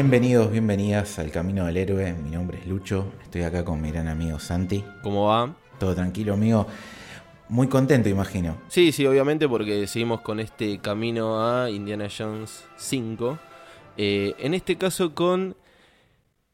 Bienvenidos, 0.00 0.52
bienvenidas 0.52 1.18
al 1.18 1.32
Camino 1.32 1.66
del 1.66 1.76
Héroe. 1.76 2.12
Mi 2.12 2.30
nombre 2.30 2.58
es 2.58 2.68
Lucho, 2.68 3.12
estoy 3.20 3.42
acá 3.42 3.64
con 3.64 3.82
mi 3.82 3.90
gran 3.90 4.06
amigo 4.06 4.38
Santi. 4.38 4.84
¿Cómo 5.02 5.26
va? 5.26 5.56
Todo 5.80 5.92
tranquilo, 5.96 6.34
amigo. 6.34 6.68
Muy 7.48 7.66
contento, 7.66 8.08
imagino. 8.08 8.56
Sí, 8.68 8.92
sí, 8.92 9.04
obviamente, 9.06 9.48
porque 9.48 9.88
seguimos 9.88 10.20
con 10.20 10.38
este 10.38 10.78
camino 10.78 11.44
a 11.44 11.68
Indiana 11.68 12.06
Jones 12.16 12.64
5. 12.76 13.40
Eh, 13.96 14.36
en 14.38 14.54
este 14.54 14.76
caso 14.76 15.16
con 15.16 15.56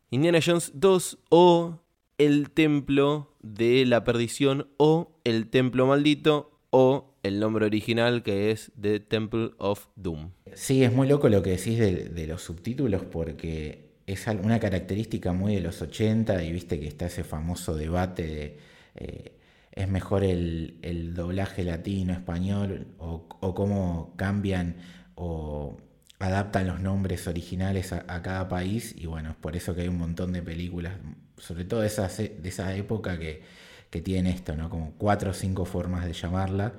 Indiana 0.09 0.39
Jones 0.43 0.73
2 0.77 1.19
o 1.29 1.83
El 2.17 2.49
Templo 2.49 3.37
de 3.43 3.85
la 3.85 4.05
Perdición 4.05 4.69
o 4.79 5.21
El 5.23 5.51
Templo 5.51 5.87
Maldito 5.87 6.51
o 6.71 7.13
el 7.23 7.41
nombre 7.41 7.67
original 7.67 8.23
que 8.23 8.51
es 8.51 8.73
The 8.81 9.01
Temple 9.01 9.51
of 9.59 9.89
Doom. 9.97 10.31
Sí, 10.55 10.85
es 10.85 10.93
muy 10.93 11.09
loco 11.09 11.29
lo 11.29 11.43
que 11.43 11.51
decís 11.51 11.79
de, 11.79 12.27
los 12.27 12.43
subtítulos 12.43 13.05
porque 13.05 13.91
es 14.07 14.27
una 14.27 14.61
característica 14.61 15.33
muy 15.33 15.55
de 15.55 15.61
los 15.61 15.81
80 15.83 16.43
y 16.43 16.53
viste 16.53 16.79
que 16.81 16.87
está 16.87 17.07
ese 17.07 17.25
famoso 17.25 17.75
debate 17.77 18.27
de 18.27 18.59
eh, 18.97 19.33
es 19.73 19.89
mejor 19.89 20.23
el, 20.23 21.13
doblaje 21.15 21.65
latino, 21.65 22.13
español 22.13 22.87
o, 22.99 23.27
cómo 23.55 24.15
cambian 24.17 24.77
o 25.17 25.77
adaptan 26.21 26.69
los 26.69 26.81
nombres 26.81 27.27
originales 27.27 27.93
a, 27.93 28.23
cada 28.23 28.49
país 28.49 28.95
y 28.97 29.07
bueno, 29.07 29.31
es 29.31 29.37
por 29.37 29.57
eso 29.57 29.75
que 29.75 29.83
hay 29.83 29.89
un 29.89 29.99
montón 29.99 30.33
de 30.33 30.43
películas, 30.43 30.95
sobre 31.39 31.65
todo 31.65 31.81
de 31.81 31.89
esa, 31.89 32.09
de 32.09 32.49
esa 32.49 32.75
época 32.77 33.19
que, 33.19 33.43
que 33.91 34.01
tienen 34.01 34.33
esto, 34.33 34.57
¿no? 34.57 34.71
Como 34.71 34.93
cuatro 34.99 35.33
o 35.33 35.35
cinco 35.35 35.65
formas 35.65 36.05
de 36.05 36.13
llamarla 36.13 36.75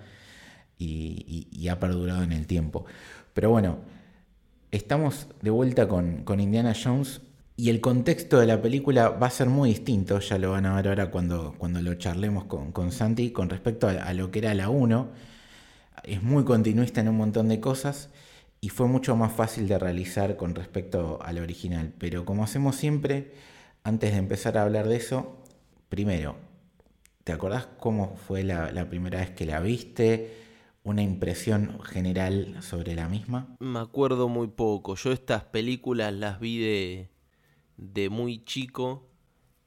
y, 0.77 1.67
ha 1.69 1.79
perdurado 1.79 2.23
en 2.23 2.31
el 2.31 2.47
tiempo. 2.47 2.85
Pero 3.36 3.50
bueno, 3.50 3.80
estamos 4.72 5.28
de 5.41 5.50
vuelta 5.50 5.89
con, 5.89 6.23
Indiana 6.39 6.73
Jones 6.73 7.19
y 7.58 7.69
el 7.69 7.81
contexto 7.81 8.39
de 8.39 8.47
la 8.47 8.61
película 8.61 9.09
va 9.09 9.28
a 9.28 9.30
ser 9.30 9.50
muy 9.50 9.72
distinto, 9.72 10.19
ya 10.22 10.38
lo 10.38 10.52
van 10.52 10.66
a 10.66 10.73
ver 10.73 10.88
ahora 10.88 11.11
cuando, 11.11 11.53
cuando 11.58 11.81
lo 11.81 11.95
charlemos 11.95 12.45
con, 12.45 12.72
con 12.72 12.94
Santi, 12.94 13.31
con 13.31 13.50
respecto 13.50 13.89
a, 13.89 14.13
lo 14.13 14.31
que 14.31 14.39
era 14.39 14.53
la 14.53 14.69
1. 14.69 15.09
Es 16.03 16.23
muy 16.23 16.45
continuista 16.45 17.02
en 17.02 17.09
un 17.09 17.17
montón 17.17 17.50
de 17.50 17.59
cosas 17.59 18.09
y 18.61 18.69
fue 18.69 18.88
mucho 18.88 19.17
más 19.17 19.33
fácil 19.33 19.67
de 19.67 19.80
realizar 19.80 20.38
con 20.38 20.56
respecto 20.56 21.19
al 21.22 21.39
original. 21.39 21.91
Pero 22.00 22.23
como 22.23 22.45
hacemos 22.45 22.78
siempre, 22.78 23.33
antes 23.83 24.13
de 24.13 24.17
empezar 24.17 24.58
a 24.58 24.61
hablar 24.61 24.88
de 24.88 24.95
eso, 24.95 25.44
primero, 25.89 26.38
¿te 27.25 27.33
acordás 27.33 27.67
cómo 27.80 28.16
fue 28.16 28.44
la, 28.44 28.72
la 28.72 28.89
primera 28.89 29.19
vez 29.19 29.31
que 29.31 29.45
la 29.45 29.59
viste? 29.59 30.44
Una 30.86 31.02
impresión 31.02 31.81
general 31.83 32.55
sobre 32.61 32.95
la 32.95 33.09
misma? 33.09 33.58
Me 33.59 33.80
acuerdo 33.80 34.30
muy 34.30 34.47
poco. 34.47 34.95
Yo 34.95 35.11
estas 35.11 35.44
películas 35.44 36.14
las 36.14 36.39
vi 36.39 37.09
de, 37.78 38.09
muy 38.09 38.45
chico 38.45 39.09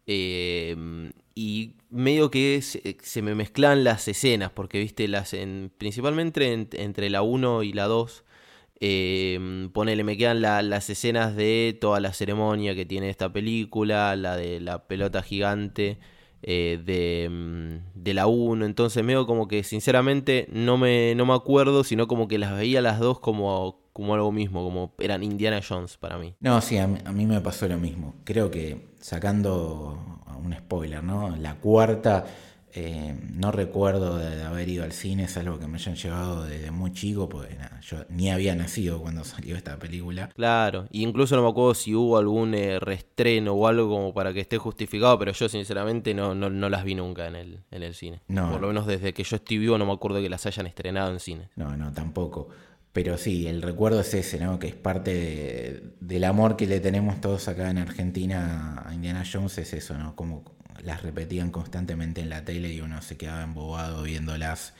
em, 0.06 1.10
y 1.34 1.74
medio 1.90 2.30
que 2.30 2.62
se, 2.62 3.22
me 3.22 3.34
mezclan 3.34 3.82
las 3.82 4.06
escenas, 4.06 4.52
porque 4.52 4.78
viste, 4.78 5.08
las 5.08 5.34
en, 5.34 5.72
principalmente 5.76 6.68
entre 6.72 7.10
la 7.10 7.22
1 7.22 7.64
y 7.64 7.72
la 7.72 7.86
2. 7.86 8.24
Eh, 8.80 9.68
ponele, 9.72 10.04
me 10.04 10.16
quedan 10.16 10.40
las 10.40 10.88
escenas 10.88 11.34
de 11.34 11.76
toda 11.80 11.98
la 11.98 12.12
ceremonia 12.12 12.76
que 12.76 12.86
tiene 12.86 13.10
esta 13.10 13.32
película, 13.32 14.14
la 14.14 14.36
de 14.36 14.60
la 14.60 14.86
pelota 14.86 15.22
gigante, 15.24 15.98
eh, 16.42 16.80
de, 16.84 17.28
mm, 17.28 18.02
de, 18.02 18.14
la 18.14 18.26
1, 18.26 18.64
entonces 18.64 19.04
medio 19.04 19.26
como 19.26 19.48
que 19.48 19.64
sinceramente 19.64 20.46
no 20.52 20.78
me, 20.78 21.14
no 21.14 21.26
me 21.26 21.34
acuerdo, 21.34 21.84
sino 21.84 22.06
como 22.06 22.28
que 22.28 22.38
las 22.38 22.56
veía 22.56 22.80
las 22.80 23.00
dos 23.00 23.20
como, 23.20 23.80
como 23.92 24.14
algo 24.14 24.30
mismo, 24.30 24.62
como 24.62 24.94
eran 24.98 25.22
Indiana 25.24 25.60
Jones 25.66 25.96
para 25.96 26.18
mí. 26.18 26.34
No, 26.40 26.60
sí, 26.60 26.78
a 26.78 26.86
mí, 26.86 27.26
me 27.26 27.40
pasó 27.40 27.66
lo 27.66 27.78
mismo. 27.78 28.14
Creo 28.24 28.50
que 28.50 28.94
sacando 29.00 29.98
un 30.44 30.54
spoiler, 30.54 31.02
¿no? 31.02 31.34
La 31.36 31.56
cuarta 31.56 32.24
eh, 32.74 33.16
no 33.32 33.50
recuerdo 33.50 34.18
de, 34.18 34.42
haber 34.42 34.68
ido 34.68 34.84
al 34.84 34.92
cine, 34.92 35.24
es 35.24 35.36
algo 35.36 35.58
que 35.58 35.66
me 35.66 35.78
hayan 35.78 35.96
llevado 35.96 36.44
desde 36.44 36.70
muy 36.70 36.92
chico, 36.92 37.28
porque 37.28 37.56
yo 37.82 38.04
ni 38.10 38.30
había 38.30 38.54
nacido 38.54 39.00
cuando 39.00 39.24
salió 39.24 39.56
esta 39.56 39.78
película. 39.78 40.28
Claro, 40.34 40.86
incluso 40.90 41.36
no 41.36 41.42
me 41.42 41.48
acuerdo 41.48 41.74
si 41.74 41.94
hubo 41.94 42.18
algún 42.18 42.54
eh, 42.54 42.78
reestreno 42.78 43.52
o 43.52 43.66
algo 43.66 43.88
como 43.88 44.12
para 44.12 44.32
que 44.32 44.40
esté 44.40 44.58
justificado, 44.58 45.18
pero 45.18 45.32
yo 45.32 45.48
sinceramente 45.48 46.14
no, 46.14 46.34
no, 46.34 46.68
las 46.68 46.84
vi 46.84 46.94
nunca 46.94 47.26
en 47.26 47.36
el, 47.36 47.60
en 47.70 47.82
el 47.82 47.94
cine. 47.94 48.20
No. 48.28 48.50
Por 48.50 48.60
lo 48.60 48.68
menos 48.68 48.86
desde 48.86 49.14
que 49.14 49.24
yo 49.24 49.36
estoy 49.36 49.58
vivo 49.58 49.78
no 49.78 49.86
me 49.86 49.92
acuerdo 49.92 50.20
que 50.20 50.28
las 50.28 50.44
hayan 50.46 50.66
estrenado 50.66 51.10
en 51.10 51.20
cine. 51.20 51.48
No, 51.56 51.76
no, 51.76 51.92
tampoco. 51.92 52.48
Pero 52.92 53.16
sí, 53.16 53.46
el 53.46 53.62
recuerdo 53.62 54.00
es 54.00 54.12
ese, 54.14 54.40
¿no? 54.40 54.58
Que 54.58 54.68
es 54.68 54.74
parte 54.74 55.94
del 56.00 56.24
amor 56.24 56.56
que 56.56 56.66
le 56.66 56.80
tenemos 56.80 57.20
todos 57.20 57.46
acá 57.46 57.70
en 57.70 57.78
Argentina 57.78 58.82
a 58.84 58.94
Indiana 58.94 59.24
Jones, 59.30 59.58
es 59.58 59.72
eso, 59.72 59.96
¿no? 59.96 60.16
Como 60.16 60.42
las 60.84 61.02
repetían 61.02 61.50
constantemente 61.50 62.20
en 62.20 62.30
la 62.30 62.44
tele 62.44 62.72
y 62.72 62.80
uno 62.80 63.02
se 63.02 63.16
quedaba 63.16 63.42
embobado 63.42 64.02
viéndolas, 64.02 64.74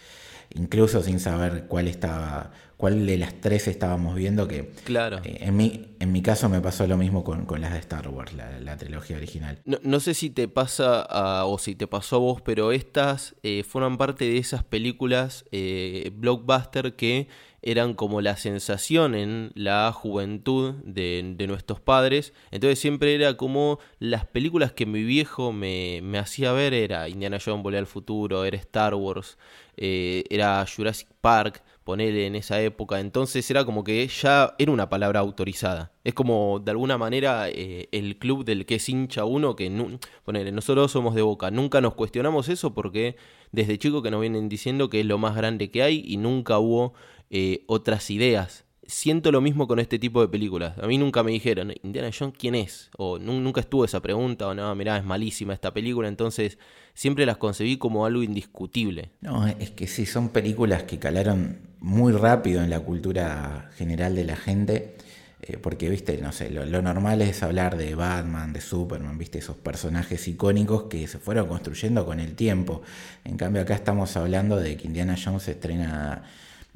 incluso 0.54 1.03
sin 1.03 1.20
saber 1.20 1.66
cuál 1.69 1.88
estaba, 1.88 2.53
cuál 2.76 3.06
de 3.06 3.19
las 3.19 3.34
tres 3.41 3.69
estábamos 3.69 4.14
viendo, 4.14 4.48
que 4.48 4.70
claro. 4.84 5.20
Eh, 5.25 5.38
en, 5.41 5.56
mi, 5.56 5.97
en 6.00 6.12
mi 6.12 6.22
caso 6.22 6.48
me 6.48 6.60
pasó 6.60 6.86
lo 6.86 6.97
mismo 6.97 7.25
con, 7.25 7.47
las 7.60 7.72
de 7.72 7.78
Star 7.78 8.09
Wars, 8.09 8.32
la, 8.34 8.76
trilogía 8.76 9.16
original. 9.16 9.59
No, 9.64 10.00
sé 10.00 10.14
si 10.14 10.31
te 10.31 10.48
pasa 10.48 11.06
o 11.44 11.59
si 11.59 11.75
te 11.75 11.86
pasó 11.86 12.16
a 12.16 12.19
vos, 12.20 12.41
pero 12.41 12.72
estas 12.72 13.34
eh, 13.42 13.65
fueron 13.65 13.98
parte 13.98 14.25
de 14.25 14.38
esas 14.38 14.62
películas 14.62 15.44
eh, 15.50 16.10
blockbuster 16.15 16.94
que 16.94 17.28
eran 17.62 17.94
como 17.94 18.20
la 18.20 18.36
sensación 18.36 19.14
en 19.14 19.50
la 19.54 19.92
juventud 19.92 20.74
de, 20.84 21.34
nuestros 21.48 21.80
padres. 21.80 22.32
Entonces 22.50 22.78
siempre 22.78 23.14
era 23.14 23.36
como 23.36 23.78
las 23.98 24.26
películas 24.26 24.72
que 24.72 24.86
mi 24.86 25.02
viejo 25.02 25.52
me, 25.52 26.00
hacía 26.18 26.52
ver 26.52 26.74
era 26.74 27.08
Indiana 27.08 27.38
Jones, 27.44 27.62
Volver 27.62 27.80
al 27.80 27.86
Futuro, 27.86 28.44
era 28.44 28.56
Star 28.56 28.94
Wars, 28.94 29.38
eh, 29.76 30.24
era 30.30 30.64
Jurassic 30.66 31.08
Park, 31.20 31.62
ponerle 31.88 32.26
en 32.26 32.34
esa 32.34 32.60
época. 32.60 33.00
Entonces 33.00 33.50
era 33.50 33.64
como 33.64 33.82
que 33.82 34.06
ya 34.06 34.54
era 34.58 34.70
una 34.70 34.91
palabra 34.91 35.20
autorizada. 35.20 35.92
Es 36.04 36.12
como 36.12 36.60
de 36.62 36.70
alguna 36.70 36.98
manera 36.98 37.48
eh, 37.48 37.88
el 37.92 38.18
club 38.18 38.44
del 38.44 38.66
que 38.66 38.74
es 38.74 38.88
hincha 38.91 39.24
uno, 39.24 39.56
que 39.56 39.70
nosotros 39.70 40.92
somos 40.92 41.14
de 41.14 41.22
boca. 41.22 41.50
Nunca 41.50 41.80
nos 41.80 41.94
cuestionamos 41.94 42.50
eso 42.50 42.74
porque 42.74 43.16
desde 43.52 43.78
chico 43.78 44.02
que 44.02 44.10
nos 44.10 44.20
vienen 44.20 44.50
diciendo 44.50 44.91
que 44.91 45.00
es 45.00 45.06
lo 45.06 45.16
más 45.16 45.34
grande 45.34 45.70
que 45.70 45.82
hay 45.82 46.04
y 46.06 46.18
nunca 46.18 46.58
hubo 46.58 46.92
eh, 47.31 47.65
otras 47.66 48.11
ideas. 48.11 48.65
Siento 48.87 49.31
lo 49.31 49.43
mismo 49.43 49.69
con 49.69 49.78
este 49.81 49.99
tipo 49.99 50.22
de 50.22 50.28
películas. 50.28 50.78
A 50.78 50.87
mí 50.87 50.97
nunca 50.97 51.22
me 51.22 51.31
dijeron, 51.31 51.75
Indiana 51.83 52.11
Jones, 52.16 52.34
¿quién 52.39 52.55
es? 52.55 52.91
O 52.97 53.19
nunca 53.19 53.61
estuvo 53.61 53.84
esa 53.84 54.00
pregunta, 54.00 54.49
o 54.49 54.55
no, 54.55 54.75
mirá, 54.75 54.97
es 54.97 55.05
malísima 55.05 55.53
esta 55.53 55.75
película. 55.75 56.09
Entonces, 56.09 56.59
siempre 56.94 57.27
las 57.27 57.37
concebí 57.37 57.77
como 57.77 58.06
algo 58.06 58.22
indiscutible. 58.22 59.11
No, 59.21 59.47
es 59.47 59.71
que 59.72 59.87
sí, 59.87 60.06
son 60.06 60.31
películas 60.31 60.84
que 60.84 60.99
calaron 60.99 61.59
muy 61.81 62.12
rápido 62.12 62.62
en 62.62 62.71
la 62.71 62.81
cultura 62.81 63.71
general 63.77 64.15
de 64.15 64.25
la 64.25 64.37
gente. 64.37 64.97
Eh, 65.41 65.56
porque, 65.56 65.89
viste, 65.89 66.19
no 66.19 66.33
sé, 66.33 66.50
lo, 66.50 66.83
normal 66.83 67.22
es 67.22 67.43
hablar 67.43 67.77
de 67.77 67.95
Batman, 67.95 68.53
de 68.53 68.60
Superman, 68.60 69.16
viste, 69.19 69.39
esos 69.39 69.56
personajes 69.56 70.27
icónicos 70.27 70.84
que 70.84 71.06
se 71.06 71.19
fueron 71.19 71.47
construyendo 71.47 72.05
con 72.05 72.19
el 72.19 72.34
tiempo. 72.34 72.83
En 73.24 73.36
cambio, 73.36 73.63
acá 73.63 73.74
estamos 73.74 74.16
hablando 74.16 74.57
de 74.57 74.77
que 74.77 74.86
Indiana 74.86 75.16
Jones 75.22 75.47
estrena 75.47 76.24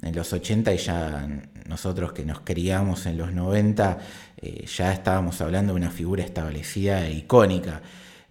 en 0.01 0.15
los 0.15 0.33
80 0.33 0.73
y 0.75 0.79
ya 0.79 1.29
nosotros 1.69 2.13
que 2.13 2.25
nos 2.25 2.41
criamos 2.41 3.07
en 3.07 3.19
los 3.19 3.33
90 3.33 3.99
eh, 4.37 4.67
ya 4.67 4.93
estábamos 4.93 5.41
hablando 5.41 5.73
de 5.73 5.79
una 5.79 5.91
figura 5.91 6.25
establecida 6.25 7.07
e 7.07 7.13
icónica. 7.13 7.81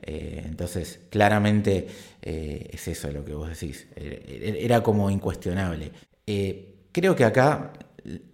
Eh, 0.01 0.43
entonces, 0.45 0.99
claramente 1.09 1.87
eh, 2.21 2.69
es 2.71 2.87
eso 2.87 3.09
lo 3.11 3.23
que 3.23 3.33
vos 3.33 3.49
decís. 3.49 3.87
Era 3.95 4.83
como 4.83 5.09
incuestionable. 5.09 5.91
creo 6.91 7.15
que 7.15 7.23
acá, 7.23 7.71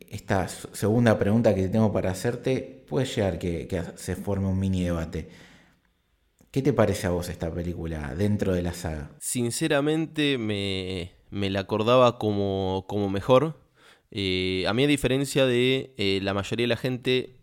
esta 0.10 0.48
segunda 0.48 1.20
pregunta 1.20 1.54
que 1.54 1.68
tengo 1.68 1.92
para 1.92 2.12
hacerte, 2.12 2.84
puede 2.88 3.06
llegar 3.06 3.38
que, 3.38 3.68
que 3.68 3.84
se 3.96 4.16
forme 4.16 4.48
un 4.48 4.60
mini 4.60 4.84
debate. 4.86 5.30
¿Qué 6.50 6.64
te 6.64 6.74
parece 6.74 7.06
a 7.06 7.12
vos 7.12 7.30
esta 7.30 7.54
película 7.54 8.16
dentro 8.16 8.54
de 8.54 8.64
la 8.64 8.74
saga? 8.74 9.12
Sinceramente 9.20 10.40
me, 10.40 11.17
me 11.30 11.50
la 11.50 11.62
acordaba 11.62 12.18
como, 12.18 12.86
como 12.88 13.10
mejor. 13.10 13.60
Eh, 14.12 14.66
a 14.68 14.74
mí, 14.74 14.84
a 14.84 14.88
diferencia 14.88 15.46
de 15.46 15.94
eh, 15.98 16.20
la 16.24 16.34
mayoría 16.34 16.64
de 16.64 16.68
la 16.70 16.78
gente, 16.78 17.36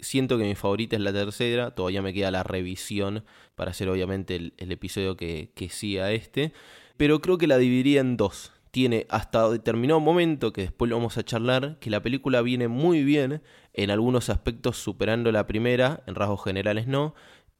siento 0.00 0.38
que 0.38 0.44
mi 0.44 0.54
favorita 0.54 0.96
es 0.96 1.02
la 1.02 1.12
tercera, 1.12 1.74
todavía 1.74 2.02
me 2.02 2.12
queda 2.12 2.30
la 2.30 2.42
revisión 2.42 3.24
para 3.54 3.70
hacer 3.70 3.88
obviamente 3.88 4.36
el, 4.36 4.72
episodio 4.72 5.16
que, 5.16 5.52
que 5.54 5.68
sigue 5.68 6.02
a 6.02 6.12
este, 6.12 6.52
pero 6.96 7.20
creo 7.20 7.38
que 7.38 7.46
la 7.46 7.58
dividiría 7.58 8.00
en 8.00 8.16
dos. 8.16 8.52
Tiene 8.70 9.06
hasta 9.08 9.48
determinado 9.48 9.98
momento, 9.98 10.52
que 10.52 10.62
después 10.62 10.90
lo 10.90 10.96
vamos 10.96 11.16
a 11.16 11.24
charlar, 11.24 11.78
que 11.78 11.90
la 11.90 12.02
película 12.02 12.42
viene 12.42 12.68
muy 12.68 13.02
bien, 13.02 13.42
en 13.72 13.90
algunos 13.90 14.28
aspectos 14.28 14.76
superando 14.76 15.32
la 15.32 15.46
primera, 15.46 16.02
en 16.06 16.14
rasgos 16.14 16.44
generales 16.44 16.86
no, 16.86 17.14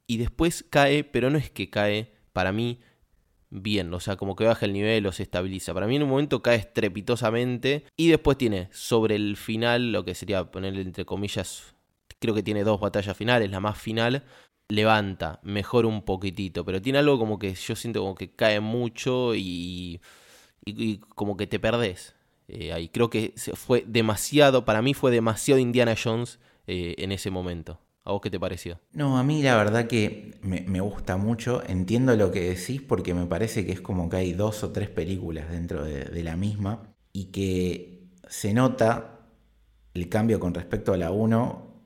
y 0.06 0.18
después 0.18 0.64
cae, 0.68 1.04
pero 1.04 1.30
no 1.30 1.38
es 1.38 1.50
que 1.50 1.70
cae, 1.70 2.12
para 2.32 2.52
mí, 2.52 2.80
bien, 3.50 3.92
o 3.94 4.00
sea, 4.00 4.16
como 4.16 4.36
que 4.36 4.44
baja 4.44 4.66
el 4.66 4.72
nivel 4.72 5.06
o 5.06 5.12
se 5.12 5.22
estabiliza. 5.22 5.74
Para 5.74 5.86
mí 5.86 5.96
en 5.96 6.02
un 6.02 6.10
momento 6.10 6.42
cae 6.42 6.56
estrepitosamente 6.56 7.84
y 7.96 8.08
después 8.08 8.38
tiene 8.38 8.68
sobre 8.72 9.16
el 9.16 9.36
final, 9.36 9.92
lo 9.92 10.04
que 10.04 10.14
sería 10.14 10.50
ponerle 10.50 10.82
entre 10.82 11.04
comillas, 11.04 11.74
creo 12.18 12.34
que 12.34 12.42
tiene 12.42 12.64
dos 12.64 12.80
batallas 12.80 13.16
finales, 13.16 13.50
la 13.50 13.60
más 13.60 13.78
final, 13.78 14.24
levanta, 14.68 15.40
mejora 15.42 15.88
un 15.88 16.02
poquitito, 16.02 16.64
pero 16.64 16.82
tiene 16.82 16.98
algo 16.98 17.18
como 17.18 17.38
que 17.38 17.54
yo 17.54 17.74
siento 17.74 18.00
como 18.00 18.14
que 18.14 18.30
cae 18.30 18.60
mucho 18.60 19.34
y, 19.34 20.00
como 21.14 21.36
que 21.36 21.46
te 21.46 21.58
perdés. 21.58 22.14
Eh, 22.48 22.72
ahí 22.72 22.88
creo 22.88 23.10
que 23.10 23.34
fue 23.54 23.84
demasiado, 23.86 24.64
para 24.64 24.82
mí 24.82 24.94
fue 24.94 25.10
demasiado 25.10 25.60
Indiana 25.60 25.94
Jones 26.02 26.38
eh, 26.66 26.94
en 26.98 27.12
ese 27.12 27.30
momento. 27.30 27.80
¿A 28.08 28.12
vos 28.12 28.22
qué 28.22 28.30
te 28.30 28.40
pareció? 28.40 28.80
No, 28.94 29.18
a 29.18 29.22
mí 29.22 29.42
la 29.42 29.54
verdad 29.54 29.86
que 29.86 30.38
me, 30.40 30.80
gusta 30.80 31.18
mucho. 31.18 31.62
Entiendo 31.68 32.16
lo 32.16 32.32
que 32.32 32.48
decís 32.48 32.80
porque 32.80 33.12
me 33.12 33.26
parece 33.26 33.66
que 33.66 33.72
es 33.72 33.82
como 33.82 34.08
que 34.08 34.16
hay 34.16 34.32
dos 34.32 34.64
o 34.64 34.70
tres 34.72 34.88
películas 34.88 35.50
dentro 35.50 35.84
de, 35.84 36.22
la 36.22 36.34
misma 36.34 36.94
y 37.12 37.26
que 37.26 38.08
se 38.26 38.54
nota 38.54 39.26
el 39.92 40.08
cambio 40.08 40.40
con 40.40 40.54
respecto 40.54 40.94
a 40.94 40.96
la 40.96 41.10
1. 41.10 41.82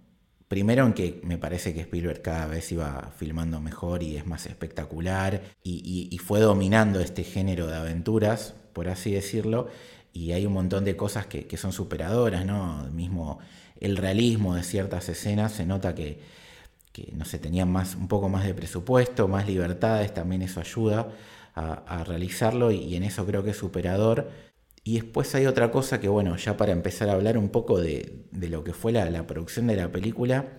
Primero 0.46 0.86
en 0.86 0.92
que 0.92 1.20
me 1.24 1.38
parece 1.38 1.74
que 1.74 1.80
Spielberg 1.80 2.22
cada 2.22 2.46
vez 2.46 2.70
iba 2.70 3.10
filmando 3.16 3.60
mejor 3.60 4.04
y 4.04 4.16
es 4.16 4.24
más 4.24 4.46
espectacular 4.46 5.42
y, 5.64 6.16
fue 6.18 6.38
dominando 6.38 7.00
este 7.00 7.24
género 7.24 7.66
de 7.66 7.74
aventuras, 7.74 8.54
por 8.72 8.88
así 8.88 9.10
decirlo, 9.10 9.66
y 10.12 10.30
hay 10.30 10.46
un 10.46 10.52
montón 10.52 10.84
de 10.84 10.94
cosas 10.94 11.26
que, 11.26 11.48
que 11.48 11.56
son 11.56 11.72
superadoras, 11.72 12.46
¿no? 12.46 12.88
Mismo 12.92 13.40
el 13.82 13.96
realismo 13.96 14.54
de 14.54 14.62
ciertas 14.62 15.08
escenas, 15.08 15.52
se 15.52 15.66
nota 15.66 15.94
que, 15.94 16.20
no 17.14 17.24
se 17.24 17.38
tenían 17.38 17.70
más, 17.70 17.96
un 17.96 18.06
poco 18.06 18.28
más 18.28 18.44
de 18.44 18.54
presupuesto, 18.54 19.26
más 19.26 19.46
libertades, 19.46 20.14
también 20.14 20.42
eso 20.42 20.60
ayuda 20.60 21.08
a, 21.54 22.04
realizarlo 22.04 22.70
y, 22.70 22.94
en 22.96 23.02
eso 23.02 23.26
creo 23.26 23.42
que 23.42 23.50
es 23.50 23.56
superador. 23.56 24.30
Y 24.84 24.94
después 24.94 25.34
hay 25.34 25.46
otra 25.46 25.70
cosa 25.70 26.00
que, 26.00 26.08
bueno, 26.08 26.36
ya 26.36 26.56
para 26.56 26.72
empezar 26.72 27.08
a 27.08 27.12
hablar 27.12 27.38
un 27.38 27.48
poco 27.48 27.80
de, 27.80 28.24
lo 28.32 28.62
que 28.64 28.72
fue 28.72 28.92
la, 28.92 29.26
producción 29.26 29.66
de 29.66 29.76
la 29.76 29.90
película, 29.90 30.52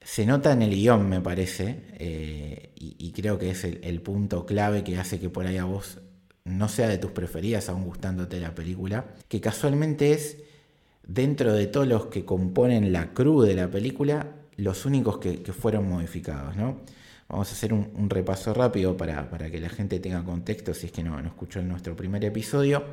se 0.00 0.24
nota 0.26 0.52
en 0.52 0.62
el 0.62 0.70
guion, 0.70 1.08
me 1.08 1.20
parece, 1.20 1.82
eh, 1.94 2.72
y, 2.76 3.12
creo 3.12 3.38
que 3.38 3.50
es 3.50 3.64
el, 3.64 3.80
el, 3.82 4.00
punto 4.00 4.46
clave 4.46 4.84
que 4.84 4.96
hace 4.98 5.18
que 5.18 5.30
por 5.30 5.46
ahí 5.46 5.56
a 5.56 5.64
vos 5.64 6.00
no 6.44 6.68
sea 6.68 6.88
de 6.88 6.98
tus 6.98 7.10
preferidas, 7.10 7.68
aún 7.68 7.84
gustándote 7.84 8.38
la 8.38 8.54
película, 8.54 9.06
que 9.28 9.40
casualmente 9.40 10.12
es 10.12 10.43
dentro 11.06 11.52
de 11.52 11.66
todos 11.66 11.86
los 11.86 12.06
que 12.06 12.24
componen 12.24 12.92
la 12.92 13.12
crew 13.12 13.42
de 13.42 13.54
la 13.54 13.68
película, 13.70 14.28
los 14.56 14.86
únicos 14.86 15.18
que, 15.18 15.38
fueron 15.52 15.88
modificados. 15.88 16.56
¿no? 16.56 16.80
Vamos 17.28 17.50
a 17.50 17.52
hacer 17.52 17.72
un, 17.72 18.08
repaso 18.10 18.54
rápido 18.54 18.96
para, 18.96 19.28
que 19.50 19.60
la 19.60 19.68
gente 19.68 19.98
tenga 20.00 20.24
contexto 20.24 20.74
si 20.74 20.86
es 20.86 20.92
que 20.92 21.02
no, 21.02 21.20
no 21.20 21.28
escuchó 21.28 21.60
en 21.60 21.68
nuestro 21.68 21.96
primer 21.96 22.24
episodio. 22.24 22.84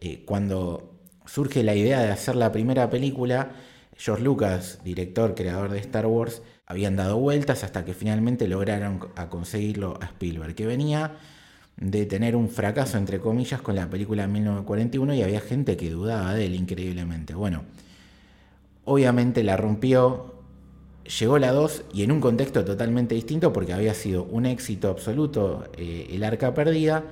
Eh, 0.00 0.22
cuando 0.24 0.94
surge 1.26 1.62
la 1.62 1.74
idea 1.74 2.00
de 2.00 2.10
hacer 2.10 2.36
la 2.36 2.52
primera 2.52 2.88
película, 2.90 3.52
George 3.96 4.22
Lucas, 4.22 4.78
director, 4.84 5.34
creador 5.34 5.70
de 5.70 5.78
Star 5.78 6.06
Wars, 6.06 6.42
habían 6.66 6.96
dado 6.96 7.18
vueltas 7.18 7.64
hasta 7.64 7.84
que 7.84 7.94
finalmente 7.94 8.46
lograron 8.46 9.08
a 9.16 9.28
conseguirlo 9.28 9.98
a 10.00 10.06
Spielberg, 10.06 10.54
que 10.54 10.66
venía 10.66 11.16
de 11.80 12.06
tener 12.06 12.34
un 12.34 12.48
fracaso, 12.48 12.98
entre 12.98 13.20
comillas, 13.20 13.60
con 13.62 13.76
la 13.76 13.88
película 13.88 14.26
1941 14.26 15.14
y 15.14 15.22
había 15.22 15.40
gente 15.40 15.76
que 15.76 15.90
dudaba 15.90 16.34
de 16.34 16.46
él 16.46 16.54
increíblemente. 16.54 17.34
Bueno, 17.34 17.62
obviamente 18.84 19.44
la 19.44 19.56
rompió, 19.56 20.34
llegó 21.20 21.38
la 21.38 21.52
2 21.52 21.84
y 21.92 22.02
en 22.02 22.12
un 22.12 22.20
contexto 22.20 22.64
totalmente 22.64 23.14
distinto 23.14 23.52
porque 23.52 23.72
había 23.72 23.94
sido 23.94 24.24
un 24.24 24.46
éxito 24.46 24.88
absoluto 24.88 25.68
eh, 25.76 26.08
El 26.10 26.24
Arca 26.24 26.52
Perdida 26.52 27.04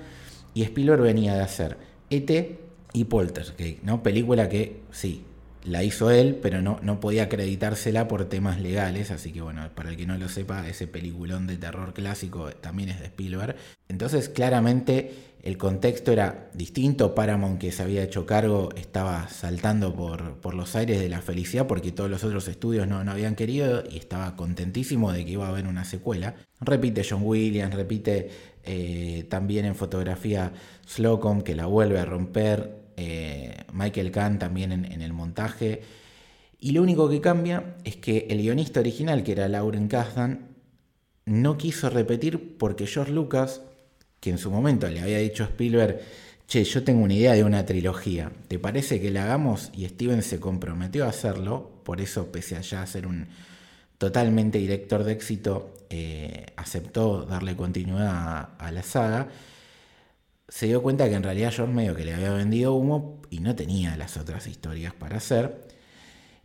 y 0.52 0.62
Spielberg 0.62 1.02
venía 1.02 1.34
de 1.34 1.42
hacer 1.42 1.76
ET 2.10 2.58
y 2.92 3.04
Poltergeist, 3.04 3.82
¿no? 3.82 4.02
Película 4.02 4.48
que 4.48 4.80
sí, 4.90 5.22
la 5.66 5.82
hizo 5.82 6.10
él, 6.10 6.38
pero 6.40 6.62
no, 6.62 6.78
no 6.82 7.00
podía 7.00 7.24
acreditársela 7.24 8.08
por 8.08 8.26
temas 8.26 8.60
legales, 8.60 9.10
así 9.10 9.32
que 9.32 9.40
bueno, 9.40 9.68
para 9.74 9.90
el 9.90 9.96
que 9.96 10.06
no 10.06 10.16
lo 10.16 10.28
sepa, 10.28 10.68
ese 10.68 10.86
peliculón 10.86 11.46
de 11.46 11.56
terror 11.56 11.92
clásico 11.92 12.50
también 12.52 12.88
es 12.88 13.00
de 13.00 13.06
Spielberg. 13.06 13.56
Entonces, 13.88 14.28
claramente 14.28 15.36
el 15.42 15.58
contexto 15.58 16.10
era 16.12 16.48
distinto, 16.54 17.14
Paramount 17.14 17.60
que 17.60 17.70
se 17.70 17.82
había 17.82 18.02
hecho 18.02 18.26
cargo 18.26 18.70
estaba 18.76 19.28
saltando 19.28 19.94
por, 19.94 20.34
por 20.40 20.54
los 20.54 20.74
aires 20.74 20.98
de 21.00 21.08
la 21.08 21.20
felicidad 21.20 21.66
porque 21.66 21.92
todos 21.92 22.10
los 22.10 22.24
otros 22.24 22.48
estudios 22.48 22.88
no, 22.88 23.04
no 23.04 23.12
habían 23.12 23.36
querido 23.36 23.84
y 23.88 23.96
estaba 23.96 24.34
contentísimo 24.34 25.12
de 25.12 25.24
que 25.24 25.32
iba 25.32 25.46
a 25.46 25.50
haber 25.50 25.66
una 25.68 25.84
secuela. 25.84 26.34
Repite 26.60 27.06
John 27.08 27.22
Williams, 27.22 27.74
repite 27.74 28.28
eh, 28.64 29.26
también 29.28 29.66
en 29.66 29.76
fotografía 29.76 30.52
Slocum 30.84 31.42
que 31.42 31.54
la 31.54 31.66
vuelve 31.66 32.00
a 32.00 32.04
romper, 32.04 32.86
eh, 32.96 33.54
Michael 33.72 34.10
Kahn 34.10 34.38
también 34.38 34.72
en, 34.72 35.02
el 35.02 35.12
montaje. 35.12 35.82
Y 36.58 36.72
lo 36.72 36.82
único 36.82 37.08
que 37.08 37.20
cambia 37.20 37.76
es 37.84 37.96
que 37.96 38.26
el 38.31 38.38
guionista 38.38 38.81
original, 38.81 39.22
que 39.22 39.32
era 39.32 39.48
Lauren 39.48 39.88
Kasdan, 39.88 40.48
no 41.26 41.58
quiso 41.58 41.90
repetir 41.90 42.56
porque 42.56 42.87
George 42.87 43.12
Lucas, 43.12 43.60
que 44.20 44.31
en 44.31 44.38
su 44.38 44.50
momento 44.50 44.88
le 44.88 45.00
había 45.00 45.19
dicho 45.19 45.44
a 45.44 45.48
Spielberg, 45.48 46.00
che, 46.46 46.64
yo 46.64 46.84
tengo 46.84 47.02
una 47.02 47.14
idea 47.14 47.34
de 47.34 47.44
una 47.44 47.66
trilogía, 47.66 48.32
¿te 48.48 48.58
parece 48.58 49.00
que 49.00 49.10
la 49.10 49.25
hagamos? 49.25 49.70
Y 49.75 49.87
Steven 49.87 50.22
se 50.22 50.40
comprometió 50.40 51.04
a 51.04 51.08
hacerlo, 51.08 51.82
por 51.84 52.00
eso 52.00 52.32
pese 52.32 52.56
a 52.56 52.60
ya 52.60 52.87
ser 52.87 53.06
un 53.06 53.26
totalmente 53.99 54.58
director 54.58 55.04
de 55.04 55.12
éxito, 55.12 55.75
eh, 55.90 56.46
aceptó 56.56 57.25
darle 57.25 57.56
continuidad 57.56 58.50
a 58.58 58.70
la 58.72 58.82
saga 58.82 59.28
se 60.48 60.66
dio 60.66 60.82
cuenta 60.82 61.08
que 61.08 61.14
en 61.14 61.22
realidad 61.22 61.52
George 61.52 61.75
medio 61.75 61.94
que 61.94 62.04
le 62.04 62.14
había 62.14 62.32
vendido 62.32 62.75
humo 62.75 63.22
y 63.31 63.40
no 63.40 63.56
tenía 63.56 63.96
las 63.96 64.16
otras 64.16 64.46
historias 64.46 64.94
para 64.94 65.16
hacer. 65.16 65.66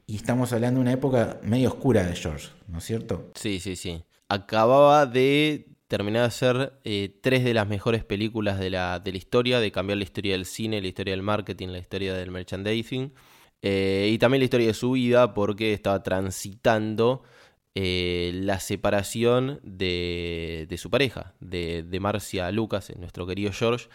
Y 0.08 0.16
estamos 0.16 0.52
hablando 0.54 0.80
de 0.80 0.82
una 0.82 0.92
época 0.94 1.40
medio 1.44 1.70
oscura 1.70 2.04
de 2.04 2.16
George, 2.16 2.50
¿no 2.68 2.80
es 2.80 2.84
cierto? 2.84 3.32
Sí, 3.36 3.60
sí, 3.60 3.76
sí. 3.76 4.04
Acababa 4.28 5.06
de 5.06 5.68
terminar 5.88 6.22
de 6.22 6.28
hacer 6.28 6.74
eh, 6.84 7.20
tres 7.22 7.44
de 7.44 7.54
las 7.54 7.68
mejores 7.68 8.04
películas 8.04 8.60
de 8.60 8.70
la, 8.70 9.00
de 9.00 9.12
la 9.12 9.18
historia, 9.18 9.60
de 9.60 9.72
cambiar 9.72 9.98
la 9.98 10.04
historia 10.04 10.34
del 10.34 10.46
cine, 10.46 10.82
la 10.82 10.88
historia 10.88 11.14
del 11.14 11.22
marketing, 11.22 11.68
la 11.68 11.80
historia 11.80 12.14
del 12.14 12.32
merchandising. 12.32 13.14
Eh, 13.62 14.10
y 14.12 14.18
también 14.18 14.40
la 14.40 14.46
historia 14.46 14.68
de 14.68 14.74
su 14.74 14.92
vida 14.92 15.34
porque 15.34 15.74
estaba 15.74 16.02
transitando 16.02 17.24
eh, 17.74 18.32
la 18.34 18.60
separación 18.60 19.60
de, 19.64 20.68
su 20.78 20.90
pareja, 20.90 21.34
de, 21.40 21.98
Marcia 22.02 22.52
Lucas, 22.52 22.92
nuestro 22.98 23.26
querido 23.26 23.52
George. 23.54 23.88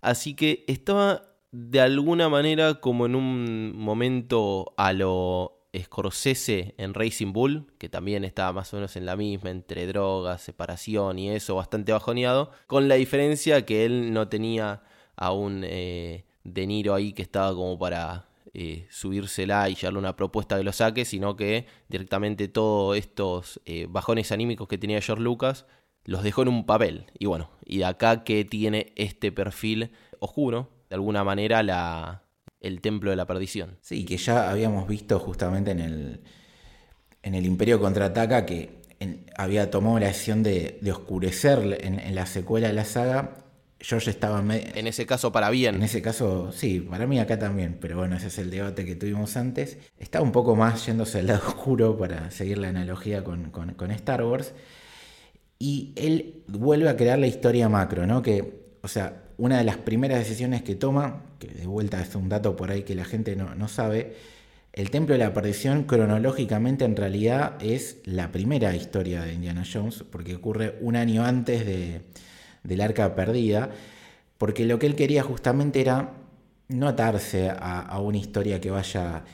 Así 0.00 0.34
que 0.34 0.64
estaba 0.68 1.22
de 1.50 1.80
alguna 1.80 2.28
manera 2.28 2.74
como 2.74 3.06
en 3.06 3.14
un 3.14 3.76
momento 3.76 4.74
a 4.76 4.92
lo 4.92 5.64
Scorsese 5.76 6.74
en 6.78 6.94
Racing 6.94 7.32
Bull, 7.32 7.72
que 7.78 7.88
también 7.88 8.24
estaba 8.24 8.52
más 8.52 8.72
o 8.72 8.76
menos 8.76 8.94
en 8.96 9.06
la 9.06 9.16
misma, 9.16 9.50
entre 9.50 9.86
drogas, 9.86 10.42
separación 10.42 11.18
y 11.18 11.30
eso, 11.30 11.56
bastante 11.56 11.92
bajoneado, 11.92 12.50
con 12.66 12.88
la 12.88 12.94
diferencia 12.94 13.66
que 13.66 13.84
él 13.84 14.12
no 14.12 14.28
tenía 14.28 14.82
a 15.16 15.32
un 15.32 15.62
eh, 15.64 16.24
De 16.44 16.66
Niro 16.66 16.94
ahí 16.94 17.12
que 17.12 17.22
estaba 17.22 17.54
como 17.54 17.78
para 17.78 18.28
eh, 18.54 18.86
subírsela 18.88 19.68
y 19.68 19.74
darle 19.74 19.98
una 19.98 20.16
propuesta 20.16 20.56
que 20.56 20.64
lo 20.64 20.72
saque, 20.72 21.04
sino 21.04 21.36
que 21.36 21.66
directamente 21.88 22.48
todos 22.48 22.96
estos 22.96 23.60
eh, 23.64 23.86
bajones 23.88 24.32
anímicos 24.32 24.68
que 24.68 24.78
tenía 24.78 25.00
George 25.00 25.22
Lucas 25.22 25.66
los 26.04 26.22
dejó 26.22 26.42
en 26.42 26.48
un 26.48 26.64
papel. 26.64 27.06
Y 27.18 27.26
bueno, 27.26 27.50
y 27.64 27.78
de 27.78 27.86
acá 27.86 28.24
que 28.24 28.44
tiene 28.44 28.92
este 28.96 29.32
perfil 29.32 29.90
oscuro, 30.20 30.70
de 30.88 30.94
alguna 30.94 31.24
manera, 31.24 31.62
la, 31.62 32.22
el 32.60 32.80
templo 32.80 33.10
de 33.10 33.16
la 33.16 33.26
perdición. 33.26 33.78
Sí, 33.80 34.04
que 34.04 34.16
ya 34.16 34.50
habíamos 34.50 34.86
visto 34.86 35.18
justamente 35.18 35.72
en 35.72 35.80
el, 35.80 36.20
en 37.22 37.34
el 37.34 37.46
Imperio 37.46 37.80
Contraataca 37.80 38.46
que 38.46 38.84
había 39.36 39.70
tomado 39.70 39.98
la 39.98 40.06
decisión 40.06 40.42
de, 40.42 40.78
oscurecer 40.90 41.78
en, 41.82 42.14
la 42.14 42.26
secuela 42.26 42.68
de 42.68 42.74
la 42.74 42.84
saga 42.84 43.43
George 43.84 44.10
estaba 44.10 44.40
en 44.40 44.86
ese 44.86 45.04
caso 45.04 45.30
para 45.30 45.50
bien. 45.50 45.74
En 45.74 45.82
ese 45.82 46.00
caso, 46.00 46.50
sí, 46.52 46.80
para 46.80 47.06
mí 47.06 47.18
acá 47.18 47.38
también, 47.38 47.76
pero 47.78 47.98
bueno, 47.98 48.16
ese 48.16 48.28
es 48.28 48.38
el 48.38 48.50
debate 48.50 48.86
que 48.86 48.96
tuvimos 48.96 49.36
antes. 49.36 49.76
Estaba 49.98 50.24
un 50.24 50.32
poco 50.32 50.56
más 50.56 50.86
yéndose 50.86 51.18
al 51.18 51.26
lado 51.26 51.42
oscuro 51.48 51.98
para 51.98 52.30
seguir 52.30 52.56
la 52.56 52.68
analogía 52.68 53.22
con, 53.22 53.90
Star 53.90 54.24
Wars. 54.24 54.54
Y 55.58 55.92
él 55.96 56.42
vuelve 56.48 56.88
a 56.88 56.96
crear 56.96 57.18
la 57.18 57.26
historia 57.26 57.68
macro, 57.68 58.06
¿no? 58.06 58.22
Que, 58.22 58.64
o 58.82 58.88
sea, 58.88 59.22
una 59.36 59.58
de 59.58 59.64
las 59.64 59.76
primeras 59.76 60.18
decisiones 60.18 60.62
que 60.62 60.76
toma, 60.76 61.22
que 61.38 61.48
de 61.48 61.66
vuelta 61.66 62.00
es 62.00 62.14
un 62.14 62.30
dato 62.30 62.56
por 62.56 62.70
ahí 62.70 62.84
que 62.84 62.94
la 62.94 63.04
gente 63.04 63.36
no, 63.36 63.54
no 63.54 63.68
sabe, 63.68 64.14
El 64.72 64.90
Templo 64.90 65.14
de 65.14 65.18
la 65.18 65.34
Perdición 65.34 65.84
cronológicamente 65.84 66.86
en 66.86 66.96
realidad 66.96 67.56
es 67.60 67.98
la 68.04 68.32
primera 68.32 68.74
historia 68.74 69.22
de 69.22 69.34
Indiana 69.34 69.64
Jones, 69.70 70.04
porque 70.10 70.36
ocurre 70.36 70.78
un 70.80 70.96
año 70.96 71.24
antes 71.24 71.66
de, 71.66 72.02
del 72.64 72.80
Arca 72.80 73.14
Perdida, 73.14 73.70
porque 74.38 74.64
lo 74.64 74.78
que 74.78 74.86
él 74.86 74.96
quería 74.96 75.22
justamente 75.22 75.80
era 75.80 76.14
no 76.68 76.88
atarse 76.88 77.50
a, 77.50 77.98
una 78.00 78.18
historia 78.18 78.60
que 78.60 78.70
vaya 78.70 79.24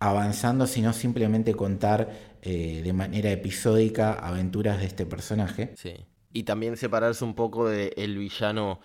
avanzando, 0.00 0.66
sino 0.66 0.92
simplemente 0.92 1.54
contar 1.54 2.10
eh, 2.42 2.80
de 2.82 2.92
manera 2.92 3.30
episódica 3.30 4.14
aventuras 4.14 4.80
de 4.80 4.86
este 4.86 5.06
personaje. 5.06 5.72
Sí. 5.76 5.92
Y 6.32 6.42
también 6.42 6.76
separarse 6.76 7.24
un 7.24 7.34
poco 7.34 7.68
del 7.68 8.18
villano 8.18 8.80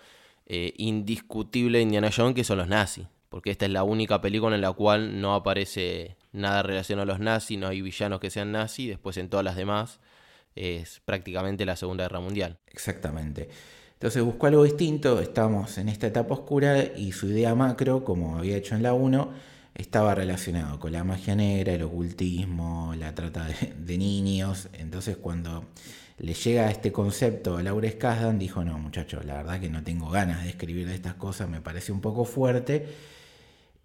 eh, 0.46 0.72
indiscutible 0.76 1.78
de 1.78 1.82
Indiana 1.82 2.10
Jones, 2.14 2.34
que 2.34 2.44
son 2.44 2.58
los 2.58 2.68
nazis 2.68 3.06
porque 3.36 3.50
esta 3.50 3.66
es 3.66 3.70
la 3.70 3.82
única 3.82 4.20
película 4.22 4.54
en 4.54 4.62
la 4.62 4.72
cual 4.72 5.20
no 5.20 5.34
aparece 5.34 6.16
nada 6.32 6.62
relacionado 6.62 7.02
a 7.02 7.06
los 7.06 7.20
nazis, 7.20 7.58
no 7.58 7.68
hay 7.68 7.82
villanos 7.82 8.18
que 8.18 8.30
sean 8.30 8.52
nazis, 8.52 8.88
después 8.88 9.16
en 9.18 9.28
todas 9.28 9.44
las 9.44 9.56
demás 9.56 10.00
es 10.54 11.02
prácticamente 11.04 11.66
la 11.66 11.76
Segunda 11.76 12.04
Guerra 12.04 12.20
Mundial. 12.20 12.58
Exactamente. 12.68 13.50
Entonces 13.96 14.22
buscó 14.22 14.46
algo 14.46 14.64
distinto, 14.64 15.20
estamos 15.20 15.78
en 15.78 15.88
esta 15.88 16.06
etapa 16.08 16.34
oscura 16.34 16.84
y 16.96 17.12
su 17.12 17.28
idea 17.28 17.54
macro, 17.54 18.04
como 18.04 18.36
había 18.36 18.58
hecho 18.58 18.74
en 18.74 18.82
la 18.82 18.92
1, 18.92 19.32
estaba 19.74 20.14
relacionado 20.14 20.78
con 20.78 20.92
la 20.92 21.02
magia 21.02 21.34
negra, 21.34 21.72
el 21.72 21.82
ocultismo, 21.82 22.94
la 22.94 23.14
trata 23.14 23.46
de, 23.46 23.96
niños. 23.96 24.68
Entonces 24.74 25.16
cuando 25.16 25.64
le 26.18 26.34
llega 26.34 26.70
este 26.70 26.92
concepto 26.92 27.56
a 27.56 27.62
Laura 27.62 27.90
Skazdan, 27.90 28.38
dijo, 28.38 28.62
no 28.64 28.78
muchachos, 28.78 29.24
la 29.24 29.36
verdad 29.36 29.60
que 29.60 29.70
no 29.70 29.82
tengo 29.82 30.10
ganas 30.10 30.44
de 30.44 30.50
escribir 30.50 30.86
de 30.86 30.94
estas 30.94 31.14
cosas, 31.14 31.48
me 31.48 31.62
parece 31.62 31.90
un 31.90 32.02
poco 32.02 32.26
fuerte 32.26 32.86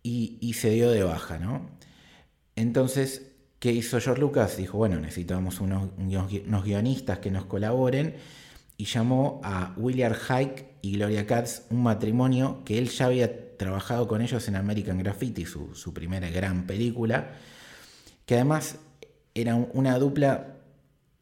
y, 0.04 0.54
se 0.56 0.72
dio 0.72 0.92
de 0.92 1.04
baja, 1.04 1.40
¿no? 1.40 1.70
Entonces, 2.58 3.32
¿qué 3.60 3.72
hizo 3.72 3.98
George 4.02 4.20
Lucas? 4.20 4.58
Dijo, 4.58 4.78
bueno, 4.78 5.00
necesitamos 5.00 5.62
unos, 5.62 5.88
unos 5.98 6.64
guionistas 6.66 7.20
que 7.20 7.32
nos 7.32 7.46
colaboren 7.46 8.16
y 8.82 8.86
llamó 8.86 9.40
a 9.44 9.76
William 9.78 10.12
Hike 10.12 10.80
y 10.82 10.94
Gloria 10.94 11.28
Katz, 11.28 11.68
un 11.70 11.84
matrimonio 11.84 12.64
que 12.66 12.80
él 12.80 12.90
ya 12.90 13.06
había 13.06 13.56
trabajado 13.56 14.08
con 14.08 14.24
ellos 14.24 14.48
en 14.48 14.56
American 14.56 14.98
Graffiti, 14.98 15.46
su, 15.46 15.76
su 15.76 15.94
primera 15.94 16.32
gran 16.32 16.66
película, 16.66 17.30
que 18.26 18.34
además 18.34 18.80
era 19.36 19.54
una 19.54 20.00
dupla 20.00 20.56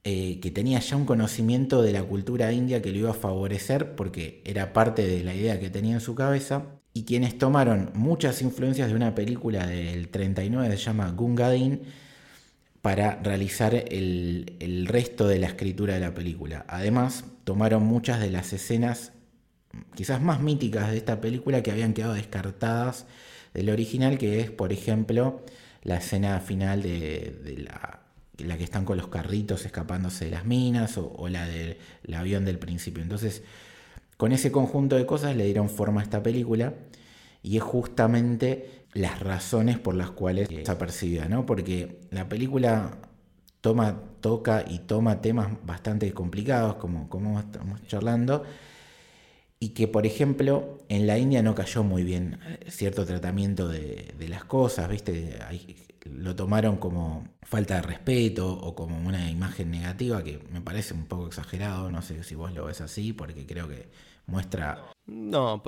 eh, 0.06 0.40
que 0.40 0.52
tenía 0.52 0.80
ya 0.80 0.96
un 0.96 1.04
conocimiento 1.04 1.82
de 1.82 1.92
la 1.92 2.04
cultura 2.04 2.54
india 2.54 2.82
que 2.82 2.92
lo 2.94 3.00
iba 3.00 3.10
a 3.10 3.14
favorecer 3.14 3.94
porque 3.94 4.42
era 4.46 4.72
parte 4.72 5.06
de 5.06 5.22
la 5.26 5.36
idea 5.36 5.60
que 5.60 5.70
tenía 5.70 5.96
en 5.96 6.00
su 6.00 6.16
cabeza 6.16 6.80
y 6.94 7.04
quienes 7.04 7.38
tomaron 7.38 7.92
muchas 7.94 8.42
influencias 8.42 8.88
de 8.88 8.96
una 8.96 9.16
película 9.16 9.68
del 9.68 10.08
39 10.08 10.78
se 10.78 10.84
llama 10.86 11.12
Gungadin 11.12 11.82
para 12.82 13.16
realizar 13.22 13.76
el, 13.76 14.86
resto 14.88 15.28
de 15.28 15.40
la 15.40 15.48
escritura 15.48 15.96
de 15.96 16.00
la 16.00 16.14
película. 16.14 16.66
Además, 16.68 17.26
tomaron 17.44 17.84
muchas 17.84 18.20
de 18.20 18.32
las 18.32 18.54
escenas 18.54 19.12
quizás 19.96 20.22
más 20.22 20.42
míticas 20.42 20.90
de 20.90 20.98
esta 20.98 21.22
película 21.22 21.62
que 21.62 21.72
habían 21.72 21.94
quedado 21.94 22.14
descartadas 22.14 23.06
del 23.54 23.70
original, 23.70 24.18
que 24.18 24.40
es, 24.40 24.50
por 24.50 24.72
ejemplo, 24.72 25.46
la 25.84 25.98
escena 25.98 26.40
final 26.40 26.82
de, 26.82 27.68
la, 28.38 28.58
que 28.58 28.64
están 28.64 28.86
con 28.86 28.98
los 28.98 29.08
carritos 29.08 29.66
escapándose 29.66 30.26
de 30.26 30.32
las 30.32 30.46
minas 30.46 30.98
o, 30.98 31.12
o 31.14 31.28
la 31.28 31.48
del 31.48 31.78
avión 32.14 32.46
del 32.46 32.60
principio. 32.60 33.04
Entonces, 33.04 33.44
con 34.18 34.32
ese 34.32 34.52
conjunto 34.52 34.96
de 34.96 35.06
cosas 35.06 35.36
le 35.36 35.46
dieron 35.46 35.70
forma 35.70 36.02
a 36.02 36.04
esta 36.04 36.24
película 36.24 36.74
y 37.44 37.58
es 37.58 37.64
justamente 37.64 38.79
las 38.94 39.20
razones 39.20 39.78
por 39.80 39.96
las 39.96 40.12
cuales 40.12 40.50
está 40.50 40.78
percibida, 40.78 41.28
¿no? 41.28 41.46
Porque 41.46 42.02
la 42.12 42.28
película 42.28 42.98
toma, 43.62 44.02
toca 44.22 44.64
y 44.68 44.80
toma 44.80 45.22
temas 45.22 45.50
bastante 45.66 46.12
complicados, 46.14 46.76
como, 46.76 47.10
como 47.10 47.40
estamos 47.40 47.86
charlando, 47.88 48.44
y 49.60 49.70
que, 49.70 49.88
por 49.88 50.06
ejemplo, 50.06 50.78
en 50.88 51.06
la 51.06 51.18
India 51.18 51.44
no 51.44 51.54
cayó 51.54 51.84
muy 51.84 52.04
bien 52.04 52.40
cierto 52.68 53.06
tratamiento 53.06 53.68
de, 53.68 54.14
las 54.28 54.46
cosas, 54.46 54.90
¿viste? 54.90 55.38
lo 56.06 56.36
tomaron 56.36 56.78
como 56.78 57.28
falta 57.44 57.76
de 57.76 57.82
respeto 57.82 58.52
o 58.52 58.74
como 58.74 58.98
una 58.98 59.30
imagen 59.30 59.70
negativa 59.70 60.24
que 60.24 60.40
me 60.50 60.62
parece 60.62 60.94
un 60.94 61.06
poco 61.06 61.28
exagerado, 61.28 61.92
no 61.92 62.02
sé 62.02 62.24
si 62.24 62.36
vos 62.36 62.54
lo 62.54 62.66
ves 62.66 62.82
así, 62.82 63.14
porque 63.14 63.46
creo 63.46 63.68
que 63.68 63.90
muestra... 64.26 64.92
No, 65.06 65.62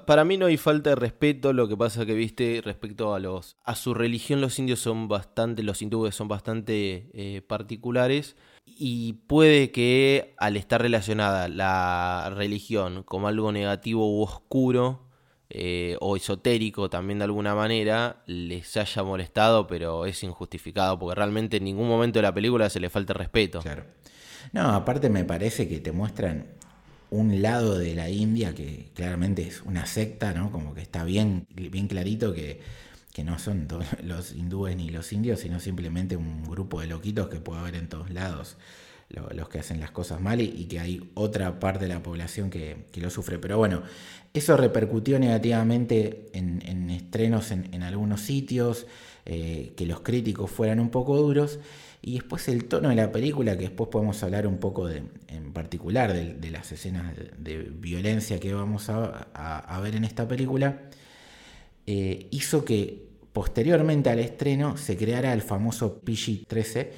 para 0.00 0.24
mí 0.24 0.36
no 0.36 0.46
hay 0.46 0.56
falta 0.56 0.90
de 0.90 0.96
respeto, 0.96 1.52
lo 1.52 1.68
que 1.68 1.76
pasa 1.76 2.06
que, 2.06 2.14
viste, 2.14 2.60
respecto 2.64 3.14
a 3.14 3.20
los 3.20 3.56
a 3.64 3.74
su 3.74 3.94
religión 3.94 4.40
los 4.40 4.58
indios 4.58 4.80
son 4.80 5.08
bastante, 5.08 5.62
los 5.62 5.82
hindúes 5.82 6.14
son 6.14 6.28
bastante 6.28 7.10
eh, 7.12 7.42
particulares 7.42 8.36
y 8.64 9.14
puede 9.26 9.70
que 9.70 10.34
al 10.38 10.56
estar 10.56 10.80
relacionada 10.80 11.48
la 11.48 12.32
religión 12.34 13.02
como 13.02 13.28
algo 13.28 13.52
negativo 13.52 14.08
u 14.18 14.22
oscuro 14.22 15.08
eh, 15.50 15.96
o 16.00 16.16
esotérico 16.16 16.88
también 16.88 17.18
de 17.18 17.24
alguna 17.24 17.54
manera 17.54 18.22
les 18.26 18.76
haya 18.76 19.02
molestado, 19.02 19.66
pero 19.66 20.06
es 20.06 20.22
injustificado 20.22 20.98
porque 20.98 21.14
realmente 21.14 21.58
en 21.58 21.64
ningún 21.64 21.88
momento 21.88 22.18
de 22.18 22.22
la 22.22 22.32
película 22.32 22.70
se 22.70 22.80
le 22.80 22.88
falta 22.88 23.12
respeto. 23.12 23.60
Claro. 23.60 23.84
No, 24.52 24.70
aparte 24.70 25.10
me 25.10 25.24
parece 25.24 25.68
que 25.68 25.80
te 25.80 25.92
muestran 25.92 26.46
un 27.12 27.42
lado 27.42 27.78
de 27.78 27.94
la 27.94 28.08
India 28.08 28.54
que 28.54 28.88
claramente 28.94 29.46
es 29.46 29.60
una 29.62 29.84
secta, 29.84 30.32
¿no? 30.32 30.50
Como 30.50 30.74
que 30.74 30.80
está 30.80 31.04
bien, 31.04 31.46
bien 31.50 31.86
clarito 31.86 32.32
que, 32.32 32.60
no 33.22 33.38
son 33.38 33.68
todos 33.68 33.84
los 34.02 34.32
hindúes 34.32 34.76
ni 34.76 34.88
los 34.88 35.12
indios, 35.12 35.40
sino 35.40 35.60
simplemente 35.60 36.16
un 36.16 36.42
grupo 36.44 36.80
de 36.80 36.86
loquitos 36.86 37.28
que 37.28 37.38
puede 37.38 37.60
haber 37.60 37.76
en 37.76 37.88
todos 37.88 38.10
lados, 38.10 38.56
los 39.10 39.50
que 39.50 39.58
hacen 39.58 39.78
las 39.78 39.90
cosas 39.90 40.22
mal 40.22 40.40
y, 40.40 40.64
que 40.64 40.80
hay 40.80 41.10
otra 41.12 41.60
parte 41.60 41.84
de 41.84 41.92
la 41.92 42.02
población 42.02 42.48
que, 42.48 42.86
lo 42.96 43.10
sufre. 43.10 43.38
Pero 43.38 43.58
bueno, 43.58 43.82
eso 44.32 44.56
repercutió 44.56 45.18
negativamente 45.18 46.30
en, 46.32 46.88
estrenos 46.88 47.50
en, 47.50 47.82
algunos 47.82 48.22
sitios, 48.22 48.86
eh, 49.26 49.74
que 49.76 49.84
los 49.84 50.00
críticos 50.00 50.50
fueran 50.50 50.80
un 50.80 50.88
poco 50.88 51.18
duros. 51.18 51.58
Y 52.04 52.14
después 52.14 52.48
el 52.48 52.64
tono 52.64 52.88
de 52.88 52.96
la 52.96 53.12
película, 53.12 53.56
que 53.56 53.66
después 53.68 53.88
podemos 53.88 54.20
hablar 54.24 54.48
un 54.48 54.58
poco 54.58 54.88
de, 54.88 55.04
en 55.28 55.52
particular 55.52 56.12
de, 56.12 56.50
las 56.50 56.72
escenas 56.72 57.14
de, 57.38 57.58
violencia 57.58 58.40
que 58.40 58.52
vamos 58.52 58.90
a, 58.90 59.80
ver 59.80 59.94
en 59.94 60.02
esta 60.02 60.26
película, 60.26 60.80
eh, 61.86 62.26
hizo 62.32 62.64
que 62.64 63.06
posteriormente 63.32 64.10
al 64.10 64.18
estreno 64.18 64.76
se 64.76 64.96
creara 64.96 65.32
el 65.32 65.42
famoso 65.42 66.02
PG-13, 66.04 66.88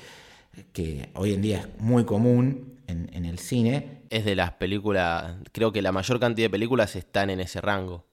que 0.72 1.10
hoy 1.14 1.34
en 1.34 1.42
día 1.42 1.58
es 1.58 1.68
muy 1.78 2.04
común 2.04 2.78
en, 2.86 3.26
el 3.26 3.38
cine. 3.38 4.04
Es 4.08 4.24
de 4.24 4.34
las 4.34 4.52
películas, 4.52 5.36
creo 5.52 5.70
que 5.70 5.82
la 5.82 5.92
mayor 5.92 6.18
cantidad 6.18 6.46
de 6.46 6.50
películas 6.50 6.96
están 6.96 7.28
en 7.28 7.40
ese 7.40 7.60
rango. 7.60 8.06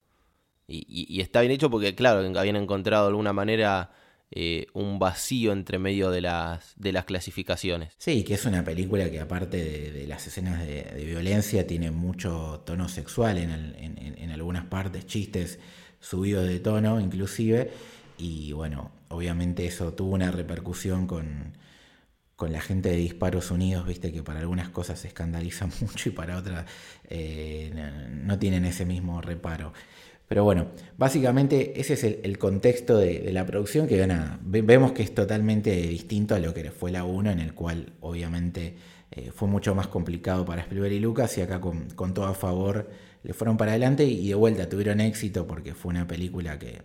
y 0.67 1.21
está 1.21 1.39
bien 1.39 1.53
hecho 1.53 1.69
porque, 1.69 1.95
claro, 1.95 2.37
habían 2.37 2.57
encontrado 2.57 3.07
alguna 3.07 3.31
manera 3.31 3.91
eh, 4.33 4.67
un 4.73 4.97
vacío 4.97 5.51
entre 5.51 5.77
medio 5.77 6.09
de 6.09 6.21
las, 6.21 6.73
de 6.77 6.93
las 6.93 7.03
clasificaciones. 7.03 7.93
Sí, 7.97 8.23
que 8.23 8.35
es 8.35 8.45
una 8.45 8.63
película 8.63 9.11
que 9.11 9.19
aparte 9.19 9.91
de, 9.91 10.07
las 10.07 10.25
escenas 10.25 10.65
de, 10.65 11.03
violencia 11.05 11.67
tiene 11.67 11.91
mucho 11.91 12.63
tono 12.65 12.87
sexual 12.87 13.37
en, 13.37 13.51
en, 13.51 14.31
algunas 14.31 14.65
partes, 14.65 15.05
chistes 15.05 15.59
subidos 15.99 16.47
de 16.47 16.59
tono 16.59 17.01
inclusive, 17.01 17.71
y 18.17 18.53
bueno, 18.53 18.91
obviamente 19.09 19.65
eso 19.65 19.93
tuvo 19.93 20.13
una 20.13 20.31
repercusión 20.31 21.07
con, 21.07 21.57
con 22.41 22.51
la 22.51 22.61
gente 22.61 22.89
de 22.89 22.95
Disparos 22.95 23.51
Unidos, 23.51 23.85
viste 23.85 24.11
que 24.11 24.23
para 24.23 24.39
algunas 24.39 24.69
cosas 24.69 24.99
se 24.99 25.09
escandaliza 25.09 25.67
mucho 25.81 26.09
y 26.09 26.11
para 26.11 26.37
otras 26.37 26.65
eh, 27.09 27.71
no 28.09 28.39
tienen 28.39 28.65
ese 28.65 28.85
mismo 28.85 29.21
reparo. 29.21 29.73
Pero 30.31 30.45
bueno, 30.45 30.67
básicamente 30.97 31.77
ese 31.81 31.95
es 31.95 32.05
el, 32.05 32.37
contexto 32.37 32.97
de, 32.97 33.33
la 33.33 33.45
producción 33.45 33.85
que 33.85 34.07
vemos 34.41 34.93
que 34.93 35.03
es 35.03 35.13
totalmente 35.13 35.75
distinto 35.75 36.35
a 36.35 36.39
lo 36.39 36.53
que 36.53 36.71
fue 36.71 36.89
la 36.89 37.03
1, 37.03 37.31
en 37.31 37.39
el 37.39 37.53
cual 37.53 37.91
obviamente 37.99 38.75
eh, 39.11 39.31
fue 39.35 39.49
mucho 39.49 39.75
más 39.75 39.87
complicado 39.87 40.45
para 40.45 40.61
Spielberg 40.61 40.93
y 40.93 40.99
Lucas 41.01 41.37
y 41.37 41.41
acá 41.41 41.59
con, 41.59 41.89
todo 42.13 42.27
a 42.27 42.33
favor 42.33 42.89
le 43.23 43.33
fueron 43.33 43.57
para 43.57 43.71
adelante 43.71 44.05
y 44.05 44.29
de 44.29 44.35
vuelta 44.35 44.69
tuvieron 44.69 45.01
éxito 45.01 45.45
porque 45.45 45.73
fue 45.73 45.89
una 45.89 46.07
película 46.07 46.57
que 46.57 46.81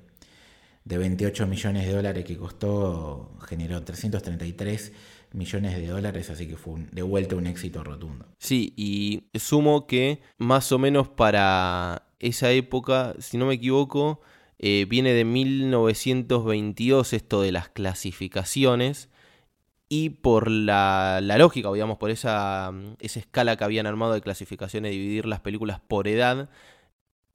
de 0.85 0.99
28 0.99 1.47
millones 1.47 1.87
de 1.87 1.93
dólares 1.93 2.25
que 2.25 2.37
costó 2.37 3.31
generó 3.47 3.81
333 3.81 4.93
millones 5.33 5.77
de 5.77 5.87
dólares, 5.87 6.31
así 6.31 6.47
que 6.47 6.57
fue 6.57 6.87
de 6.93 7.03
vuelta 7.03 7.37
un 7.37 7.47
éxito 7.47 7.85
rotundo. 7.85 8.27
Sí, 8.39 8.73
y 8.77 9.25
sumo 9.39 9.87
que 9.87 10.21
más 10.39 10.73
o 10.73 10.79
menos 10.79 11.09
para 11.09 12.03
esa 12.19 12.51
época, 12.53 13.15
si 13.19 13.39
no 13.39 13.47
me 13.47 13.55
equivoco, 13.55 14.21
eh, 14.59 14.87
viene 14.89 15.13
de 15.13 15.25
1922 15.25 17.13
esto 17.13 17.43
de 17.43 17.53
las 17.53 17.69
clasificaciones 17.69 19.11
y 19.89 20.11
por 20.11 20.51
la, 20.51 21.21
lógica, 21.21 21.73
digamos, 21.73 21.99
por 21.99 22.11
esa, 22.11 22.73
esa, 22.99 23.21
escala 23.21 23.57
que 23.57 23.65
habían 23.65 23.87
armado 23.87 24.15
de 24.15 24.21
clasificaciones, 24.21 24.91
dividir 24.91 25.27
las 25.27 25.41
películas 25.41 25.81
por 25.81 26.09
edad, 26.09 26.49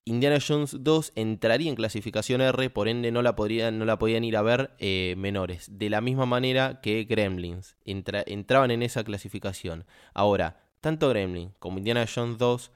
Indiana 0.04 0.40
Jones 0.46 0.78
2 0.80 1.14
entraría 1.16 1.70
en 1.70 1.76
clasificación 1.76 2.42
R, 2.42 2.70
por 2.72 2.88
ende 2.88 3.12
no 3.12 3.22
la, 3.22 3.36
podían 3.36 4.24
ir 4.24 4.36
a 4.36 4.42
ver 4.42 4.74
eh, 4.80 5.14
menores. 5.18 5.68
De 5.78 5.92
la 5.92 6.02
misma 6.02 6.26
manera 6.26 6.82
que 6.82 7.04
Gremlins 7.04 7.76
entraban 7.86 8.72
en 8.72 8.82
esa 8.82 9.04
clasificación. 9.04 9.86
Ahora, 10.14 10.64
tanto 10.80 11.08
Gremlins 11.10 11.54
como 11.60 11.78
Indiana 11.78 12.08
Jones 12.14 12.40
2, 12.40 12.72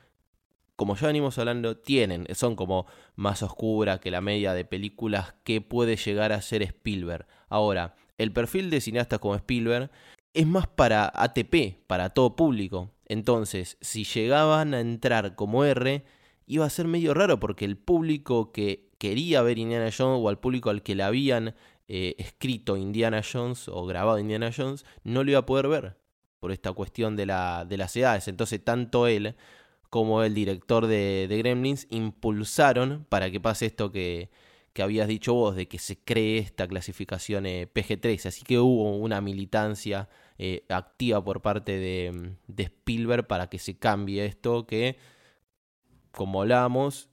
como 0.75 0.95
ya 0.95 1.07
venimos 1.07 1.39
hablando, 1.39 1.77
tienen, 1.77 2.27
son 2.35 2.55
como 2.55 2.85
más 3.15 3.41
oscura 3.41 3.99
que 3.99 4.11
la 4.11 4.21
media 4.21 4.53
de 4.53 4.65
películas 4.65 5.33
que 5.43 5.61
puede 5.61 5.95
llegar 5.95 6.31
a 6.31 6.41
ser 6.41 6.61
Spielberg. 6.61 7.25
Ahora, 7.49 7.95
el 8.19 8.33
perfil 8.33 8.69
de 8.69 8.81
cineastas 8.81 9.19
como 9.19 9.35
Spielberg 9.35 9.89
es 10.33 10.45
más 10.45 10.67
para 10.67 11.11
ATP, 11.15 11.87
para 11.87 12.09
todo 12.09 12.35
público. 12.35 12.91
Entonces, 13.07 13.77
si 13.81 14.03
llegaban 14.03 14.73
a 14.73 14.79
entrar 14.79 15.35
como 15.35 15.63
R, 15.63 16.03
iba 16.47 16.65
a 16.65 16.69
ser 16.69 16.87
medio 16.87 17.13
raro 17.13 17.39
porque 17.39 17.65
el 17.65 17.77
público 17.77 18.51
que 18.51 18.89
quería 18.97 19.41
ver 19.41 19.57
Indiana 19.57 19.89
Jones 19.95 20.19
o 20.23 20.29
al 20.29 20.39
público 20.39 20.69
al 20.69 20.83
que 20.83 20.95
le 20.95 21.03
habían 21.03 21.55
eh, 21.87 22.15
escrito 22.17 22.77
Indiana 22.77 23.21
Jones 23.21 23.67
o 23.67 23.85
grabado 23.85 24.19
Indiana 24.19 24.51
Jones 24.55 24.85
no 25.03 25.23
lo 25.23 25.31
iba 25.31 25.39
a 25.39 25.45
poder 25.45 25.67
ver 25.67 25.97
por 26.39 26.51
esta 26.51 26.71
cuestión 26.73 27.15
de, 27.15 27.25
la, 27.25 27.65
de 27.67 27.77
las 27.77 27.95
edades. 27.95 28.27
Entonces 28.27 28.63
tanto 28.63 29.07
él 29.07 29.35
como 29.89 30.23
el 30.23 30.33
director 30.33 30.87
de, 30.87 31.27
Gremlins 31.29 31.87
impulsaron 31.89 33.05
para 33.09 33.31
que 33.31 33.39
pase 33.39 33.67
esto 33.67 33.91
que, 33.91 34.29
que, 34.73 34.83
habías 34.83 35.07
dicho 35.07 35.33
vos, 35.33 35.55
de 35.55 35.67
que 35.67 35.79
se 35.79 35.97
cree 35.97 36.37
esta 36.39 36.67
clasificación 36.67 37.45
eh, 37.45 37.67
PG-13. 37.73 38.27
Así 38.27 38.43
que 38.43 38.59
hubo 38.59 38.95
una 38.97 39.21
militancia 39.21 40.09
eh, 40.37 40.65
activa 40.69 41.23
por 41.23 41.41
parte 41.41 41.77
de, 41.77 42.35
de 42.47 42.63
Spielberg 42.63 43.25
para 43.25 43.47
que 43.47 43.57
se 43.57 43.77
cambie 43.77 44.25
esto 44.25 44.67
que 44.67 44.97
como 46.15 46.41
hablábamos, 46.41 47.09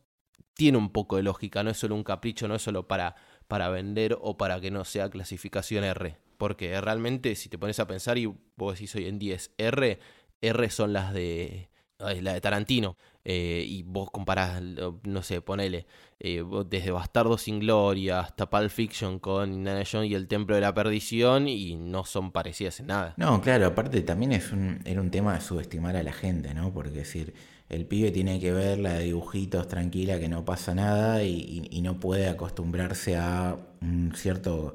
tiene 0.55 0.79
un 0.79 0.91
poco 0.91 1.17
de 1.17 1.23
lógica, 1.23 1.63
no 1.63 1.71
es 1.71 1.79
solo 1.79 1.95
un 1.95 2.05
capricho, 2.05 2.49
no 2.49 2.55
es 2.55 2.63
solo 2.63 2.89
para, 2.89 3.17
para 3.49 3.69
vender 3.69 4.17
o 4.21 4.37
para 4.37 4.61
que 4.61 4.71
no 4.71 4.85
sea 4.85 5.11
clasificación 5.11 5.85
R. 5.85 6.19
Porque 6.39 6.81
realmente, 6.81 7.35
si 7.35 7.49
te 7.49 7.59
pones 7.59 7.79
a 7.79 7.87
pensar 7.87 8.19
y 8.19 8.27
vos 8.57 8.75
decís 8.75 8.95
hoy 8.95 9.07
en 9.07 9.19
10 9.19 9.53
R, 9.59 9.99
R 10.41 10.71
son 10.71 10.93
las 10.93 11.13
de 11.13 11.69
la 11.99 12.35
de 12.35 12.41
Tarantino. 12.41 12.97
Eh, 13.25 13.65
y 13.67 13.85
vos 13.85 14.11
comparás, 14.11 14.61
no 15.05 15.23
sé, 15.23 15.41
ponele, 15.41 15.87
eh, 16.19 16.43
desde 16.67 16.91
Bastardo 16.91 17.39
sin 17.39 17.61
Gloria 17.61 18.19
hasta 18.19 18.51
Pulp 18.51 18.69
Fiction 18.69 19.21
con 19.21 19.53
Indiana 19.53 19.85
Jones 19.91 20.11
y 20.11 20.15
El 20.15 20.27
Templo 20.27 20.57
de 20.57 20.61
la 20.61 20.75
Perdición 20.75 21.47
y 21.47 21.77
no 21.77 22.05
son 22.05 22.33
parecidas 22.33 22.81
en 22.81 22.89
nada. 22.89 23.15
No, 23.17 23.41
claro, 23.41 23.67
aparte 23.67 24.01
también 24.03 24.33
es 24.33 24.51
un, 24.51 24.81
era 24.85 25.01
un 25.01 25.13
tema 25.13 25.35
de 25.35 25.41
subestimar 25.41 25.95
a 25.97 26.03
la 26.03 26.13
gente, 26.13 26.53
¿no? 26.53 26.73
Porque 26.73 26.91
decir, 26.91 27.33
el 27.73 27.87
pibe 27.87 28.11
tiene 28.11 28.39
que 28.39 28.53
ver 28.53 28.79
la 28.79 28.99
de 28.99 29.05
dibujitos 29.05 29.67
tranquila, 29.67 30.21
que 30.21 30.29
no 30.29 30.45
pasa 30.45 30.75
nada 30.75 31.25
y, 31.25 31.81
no 31.83 31.99
puede 31.99 32.29
acostumbrarse 32.29 33.17
a 33.17 33.57
un 33.81 34.13
cierto 34.15 34.75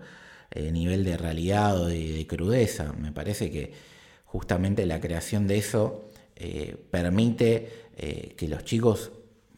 eh, 0.51 0.71
nivel 0.71 1.03
de 1.05 1.15
realidad 1.15 1.79
o 1.79 1.85
de, 1.85 2.25
crudeza. 2.27 2.93
Me 2.93 3.11
parece 3.11 3.51
que 3.51 3.71
justamente 4.25 4.85
la 4.87 4.99
creación 4.99 5.45
de 5.47 5.59
eso 5.59 6.09
eh, 6.35 6.75
permite 6.89 7.69
eh, 7.97 8.33
que 8.35 8.47
los 8.47 8.65
chicos 8.65 9.11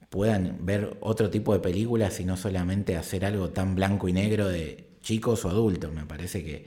puedan 0.09 0.65
ver 0.65 0.97
otro 0.99 1.29
tipo 1.29 1.53
de 1.53 1.59
películas 1.59 2.19
y 2.19 2.25
no 2.25 2.35
solamente 2.35 2.97
hacer 2.97 3.23
algo 3.23 3.51
tan 3.51 3.73
blanco 3.73 4.09
y 4.09 4.13
negro 4.13 4.49
de 4.49 4.89
chicos 5.01 5.45
o 5.45 5.49
adultos. 5.49 5.93
Me 5.93 6.05
parece 6.05 6.43
que, 6.43 6.65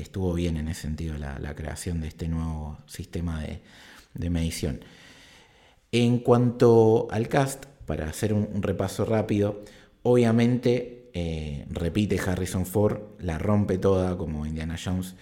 estuvo 0.00 0.32
bien 0.32 0.56
en 0.56 0.68
ese 0.68 0.82
sentido 0.82 1.18
la, 1.18 1.54
creación 1.54 2.00
de 2.00 2.08
este 2.08 2.26
nuevo 2.26 2.78
sistema 2.86 3.44
de 4.14 4.30
medición. 4.30 4.80
En 5.92 6.18
cuanto 6.18 7.08
al 7.10 7.28
cast, 7.28 7.66
para 7.86 8.08
hacer 8.08 8.32
un, 8.32 8.62
repaso 8.62 9.04
rápido, 9.04 9.64
obviamente 10.02 11.10
eh, 11.14 11.66
repite 11.68 12.20
Harrison 12.20 12.64
Ford, 12.64 13.00
la 13.18 13.38
rompe 13.38 13.78
toda 13.78 14.16
como 14.16 14.46
Indiana 14.46 14.76
Jones. 14.82 15.16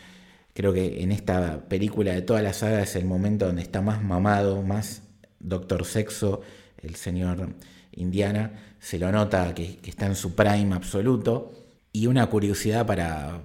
Creo 0.52 0.72
que 0.74 1.02
en 1.02 1.12
esta 1.12 1.68
película 1.68 2.12
de 2.12 2.20
toda 2.20 2.42
la 2.42 2.52
saga 2.52 2.82
es 2.82 2.96
el 2.96 3.06
momento 3.06 3.46
donde 3.46 3.62
está 3.62 3.80
más 3.80 4.02
mamado, 4.02 4.62
más 4.62 5.02
Doctor 5.40 5.86
Sexo, 5.86 6.42
el 6.82 6.96
señor 6.96 7.54
Indiana. 7.92 8.52
Se 8.80 8.98
lo 8.98 9.10
nota 9.10 9.54
que, 9.54 9.78
está 9.84 10.06
en 10.06 10.16
su 10.16 10.34
prime 10.34 10.74
absoluto. 10.74 11.52
Y 11.92 12.06
una 12.06 12.26
curiosidad 12.26 12.86
para, 12.86 13.40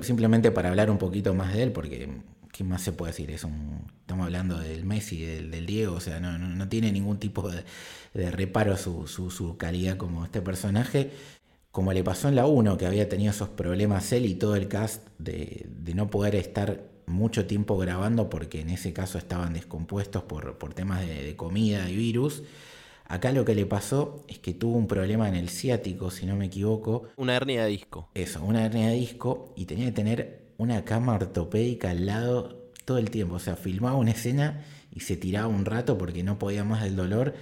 simplemente 0.00 0.50
para 0.50 0.70
hablar 0.70 0.90
un 0.90 0.98
poquito 0.98 1.34
más 1.34 1.52
de 1.52 1.64
él, 1.64 1.72
porque 1.72 2.08
¿qué 2.52 2.62
más 2.64 2.82
se 2.82 2.92
puede 2.92 3.12
decir? 3.12 3.30
Es 3.30 3.44
un, 3.44 3.86
estamos 4.00 4.26
hablando 4.26 4.58
del 4.58 4.84
Messi, 4.84 5.22
del, 5.22 5.50
del 5.50 5.66
Diego, 5.66 5.96
o 5.96 6.00
sea, 6.00 6.20
no, 6.20 6.38
no, 6.38 6.68
tiene 6.68 6.92
ningún 6.92 7.18
tipo 7.18 7.50
de, 7.50 7.64
reparo 8.30 8.76
su, 8.76 9.08
su, 9.08 9.56
calidad 9.56 9.96
como 9.96 10.24
este 10.24 10.42
personaje. 10.42 11.10
Como 11.70 11.94
le 11.94 12.04
pasó 12.04 12.28
en 12.28 12.36
la 12.36 12.44
1, 12.46 12.76
que 12.76 12.86
había 12.86 13.08
tenido 13.08 13.30
esos 13.30 13.48
problemas 13.48 14.12
él 14.12 14.26
y 14.26 14.34
todo 14.34 14.56
el 14.56 14.68
cast 14.68 15.08
de, 15.18 15.66
no 15.94 16.10
poder 16.10 16.34
estar 16.36 16.82
mucho 17.06 17.46
tiempo 17.46 17.78
grabando 17.78 18.28
porque 18.28 18.60
en 18.60 18.68
ese 18.70 18.92
caso 18.92 19.16
estaban 19.16 19.54
descompuestos 19.54 20.22
por, 20.22 20.58
por 20.58 20.74
temas 20.74 21.00
de, 21.00 21.24
de, 21.24 21.36
comida 21.36 21.88
y 21.88 21.96
virus. 21.96 22.42
Acá 23.06 23.32
lo 23.32 23.46
que 23.46 23.54
le 23.54 23.64
pasó 23.64 24.22
es 24.28 24.38
que 24.38 24.52
tuvo 24.52 24.76
un 24.76 24.86
problema 24.86 25.28
en 25.28 25.34
el 25.34 25.48
ciático, 25.48 26.10
si 26.10 26.26
no 26.26 26.36
me 26.36 26.46
equivoco. 26.46 27.08
Una 27.16 27.36
hernia 27.36 27.64
de 27.64 27.70
disco. 27.70 28.08
Eso, 28.14 28.44
una 28.44 28.64
hernia 28.64 28.88
de 28.88 28.94
disco 28.94 29.54
y 29.56 29.64
tenía 29.64 29.86
que 29.86 29.92
tener 29.92 30.41
una 30.62 30.84
cama 30.84 31.14
ortopédica 31.14 31.90
al 31.90 32.06
lado 32.06 32.70
todo 32.84 32.98
el 32.98 33.10
tiempo. 33.10 33.36
O 33.36 33.38
sea, 33.38 33.56
filmaba 33.56 33.96
una 33.96 34.12
escena 34.12 34.64
y 34.90 35.00
se 35.00 35.16
tiraba 35.16 35.48
un 35.48 35.64
rato 35.64 35.98
porque 35.98 36.22
no 36.22 36.38
podía 36.38 36.64
más 36.64 36.82
del 36.82 36.96
dolor. 36.96 37.34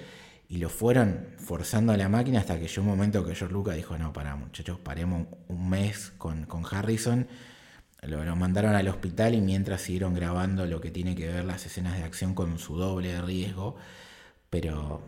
Y 0.49 0.59
lo 0.59 0.69
fueron 0.69 1.29
forzando 1.39 1.93
a 1.93 1.97
la 1.97 2.09
máquina 2.09 2.41
hasta 2.41 2.59
que 2.59 2.67
llegó 2.67 2.83
un 2.83 2.89
momento 2.89 3.25
que 3.25 3.35
George 3.35 3.53
Lucas 3.53 3.77
dijo, 3.77 3.97
no, 3.97 4.13
para 4.13 4.35
muchachos, 4.35 4.79
paremos 4.81 5.29
un 5.47 5.71
mes 5.71 6.13
con, 6.19 6.47
con 6.47 6.65
Harrison. 6.69 7.29
Lo, 8.03 8.25
lo, 8.25 8.35
mandaron 8.35 8.75
al 8.75 8.89
hospital 8.89 9.35
y 9.35 9.41
mientras 9.41 9.83
siguieron 9.83 10.15
grabando 10.15 10.67
lo 10.67 10.81
que 10.81 10.91
tiene 10.91 11.15
que 11.15 11.29
ver 11.29 11.45
las 11.45 11.67
escenas 11.67 11.99
de 11.99 12.05
acción 12.05 12.35
con 12.35 12.59
su 12.59 12.77
doble 12.77 13.13
de 13.13 13.23
riesgo. 13.23 13.77
Pero 14.49 15.03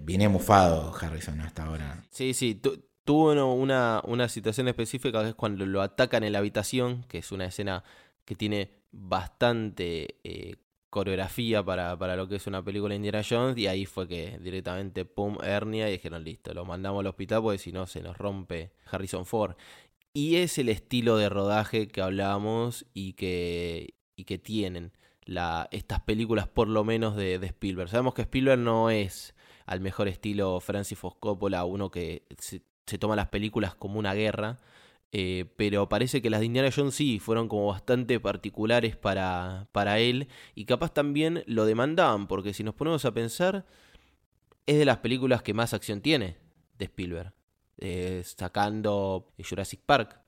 viene 0.00 0.28
mufado 0.28 0.92
Harrison 1.00 1.40
hasta 1.40 1.64
ahora. 1.64 2.04
Sí, 2.10 2.34
sí, 2.34 2.60
Tuvo 3.04 3.32
una, 3.54 4.00
una 4.04 4.28
situación 4.28 4.68
específica 4.68 5.22
que 5.22 5.30
es 5.30 5.34
cuando 5.34 5.66
lo 5.66 5.82
atacan 5.82 6.24
en 6.24 6.32
la 6.32 6.38
habitación, 6.38 7.04
que 7.08 7.18
es 7.18 7.32
una 7.32 7.46
escena 7.46 7.82
que 8.24 8.34
tiene 8.36 8.70
bastante 8.92 10.18
eh, 10.24 10.56
coreografía 10.90 11.64
para, 11.64 11.98
para, 11.98 12.16
lo 12.16 12.28
que 12.28 12.36
es 12.36 12.46
una 12.46 12.62
película 12.62 12.94
Indiana 12.94 13.22
Jones, 13.28 13.56
y 13.58 13.66
ahí 13.66 13.86
fue 13.86 14.06
que 14.06 14.38
directamente, 14.40 15.04
pum, 15.04 15.38
hernia, 15.42 15.88
y 15.88 15.92
dijeron, 15.92 16.22
listo, 16.22 16.54
lo 16.54 16.64
mandamos 16.64 17.00
al 17.00 17.06
hospital 17.06 17.42
porque 17.42 17.58
si 17.58 17.72
no 17.72 17.86
se 17.86 18.02
nos 18.02 18.16
rompe 18.18 18.72
Harrison 18.90 19.26
Ford. 19.26 19.56
Y 20.12 20.36
es 20.36 20.58
el 20.58 20.68
estilo 20.68 21.16
de 21.16 21.30
rodaje 21.30 21.88
que 21.88 22.02
hablábamos 22.02 22.86
y 22.92 23.14
que, 23.14 23.94
y 24.14 24.24
que 24.24 24.38
tienen 24.38 24.92
estas 25.70 26.00
películas, 26.00 26.48
por 26.48 26.68
lo 26.68 26.84
menos 26.84 27.16
de, 27.16 27.34
Spielberg. 27.36 27.88
Sabemos 27.88 28.14
que 28.14 28.22
Spielberg 28.22 28.60
no 28.60 28.90
es 28.90 29.34
al 29.66 29.80
mejor 29.80 30.08
estilo 30.08 30.60
Francis 30.60 30.98
Ford 30.98 31.14
Coppola, 31.20 31.64
uno 31.64 31.90
que 31.90 32.26
toma 32.98 33.16
las 33.16 33.28
películas 33.28 33.74
como 33.74 33.98
una 33.98 34.14
guerra, 34.14 34.58
eh, 35.12 35.44
pero 35.56 35.88
parece 35.88 36.22
que 36.22 36.30
las 36.30 36.40
de 36.40 36.46
Indiana 36.46 36.70
Jones 36.74 36.94
sí 36.94 37.18
fueron 37.18 37.48
como 37.48 37.66
bastante 37.66 38.18
particulares 38.18 38.96
para, 38.96 39.68
para 39.72 39.98
él. 39.98 40.28
Y 40.54 40.64
capaz 40.64 40.92
también 40.94 41.44
lo 41.46 41.66
demandaban, 41.66 42.26
porque 42.26 42.54
si 42.54 42.64
nos 42.64 42.74
ponemos 42.74 43.04
a 43.04 43.12
pensar, 43.12 43.66
es 44.66 44.78
de 44.78 44.84
las 44.84 44.98
películas 44.98 45.42
que 45.42 45.54
más 45.54 45.74
acción 45.74 46.00
tiene 46.00 46.38
de 46.78 46.86
Spielberg, 46.86 47.34
eh, 47.78 48.22
sacando 48.24 49.32
Jurassic 49.38 49.80
Park, 49.84 50.20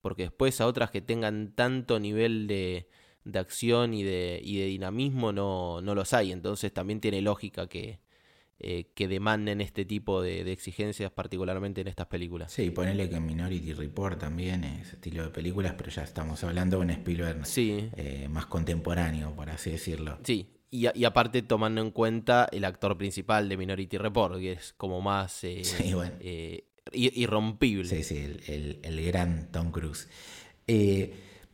porque 0.00 0.24
después 0.24 0.60
a 0.60 0.66
otras 0.66 0.90
que 0.90 1.00
tengan 1.00 1.52
tanto 1.54 2.00
nivel 2.00 2.46
de, 2.48 2.88
de 3.24 3.38
acción 3.38 3.94
y 3.94 4.02
de, 4.02 4.40
y 4.42 4.58
de 4.58 4.66
dinamismo 4.66 5.32
no, 5.32 5.80
no 5.82 5.94
los 5.94 6.12
hay, 6.12 6.32
entonces 6.32 6.72
también 6.72 7.00
tiene 7.00 7.22
lógica 7.22 7.68
que, 7.68 8.00
eh, 8.64 8.92
que 8.94 9.08
demanden 9.08 9.60
este 9.60 9.84
tipo 9.84 10.22
de, 10.22 10.52
exigencias, 10.52 11.10
particularmente 11.10 11.80
en 11.80 11.88
estas 11.88 12.06
películas. 12.06 12.52
Sí, 12.52 12.70
ponele 12.70 13.10
que 13.10 13.18
Minority 13.18 13.72
Report 13.72 14.20
también 14.20 14.62
es 14.62 14.92
estilo 14.92 15.24
de 15.24 15.30
películas, 15.30 15.74
pero 15.76 15.90
ya 15.90 16.02
estamos 16.02 16.44
hablando 16.44 16.78
de 16.78 16.84
un 16.84 16.90
Spielberg 16.90 17.44
sí. 17.44 17.90
Eh, 17.96 18.28
más 18.30 18.46
contemporáneo, 18.46 19.34
por 19.34 19.50
así 19.50 19.72
decirlo. 19.72 20.18
Sí, 20.22 20.46
y, 20.70 20.86
y, 20.96 21.04
aparte 21.04 21.42
tomando 21.42 21.80
en 21.80 21.90
cuenta 21.90 22.48
el 22.52 22.64
actor 22.64 22.96
principal 22.96 23.48
de 23.48 23.56
Minority 23.56 23.98
Report, 23.98 24.38
que 24.38 24.52
es 24.52 24.72
como 24.74 25.00
más 25.00 25.42
eh, 25.42 26.64
irrompible. 26.92 27.88
Sí, 27.88 28.04
sí, 28.04 28.18
el, 28.46 28.78
el, 28.82 29.04
gran 29.04 29.50
Tom 29.50 29.72
Cruise. 29.72 30.08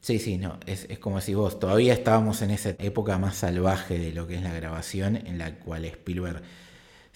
Sí, 0.00 0.18
sí, 0.18 0.38
no, 0.38 0.60
es, 0.66 0.86
es, 0.88 0.98
como 0.98 1.20
si 1.20 1.34
vos 1.34 1.58
todavía 1.58 1.92
estábamos 1.92 2.42
en 2.42 2.50
esa 2.50 2.70
época 2.78 3.18
más 3.18 3.36
salvaje 3.36 3.98
de 3.98 4.12
lo 4.12 4.26
que 4.26 4.36
es 4.36 4.42
la 4.42 4.52
grabación, 4.52 5.16
en 5.16 5.38
la 5.38 5.58
cual 5.58 5.84
Spielberg 5.86 6.42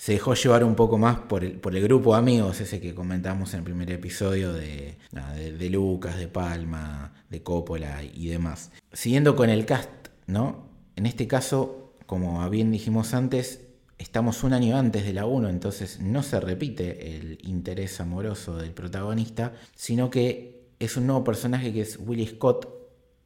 se 0.02 0.14
dejó 0.14 0.34
llevar 0.34 0.64
un 0.64 0.74
poco 0.74 0.98
más 0.98 1.16
por 1.16 1.44
el, 1.44 1.52
por 1.52 1.76
el 1.76 1.82
grupo 1.84 2.14
de 2.14 2.18
amigos, 2.18 2.60
ese 2.60 2.80
que 2.80 2.92
comentamos 2.92 3.54
en 3.54 3.58
el 3.58 3.64
primer 3.64 3.88
episodio 3.92 4.52
de, 4.52 4.96
de, 5.12 5.70
Lucas, 5.70 6.18
de 6.18 6.26
Palma, 6.26 7.12
de 7.30 7.44
Coppola 7.44 8.02
y 8.02 8.26
demás. 8.26 8.72
Siguiendo 8.92 9.36
con 9.36 9.48
el 9.48 9.64
cast, 9.64 9.90
¿no? 10.26 10.66
En 10.96 11.06
este 11.06 11.28
caso, 11.28 11.94
como 12.06 12.50
bien 12.50 12.72
dijimos 12.72 13.14
antes, 13.14 13.60
estamos 13.96 14.42
un 14.42 14.54
año 14.54 14.76
antes 14.76 15.04
de 15.04 15.12
la 15.12 15.24
1, 15.24 15.48
entonces 15.48 16.00
no 16.00 16.24
se 16.24 16.40
repite 16.40 17.14
el 17.14 17.38
interés 17.44 18.00
amoroso 18.00 18.56
del 18.56 18.72
protagonista, 18.72 19.52
sino 19.76 20.10
que 20.10 20.64
es 20.80 20.96
un 20.96 21.06
nuevo 21.06 21.22
personaje 21.22 21.72
que 21.72 21.82
es 21.82 21.96
Willie 21.96 22.26
Scott, 22.26 22.68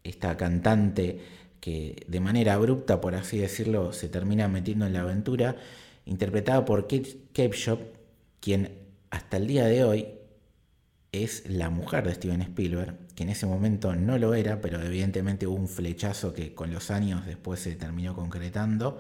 esta 0.05 0.37
cantante 0.37 1.21
que 1.59 2.05
de 2.07 2.21
manera 2.21 2.53
abrupta, 2.53 3.01
por 3.01 3.15
así 3.15 3.39
decirlo, 3.39 3.95
se 3.95 4.11
termina 4.11 4.47
metiendo 4.47 4.87
en 4.87 4.93
la 4.93 5.01
aventura, 5.01 5.57
interpretada 6.07 6.65
por 6.65 6.83
Kate 6.83 7.19
Capeshop, 7.33 7.81
quien 8.41 8.73
hasta 9.11 9.37
el 9.37 9.47
día 9.47 9.67
de 9.67 9.85
hoy 9.85 10.09
es 11.13 11.49
la 11.49 11.71
mujer 11.71 12.05
de 12.07 12.15
Steven 12.15 12.43
Spielberg, 12.43 12.97
que 13.15 13.23
en 13.23 13.29
ese 13.31 13.47
momento 13.47 13.95
no 13.95 14.19
lo 14.19 14.35
era, 14.35 14.61
pero 14.61 14.83
evidentemente 14.83 15.47
hubo 15.47 15.57
un 15.57 15.69
flechazo 15.69 16.33
que 16.33 16.55
con 16.55 16.73
los 16.73 16.91
años 16.91 17.27
después 17.27 17.61
se 17.61 17.77
terminó 17.77 18.15
concretando 18.15 18.99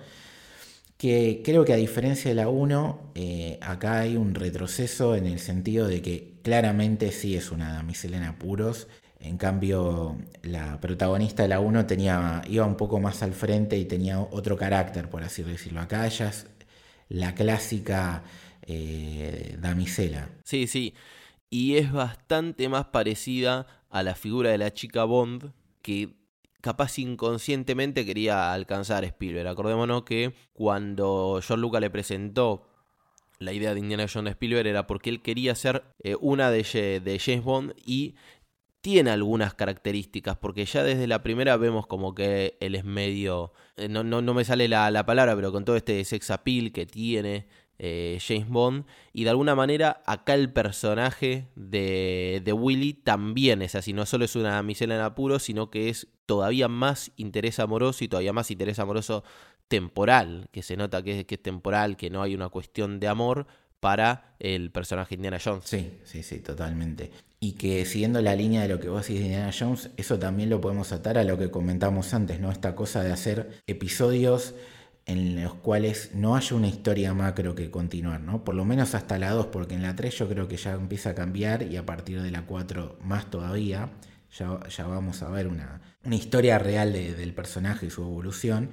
que 0.96 1.42
creo 1.44 1.64
que 1.64 1.72
a 1.72 1.76
diferencia 1.76 2.30
de 2.30 2.34
la 2.34 2.48
1, 2.48 3.12
eh, 3.14 3.58
acá 3.60 4.00
hay 4.00 4.16
un 4.16 4.34
retroceso 4.34 5.14
en 5.14 5.26
el 5.26 5.38
sentido 5.40 5.86
de 5.86 6.00
que 6.00 6.34
claramente 6.42 7.12
sí 7.12 7.36
es 7.36 7.50
una 7.50 7.72
damisela 7.74 8.16
en 8.16 8.24
apuros. 8.24 8.88
En 9.20 9.36
cambio, 9.38 10.16
la 10.42 10.80
protagonista 10.80 11.42
de 11.42 11.48
la 11.50 11.60
1 11.60 11.86
tenía, 11.86 12.42
iba 12.48 12.64
un 12.64 12.76
poco 12.76 13.00
más 13.00 13.22
al 13.22 13.32
frente 13.32 13.76
y 13.76 13.84
tenía 13.84 14.20
otro 14.20 14.56
carácter, 14.56 15.10
por 15.10 15.22
así 15.22 15.42
decirlo. 15.42 15.80
Acá 15.80 16.06
ella 16.06 16.28
es 16.28 16.46
la 17.08 17.34
clásica 17.34 18.24
eh, 18.62 19.56
damisela. 19.60 20.30
Sí, 20.44 20.66
sí. 20.66 20.94
Y 21.50 21.76
es 21.76 21.92
bastante 21.92 22.68
más 22.68 22.86
parecida 22.86 23.66
a 23.90 24.02
la 24.02 24.14
figura 24.14 24.50
de 24.50 24.58
la 24.58 24.72
chica 24.72 25.04
Bond, 25.04 25.52
que 25.82 26.16
capaz 26.60 26.98
inconscientemente 26.98 28.04
quería 28.04 28.52
alcanzar 28.52 29.04
Spielberg. 29.04 29.46
Acordémonos 29.46 30.02
que 30.02 30.34
cuando 30.52 31.40
George 31.42 31.60
Lucas 31.60 31.80
le 31.80 31.90
presentó 31.90 32.66
la 33.38 33.52
idea 33.52 33.74
de 33.74 33.80
Indiana 33.80 34.06
Jones 34.12 34.32
Spielberg 34.32 34.66
era 34.66 34.86
porque 34.86 35.10
él 35.10 35.22
quería 35.22 35.54
ser 35.54 35.84
eh, 36.02 36.16
una 36.20 36.50
de, 36.50 36.62
de 37.04 37.18
James 37.18 37.44
Bond 37.44 37.74
y 37.84 38.14
tiene 38.86 39.10
algunas 39.10 39.52
características, 39.52 40.36
porque 40.36 40.64
ya 40.64 40.84
desde 40.84 41.08
la 41.08 41.20
primera 41.20 41.56
vemos 41.56 41.88
como 41.88 42.14
que 42.14 42.56
él 42.60 42.76
es 42.76 42.84
medio, 42.84 43.52
eh, 43.76 43.88
no, 43.88 44.04
no, 44.04 44.22
no 44.22 44.32
me 44.32 44.44
sale 44.44 44.68
la, 44.68 44.92
la, 44.92 45.04
palabra, 45.04 45.34
pero 45.34 45.50
con 45.50 45.64
todo 45.64 45.74
este 45.74 46.04
sex 46.04 46.30
appeal 46.30 46.70
que 46.70 46.86
tiene, 46.86 47.48
eh, 47.80 48.20
James 48.24 48.48
Bond. 48.48 48.84
Y 49.12 49.24
de 49.24 49.30
alguna 49.30 49.56
manera 49.56 50.04
acá 50.06 50.34
el 50.34 50.52
personaje 50.52 51.48
de, 51.56 52.40
de, 52.44 52.52
Willy 52.52 52.94
también 52.94 53.60
es 53.60 53.74
así. 53.74 53.92
No 53.92 54.06
solo 54.06 54.24
es 54.24 54.36
una 54.36 54.62
misela 54.62 54.94
en 54.94 55.00
apuro, 55.00 55.40
sino 55.40 55.68
que 55.68 55.88
es 55.88 56.06
todavía 56.24 56.68
más 56.68 57.10
interés 57.16 57.58
amoroso 57.58 58.04
y 58.04 58.08
todavía 58.08 58.32
más 58.32 58.52
interés 58.52 58.78
amoroso 58.78 59.24
temporal. 59.66 60.48
Que 60.52 60.62
se 60.62 60.76
nota 60.76 61.02
que 61.02 61.26
es 61.28 61.42
temporal, 61.42 61.96
que 61.96 62.08
no 62.08 62.22
hay 62.22 62.36
una 62.36 62.50
cuestión 62.50 63.00
de 63.00 63.08
amor 63.08 63.48
para 63.86 64.34
el 64.40 64.72
personaje 64.72 65.14
Indiana 65.14 65.38
Jones. 65.38 65.62
Sí, 65.64 66.00
sí, 66.02 66.24
sí, 66.24 66.40
totalmente. 66.40 67.12
Y 67.38 67.52
que 67.52 67.84
siguiendo 67.84 68.20
la 68.20 68.34
línea 68.34 68.62
de 68.62 68.68
lo 68.68 68.80
que 68.80 68.88
vos 68.88 69.02
decís 69.02 69.20
de 69.20 69.26
Indiana 69.26 69.52
Jones, 69.56 69.90
eso 69.96 70.18
también 70.18 70.50
lo 70.50 70.60
podemos 70.60 70.90
atar 70.90 71.18
a 71.18 71.22
lo 71.22 71.38
que 71.38 71.52
comentamos 71.52 72.12
antes, 72.12 72.40
¿no? 72.40 72.50
Esta 72.50 72.74
cosa 72.74 73.04
de 73.04 73.12
hacer 73.12 73.60
episodios 73.68 74.54
en 75.04 75.40
los 75.40 75.54
cuales 75.54 76.10
no 76.14 76.34
haya 76.34 76.56
una 76.56 76.66
historia 76.66 77.14
macro 77.14 77.54
que 77.54 77.70
continuar, 77.70 78.22
¿no? 78.22 78.42
Por 78.42 78.56
lo 78.56 78.64
menos 78.64 78.96
hasta 78.96 79.20
la 79.20 79.30
2, 79.30 79.46
porque 79.46 79.76
en 79.76 79.82
la 79.82 79.94
3 79.94 80.18
yo 80.18 80.28
creo 80.28 80.48
que 80.48 80.56
ya 80.56 80.72
empieza 80.72 81.10
a 81.10 81.14
cambiar 81.14 81.62
y 81.62 81.76
a 81.76 81.86
partir 81.86 82.20
de 82.20 82.32
la 82.32 82.42
4 82.42 82.98
más 83.04 83.30
todavía, 83.30 83.90
ya, 84.36 84.58
ya 84.68 84.86
vamos 84.88 85.22
a 85.22 85.30
ver 85.30 85.46
una, 85.46 85.80
una 86.04 86.16
historia 86.16 86.58
real 86.58 86.92
del 86.92 87.34
personaje 87.34 87.86
y 87.86 87.90
su 87.90 88.02
evolución. 88.02 88.70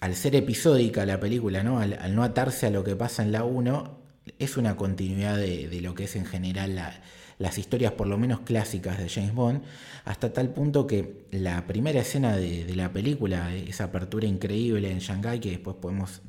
Al 0.00 0.14
ser 0.14 0.36
episódica 0.36 1.04
la 1.04 1.18
película, 1.18 1.64
¿no? 1.64 1.80
Al, 1.80 2.14
no 2.14 2.22
atarse 2.22 2.66
a 2.66 2.70
lo 2.70 2.84
que 2.84 2.94
pasa 2.94 3.24
en 3.24 3.32
la 3.32 3.42
1, 3.42 3.95
es 4.38 4.56
una 4.56 4.76
continuidad 4.76 5.36
de, 5.36 5.68
de 5.68 5.80
lo 5.80 5.94
que 5.94 6.04
es 6.04 6.16
en 6.16 6.26
general 6.26 6.76
la, 6.76 7.00
las 7.38 7.58
historias 7.58 7.92
por 7.92 8.06
lo 8.06 8.18
menos 8.18 8.40
clásicas 8.40 8.98
de 8.98 9.08
James 9.08 9.34
Bond, 9.34 9.62
hasta 10.04 10.32
tal 10.32 10.50
punto 10.50 10.86
que 10.86 11.26
la 11.30 11.66
primera 11.66 12.00
escena 12.00 12.36
de, 12.36 12.74
la 12.74 12.92
película, 12.92 13.54
esa 13.54 13.84
apertura 13.84 14.26
increíble 14.26 14.90
en 14.90 15.00
Shanghai, 15.00 15.40
que 15.40 15.50
después 15.50 15.76
podemos 15.76 16.22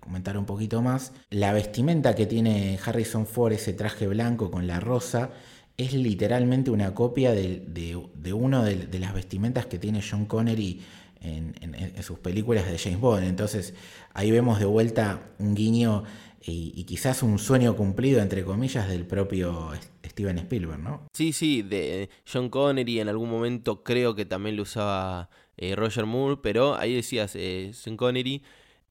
comentar 0.00 0.38
un 0.38 0.44
poquito 0.44 0.82
más, 0.82 1.12
la 1.30 1.52
vestimenta 1.52 2.14
que 2.14 2.26
tiene 2.26 2.78
Harrison 2.84 3.26
Ford, 3.26 3.52
ese 3.52 3.72
traje 3.72 4.06
blanco 4.06 4.50
con 4.50 4.66
la 4.66 4.80
rosa, 4.80 5.30
es 5.76 5.92
literalmente 5.92 6.70
una 6.70 6.94
copia 6.94 7.32
de, 7.32 7.64
de, 7.66 8.32
una 8.32 8.62
de, 8.62 8.98
las 9.00 9.12
vestimentas 9.12 9.66
que 9.66 9.78
tiene 9.78 10.02
John 10.08 10.26
Connery 10.26 10.80
en, 11.20 11.54
en, 11.60 12.02
sus 12.04 12.20
películas 12.20 12.70
de 12.70 12.78
James 12.78 13.00
Bond. 13.00 13.24
Entonces 13.24 13.74
ahí 14.12 14.30
vemos 14.30 14.60
de 14.60 14.66
vuelta 14.66 15.32
un 15.40 15.56
guiño 15.56 16.04
y, 16.46 16.84
quizás 16.84 17.22
un 17.22 17.38
sueño 17.38 17.74
cumplido, 17.74 18.20
entre 18.20 18.44
comillas, 18.44 18.88
del 18.88 19.06
propio 19.06 19.70
Steven 20.04 20.38
Spielberg, 20.38 20.78
¿no? 20.78 21.06
Sí, 21.14 21.32
sí, 21.32 21.62
de 21.62 22.10
John 22.30 22.50
Connery 22.50 23.00
en 23.00 23.08
algún 23.08 23.30
momento 23.30 23.82
creo 23.82 24.14
que 24.14 24.26
también 24.26 24.56
lo 24.56 24.62
usaba 24.62 25.30
eh, 25.56 25.74
Roger 25.74 26.04
Moore, 26.04 26.40
pero 26.42 26.74
ahí 26.74 26.94
decías, 26.94 27.34
eh, 27.34 27.70
Sean 27.72 27.96
Connery, 27.96 28.42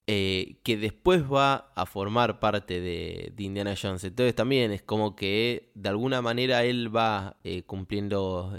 eh, 0.06 0.56
que 0.64 0.76
después 0.76 1.22
va 1.30 1.72
a 1.76 1.86
formar 1.86 2.40
parte 2.40 2.80
de, 2.80 3.32
Indiana 3.38 3.74
Jones. 3.80 4.02
Entonces 4.02 4.34
también 4.34 4.72
es 4.72 4.82
como 4.82 5.14
que 5.14 5.70
de 5.74 5.88
alguna 5.88 6.20
manera 6.22 6.64
él 6.64 6.94
va 6.94 7.38
eh, 7.44 7.62
cumpliendo 7.62 8.56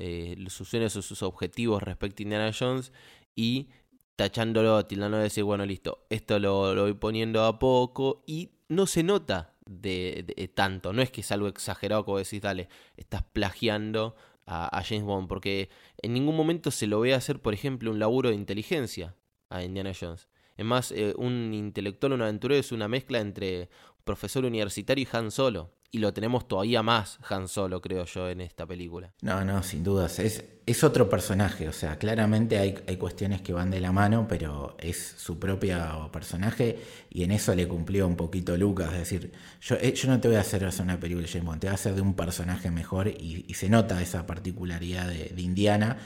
sus 0.47 0.69
sueños 0.69 0.95
o 0.95 1.01
sus 1.01 1.21
objetivos 1.21 1.83
respecto 1.83 2.21
a 2.21 2.23
Indiana 2.23 2.51
Jones 2.57 2.93
y 3.35 3.69
tachándolo, 4.15 4.85
tildando 4.85 5.17
de 5.17 5.23
decir, 5.23 5.43
bueno, 5.43 5.65
listo, 5.65 6.05
esto 6.09 6.39
lo, 6.39 6.73
lo 6.73 6.83
voy 6.83 6.93
poniendo 6.93 7.43
a 7.43 7.59
poco 7.59 8.23
y 8.25 8.54
no 8.67 8.87
se 8.87 9.03
nota 9.03 9.53
de, 9.65 10.51
tanto. 10.53 10.93
No 10.93 11.01
es 11.01 11.11
que 11.11 11.21
es 11.21 11.31
algo 11.31 11.47
exagerado 11.47 12.05
como 12.05 12.17
decís, 12.17 12.41
dale, 12.41 12.69
estás 12.97 13.23
plagiando 13.23 14.15
a, 14.45 14.83
James 14.83 15.03
Bond, 15.03 15.27
porque 15.27 15.69
en 16.01 16.13
ningún 16.13 16.35
momento 16.35 16.71
se 16.71 16.87
lo 16.87 16.99
ve 16.99 17.13
hacer, 17.13 17.41
por 17.41 17.53
ejemplo, 17.53 17.91
un 17.91 17.99
laburo 17.99 18.29
de 18.29 18.35
inteligencia 18.35 19.15
a 19.49 19.63
Indiana 19.63 19.91
Jones. 19.99 20.29
Es 20.57 20.65
más, 20.65 20.91
eh, 20.91 21.13
un 21.17 21.53
intelectual, 21.53 22.13
un 22.13 22.21
aventurero 22.21 22.59
es 22.59 22.71
una 22.71 22.87
mezcla 22.87 23.19
entre 23.19 23.69
profesor 24.03 24.45
universitario 24.45 25.03
y 25.03 25.15
Han 25.15 25.31
Solo 25.31 25.74
y 25.91 25.99
lo 25.99 26.13
tenemos 26.13 26.47
todavía 26.47 26.83
más 26.83 27.19
Han 27.29 27.47
Solo, 27.47 27.81
creo 27.81 28.05
yo, 28.05 28.29
en 28.29 28.41
esta 28.41 28.65
película. 28.65 29.13
No, 29.21 29.45
no, 29.45 29.63
sin 29.63 29.83
dudas. 29.83 30.19
Es, 30.19 30.43
es 30.65 30.83
otro 30.83 31.07
personaje, 31.09 31.69
o 31.69 31.73
sea, 31.73 31.97
claramente 31.97 32.57
hay, 32.57 32.75
hay 32.87 32.97
cuestiones 32.97 33.41
que 33.41 33.53
van 33.53 33.69
de 33.69 33.79
la 33.79 33.91
mano, 33.91 34.25
pero 34.27 34.75
es 34.79 35.15
su 35.17 35.39
propio 35.39 36.09
personaje 36.11 36.79
y 37.09 37.23
en 37.23 37.31
eso 37.31 37.53
le 37.53 37.67
cumplió 37.67 38.07
un 38.07 38.15
poquito 38.15 38.57
Lucas. 38.57 38.91
Es 38.93 38.99
decir, 38.99 39.31
yo, 39.61 39.75
eh, 39.75 39.93
yo 39.93 40.09
no 40.09 40.19
te 40.19 40.27
voy 40.27 40.37
a 40.37 40.41
hacer 40.41 40.67
una 40.81 40.99
película 40.99 41.25
de 41.25 41.31
James 41.31 41.45
Bond, 41.45 41.61
te 41.61 41.67
voy 41.67 41.71
a 41.71 41.75
hacer 41.75 41.93
de 41.93 42.01
un 42.01 42.15
personaje 42.15 42.71
mejor 42.71 43.07
y, 43.07 43.45
se 43.53 43.69
nota 43.69 44.01
esa 44.01 44.25
particularidad 44.25 45.07
de, 45.07 45.41
Indiana, 45.41 45.97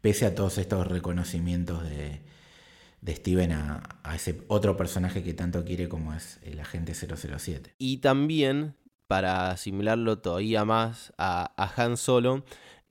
pese 0.00 0.24
a 0.24 0.34
todos 0.34 0.56
estos 0.58 0.86
reconocimientos 0.86 1.82
de, 1.82 2.22
de 3.02 3.16
Steven 3.16 3.52
a, 3.52 3.98
a, 4.02 4.14
ese 4.14 4.42
otro 4.48 4.76
personaje 4.76 5.22
que 5.22 5.34
tanto 5.34 5.64
quiere 5.64 5.88
como 5.88 6.14
es 6.14 6.38
el 6.44 6.60
agente 6.60 6.94
007. 6.94 7.74
Y 7.76 7.98
también 7.98 8.76
para 9.06 9.50
asimilarlo 9.50 10.18
todavía 10.18 10.64
más 10.64 11.12
a, 11.18 11.52
Han 11.76 11.96
Solo, 11.96 12.44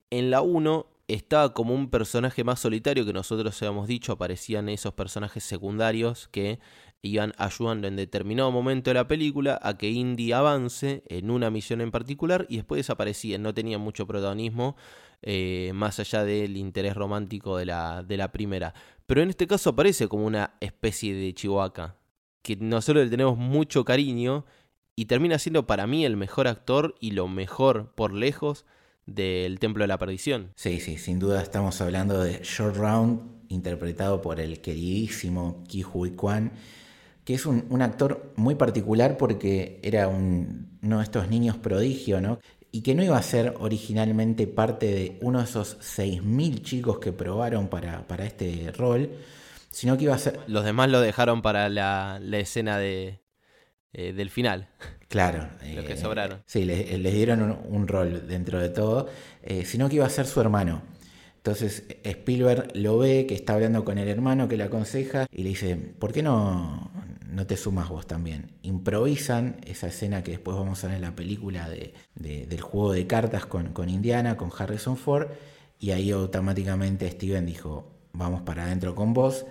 en 0.10 0.30
la 0.30 0.42
1 0.42 0.88
estaba 1.08 1.54
como 1.54 1.76
un 1.76 1.90
personaje 1.90 2.44
más 2.44 2.60
solitario 2.60 3.06
que 3.06 3.14
nosotros 3.14 3.62
habíamos 3.62 3.88
dicho, 3.88 4.14
aparecían 4.14 4.70
esos 4.70 4.94
personajes 4.94 5.44
secundarios 5.44 6.28
que 6.30 6.60
iban 7.02 7.34
ayudando 7.38 7.88
en 7.88 7.98
determinado 7.98 8.50
momento 8.52 8.90
de 8.90 8.94
la 8.94 9.08
película 9.08 9.60
a 9.62 9.78
que 9.78 9.90
Indy 9.90 10.32
avance 10.32 11.04
en 11.08 11.30
una 11.30 11.50
misión 11.50 11.82
en 11.82 11.92
particular 11.92 12.46
y 12.48 12.56
después 12.58 12.80
desaparecían, 12.80 13.44
no 13.44 13.54
tenían 13.54 13.82
mucho 13.82 14.08
protagonismo 14.08 14.78
eh, 15.22 15.72
más 15.74 16.00
allá 16.00 16.24
del 16.24 16.56
interés 16.56 16.96
romántico 16.96 17.58
de 17.58 17.66
la, 17.66 18.04
de 18.04 18.18
la 18.18 18.32
primera. 18.32 18.74
Pero 19.06 19.22
en 19.22 19.30
este 19.30 19.48
caso 19.48 19.72
aparece 19.72 20.08
como 20.08 20.26
una 20.26 20.56
especie 20.62 21.14
de 21.14 21.34
Chihuahua, 21.34 21.98
que 22.42 22.56
nosotros 22.56 23.06
le 23.06 23.10
tenemos 23.10 23.38
mucho 23.38 23.84
cariño 23.84 24.46
y 24.96 25.06
termina 25.06 25.40
siendo 25.40 25.66
para 25.66 25.88
mí 25.88 26.06
el 26.06 26.18
mejor 26.18 26.48
actor 26.48 26.96
y 27.00 27.12
lo 27.12 27.28
mejor 27.28 27.92
por 27.96 28.14
lejos 28.14 28.66
del 29.06 29.60
Templo 29.60 29.84
de 29.84 29.88
la 29.88 29.98
Perdición. 29.98 30.52
Sí, 30.56 30.80
sí, 30.80 30.98
sin 30.98 31.20
duda 31.20 31.42
estamos 31.42 31.82
hablando 31.82 32.22
de 32.22 32.42
Short 32.44 32.76
Round, 32.76 33.22
interpretado 33.50 34.22
por 34.22 34.40
el 34.40 34.62
queridísimo 34.62 35.64
Ki 35.68 35.84
Hui 35.84 36.12
Kwan, 36.12 36.52
que 37.26 37.34
es 37.34 37.46
un, 37.46 37.82
actor 37.82 38.34
muy 38.36 38.56
particular 38.56 39.18
porque 39.18 39.80
era 39.82 40.08
un, 40.08 40.78
uno 40.82 40.98
de 40.98 41.04
estos 41.04 41.30
niños 41.30 41.58
prodigio, 41.58 42.22
¿no? 42.22 42.40
Y 42.72 42.82
que 42.82 42.96
no 42.96 43.04
iba 43.04 43.18
a 43.18 43.24
ser 43.24 43.56
originalmente 43.60 44.48
parte 44.48 44.88
de 44.88 45.18
uno 45.22 45.40
de 45.40 45.46
esos 45.46 45.78
6.000 45.80 46.62
chicos 46.64 47.00
que 47.00 47.14
probaron 47.14 47.68
para, 47.68 48.08
para, 48.08 48.26
este 48.26 48.72
rol, 48.76 49.12
sino 49.70 49.96
que 49.96 50.06
iba 50.06 50.16
a 50.16 50.18
ser... 50.18 50.40
Los 50.48 50.66
demás 50.66 50.90
lo 50.90 51.00
dejaron 51.00 51.44
para 51.44 51.70
la 51.70 52.20
escena 52.40 52.80
de, 52.80 53.23
eh, 53.94 54.14
del 54.14 54.30
final. 54.30 54.68
Claro. 55.08 55.48
Los 55.76 55.86
que 55.86 55.94
eh, 55.94 55.98
sobraron. 55.98 56.42
Sí, 56.46 56.66
les, 56.66 57.14
dieron 57.14 57.58
un, 57.70 57.88
rol 57.88 58.28
dentro 58.28 58.60
de 58.60 58.70
todo, 58.70 59.08
eh, 59.44 59.66
sino 59.66 59.90
que 59.90 59.96
iba 59.96 60.06
a 60.06 60.10
ser 60.10 60.26
su 60.26 60.42
hermano. 60.42 60.82
Entonces 61.38 61.84
Spielberg 62.04 62.72
lo 62.74 62.98
ve, 62.98 63.26
que 63.28 63.36
está 63.36 63.54
hablando 63.54 63.84
con 63.84 63.98
el 63.98 64.08
hermano, 64.08 64.48
que 64.48 64.56
le 64.56 64.64
aconseja, 64.64 65.28
y 65.30 65.44
le 65.44 65.50
dice, 65.50 65.76
¿por 65.76 66.14
qué 66.14 66.24
no, 66.24 66.90
no 67.34 67.48
te 67.48 67.58
sumas 67.58 67.90
vos 67.90 68.08
también. 68.08 68.52
Improvisan 68.62 69.58
esa 69.66 69.88
escena 69.88 70.24
que 70.24 70.32
después 70.32 70.56
vamos 70.56 70.84
a 70.84 70.88
ver 70.88 70.98
en 70.98 71.02
la 71.02 71.16
película 71.16 71.68
de, 71.70 71.94
del 72.16 72.62
juego 72.62 72.94
de 72.94 73.08
cartas 73.08 73.46
con, 73.46 73.74
con 73.74 73.90
Indiana, 73.90 74.38
con 74.38 74.52
Harrison 74.58 74.98
Ford, 74.98 75.28
y 75.80 75.92
ahí 75.92 76.12
automáticamente 76.12 77.10
Steven 77.10 77.46
dijo, 77.46 77.92
vamos 78.14 78.44
para 78.44 78.64
adentro 78.64 78.96
con 78.96 79.14
vos. 79.14 79.46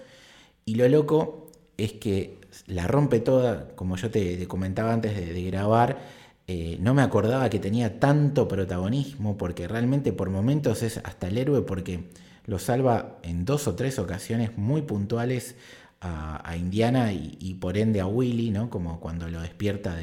Y 0.65 0.77
lo 0.77 0.89
loco 0.89 1.51
es 1.77 1.93
que 1.93 2.39
la 2.67 2.87
rompe 2.87 3.21
toda, 3.21 3.69
como 3.75 3.97
yo 3.97 4.11
te, 4.11 4.47
comentaba 4.49 4.93
antes 4.93 5.17
de, 5.17 5.43
grabar, 5.45 5.99
eh, 6.47 6.77
no 6.81 6.95
me 6.95 7.03
acordaba 7.03 7.49
que 7.51 7.59
tenía 7.59 8.01
tanto 8.01 8.49
protagonismo, 8.49 9.37
porque 9.37 9.69
realmente 9.69 10.13
por 10.13 10.31
momentos 10.31 10.83
es 10.83 10.99
hasta 10.99 11.29
el 11.29 11.39
héroe, 11.39 11.63
porque 11.63 12.11
lo 12.47 12.59
salva 12.59 13.19
en 13.23 13.45
dos 13.45 13.69
o 13.69 13.75
tres 13.75 13.99
ocasiones 13.99 14.57
muy 14.57 14.83
puntuales 14.83 15.57
a, 16.03 16.57
Indiana 16.57 17.13
y, 17.13 17.55
por 17.55 17.79
ende 17.79 18.01
a 18.01 18.07
Willy, 18.07 18.51
¿no? 18.51 18.71
como 18.71 18.99
cuando 18.99 19.29
lo 19.29 19.41
despierta 19.41 19.97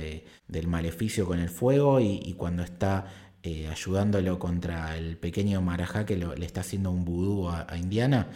del 0.48 0.68
maleficio 0.68 1.26
con 1.26 1.40
el 1.40 1.50
fuego 1.50 2.00
y, 2.00 2.34
cuando 2.38 2.64
está 2.64 3.08
eh, 3.44 3.68
ayudándolo 3.70 4.40
contra 4.40 4.98
el 4.98 5.18
pequeño 5.18 5.62
Marajá 5.62 6.06
que 6.06 6.16
le 6.16 6.46
está 6.46 6.62
haciendo 6.62 6.92
un 6.92 7.04
vudú 7.04 7.50
a, 7.50 7.68
Indiana. 7.78 8.28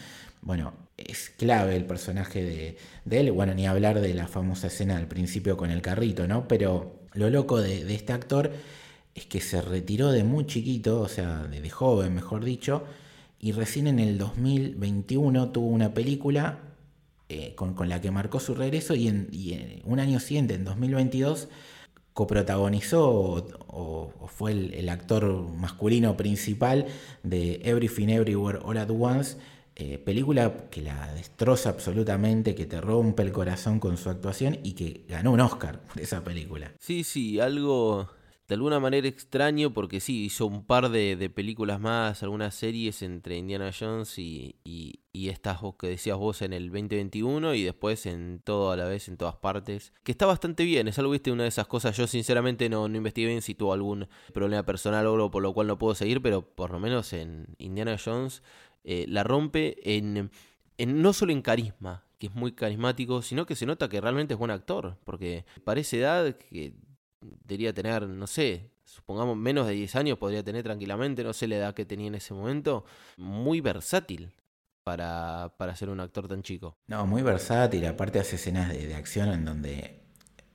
Bueno, 0.41 0.73
es 0.97 1.29
clave 1.31 1.75
el 1.75 1.85
personaje 1.85 2.77
de, 3.05 3.19
él. 3.19 3.31
Bueno, 3.31 3.53
ni 3.53 3.67
hablar 3.67 3.99
de 4.01 4.13
la 4.13 4.27
famosa 4.27 4.67
escena 4.67 4.97
al 4.97 5.07
principio 5.07 5.57
con 5.57 5.71
el 5.71 5.81
carrito, 5.81 6.27
¿no? 6.27 6.47
Pero 6.47 6.99
lo 7.13 7.29
loco 7.29 7.61
de, 7.61 7.93
este 7.93 8.13
actor 8.13 8.51
es 9.15 9.25
que 9.25 9.41
se 9.41 9.61
retiró 9.61 10.11
de 10.11 10.23
muy 10.23 10.45
chiquito, 10.45 11.01
o 11.01 11.07
sea, 11.07 11.43
de, 11.43 11.69
joven, 11.69 12.13
mejor 12.15 12.43
dicho, 12.43 12.83
y 13.39 13.51
recién 13.51 13.87
en 13.87 13.99
el 13.99 14.17
2021 14.17 15.51
tuvo 15.51 15.67
una 15.67 15.93
película 15.93 16.59
eh, 17.29 17.53
con, 17.55 17.75
la 17.89 18.01
que 18.01 18.11
marcó 18.11 18.39
su 18.39 18.55
regreso 18.55 18.95
y, 18.95 19.07
en, 19.07 19.81
un 19.85 19.99
año 19.99 20.19
siguiente, 20.19 20.55
en 20.55 20.65
2022, 20.65 21.49
coprotagonizó 22.13 23.09
o, 23.67 24.13
fue 24.27 24.51
el, 24.51 24.89
actor 24.89 25.47
masculino 25.57 26.15
principal 26.15 26.87
de 27.23 27.59
Everything 27.63 28.09
Everywhere 28.09 28.59
All 28.63 28.77
at 28.77 28.89
Once, 28.89 29.37
eh, 29.75 29.97
película 29.97 30.69
que 30.69 30.81
la 30.81 31.13
destroza 31.13 31.69
absolutamente, 31.69 32.55
que 32.55 32.65
te 32.65 32.79
rompe 32.79 33.23
el 33.23 33.31
corazón 33.31 33.79
con 33.79 33.97
su 33.97 34.09
actuación 34.09 34.59
y 34.63 34.73
que 34.73 35.05
ganó 35.07 35.31
un 35.31 35.39
Oscar 35.39 35.81
por 35.81 35.99
esa 35.99 36.23
película. 36.23 36.71
Sí, 36.79 37.03
sí, 37.03 37.39
algo 37.39 38.09
de 38.47 38.55
alguna 38.55 38.79
manera 38.79 39.07
extraño 39.07 39.73
porque 39.73 39.99
sí, 39.99 40.25
hizo 40.25 40.45
un 40.45 40.65
par 40.65 40.89
de, 40.89 41.31
películas 41.33 41.79
más, 41.79 42.23
algunas 42.23 42.53
series 42.53 43.01
entre 43.01 43.37
Indiana 43.37 43.71
Jones 43.77 44.19
y, 44.19 44.57
y, 44.63 44.99
estas 45.29 45.59
que 45.79 45.87
decías 45.87 46.17
vos 46.17 46.41
en 46.41 46.53
el 46.53 46.65
2021 46.65 47.53
y 47.55 47.63
después 47.63 48.05
en 48.05 48.41
todo 48.43 48.71
a 48.71 48.75
la 48.75 48.85
vez, 48.85 49.07
en 49.07 49.15
todas 49.15 49.35
partes, 49.35 49.93
que 50.03 50.11
está 50.11 50.25
bastante 50.25 50.65
bien, 50.65 50.87
es 50.87 50.99
algo, 50.99 51.11
viste, 51.11 51.31
una 51.31 51.43
de 51.43 51.49
esas 51.49 51.67
cosas, 51.67 51.95
yo 51.95 52.05
sinceramente 52.07 52.67
no, 52.67 52.89
no 52.89 52.97
investigué 52.97 53.27
bien 53.27 53.41
si 53.41 53.55
tuvo 53.55 53.73
algún 53.73 54.07
problema 54.33 54.63
personal 54.63 55.07
o 55.07 55.13
algo 55.13 55.31
por 55.31 55.41
lo 55.41 55.53
cual 55.53 55.67
no 55.67 55.77
puedo 55.77 55.95
seguir, 55.95 56.21
pero 56.21 56.41
por 56.41 56.71
lo 56.71 56.79
menos 56.79 57.13
en 57.13 57.47
Indiana 57.57 57.97
Jones 58.03 58.43
eh, 58.83 59.05
la 59.07 59.23
rompe 59.23 59.75
en, 59.95 60.29
no 60.77 61.13
solo 61.13 61.31
en 61.31 61.41
carisma, 61.41 62.03
que 62.19 62.27
es 62.27 62.35
muy 62.35 62.53
carismático, 62.53 63.21
sino 63.21 63.45
que 63.45 63.55
se 63.55 63.65
nota 63.65 63.89
que 63.89 64.01
realmente 64.01 64.33
es 64.33 64.39
buen 64.39 64.51
actor, 64.51 64.97
porque 65.03 65.45
parece 65.63 65.99
edad 65.99 66.35
que 66.35 66.73
debería 67.21 67.73
tener, 67.73 68.07
no 68.07 68.27
sé, 68.27 68.71
supongamos 68.85 69.37
menos 69.37 69.67
de 69.67 69.73
10 69.73 69.95
años, 69.95 70.17
podría 70.17 70.43
tener 70.43 70.63
tranquilamente, 70.63 71.23
no 71.23 71.33
sé 71.33 71.47
la 71.47 71.55
edad 71.55 71.73
que 71.73 71.85
tenía 71.85 72.07
en 72.07 72.15
ese 72.15 72.33
momento, 72.33 72.85
muy 73.17 73.61
versátil 73.61 74.31
para, 74.83 75.53
para 75.57 75.75
ser 75.75 75.89
un 75.89 75.99
actor 75.99 76.27
tan 76.27 76.43
chico. 76.43 76.77
No, 76.87 77.05
muy 77.05 77.21
versátil, 77.21 77.85
aparte 77.85 78.19
hace 78.19 78.35
escenas 78.35 78.69
de, 78.69 78.93
acción 78.95 79.29
en 79.29 79.45
donde 79.45 80.01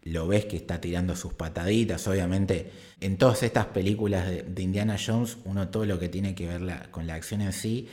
lo 0.03 0.29
ves 0.29 0.47
que 0.47 0.57
está 0.57 0.81
tirando 0.81 1.17
sus 1.17 1.35
pataditas, 1.35 2.07
obviamente 2.07 2.71
en 3.01 3.17
todas 3.17 3.43
estas 3.43 3.67
películas 3.67 4.29
de, 4.29 4.63
Indiana 4.63 4.97
Jones, 5.05 5.39
uno 5.45 5.69
todo 5.69 5.85
lo 5.87 5.99
que 5.99 6.09
tiene 6.09 6.35
que 6.35 6.47
ver 6.47 6.91
con 6.91 7.07
la 7.07 7.15
acción 7.15 7.41
en 7.41 7.53
sí 7.53 7.89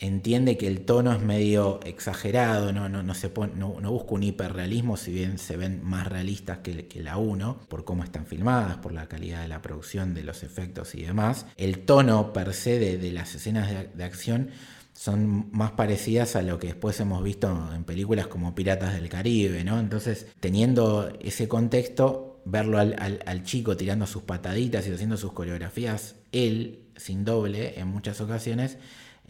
entiende 0.00 0.56
que 0.56 0.66
el 0.66 0.86
tono 0.86 1.12
es 1.12 1.20
medio 1.20 1.78
exagerado, 1.84 2.72
no, 2.72 2.88
no, 2.88 3.02
no, 3.02 3.14
se 3.14 3.30
no, 3.54 3.92
busca 3.92 4.14
un 4.14 4.22
hiperrealismo, 4.22 4.96
si 4.96 5.12
bien 5.12 5.38
se 5.38 5.58
ven 5.58 5.84
más 5.84 6.06
realistas 6.06 6.58
que, 6.58 6.88
que, 6.88 7.02
la 7.02 7.18
1, 7.18 7.60
por 7.68 7.84
cómo 7.84 8.02
están 8.02 8.26
filmadas, 8.26 8.78
por 8.78 8.92
la 8.92 9.06
calidad 9.08 9.42
de 9.42 9.48
la 9.48 9.60
producción, 9.60 10.14
de 10.14 10.24
los 10.24 10.42
efectos 10.42 10.94
y 10.94 11.02
demás. 11.02 11.46
El 11.58 11.80
tono 11.80 12.32
per 12.32 12.54
se 12.54 12.78
de, 12.78 13.12
las 13.12 13.34
escenas 13.34 13.68
de, 13.94 14.04
acción 14.04 14.48
son 14.94 15.50
más 15.52 15.72
parecidas 15.72 16.34
a 16.34 16.42
lo 16.42 16.58
que 16.58 16.68
después 16.68 16.98
hemos 17.00 17.22
visto 17.22 17.70
en 17.74 17.84
películas 17.84 18.26
como 18.26 18.54
Piratas 18.54 18.94
del 18.94 19.08
Caribe, 19.10 19.64
¿no? 19.64 19.78
Entonces, 19.78 20.28
teniendo 20.40 21.12
ese 21.20 21.46
contexto, 21.46 22.40
verlo 22.46 22.78
al, 22.78 23.22
al 23.26 23.42
chico 23.44 23.76
tirando 23.76 24.06
sus 24.06 24.22
pataditas 24.22 24.88
y 24.88 24.92
haciendo 24.92 25.18
sus 25.18 25.32
coreografías, 25.34 26.16
él, 26.32 26.86
sin 26.96 27.24
doble, 27.26 27.78
en 27.78 27.88
muchas 27.88 28.20
ocasiones, 28.22 28.78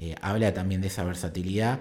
eh, 0.01 0.15
habla 0.23 0.55
también 0.55 0.81
de 0.81 0.87
esa 0.87 1.05
versatilidad 1.05 1.81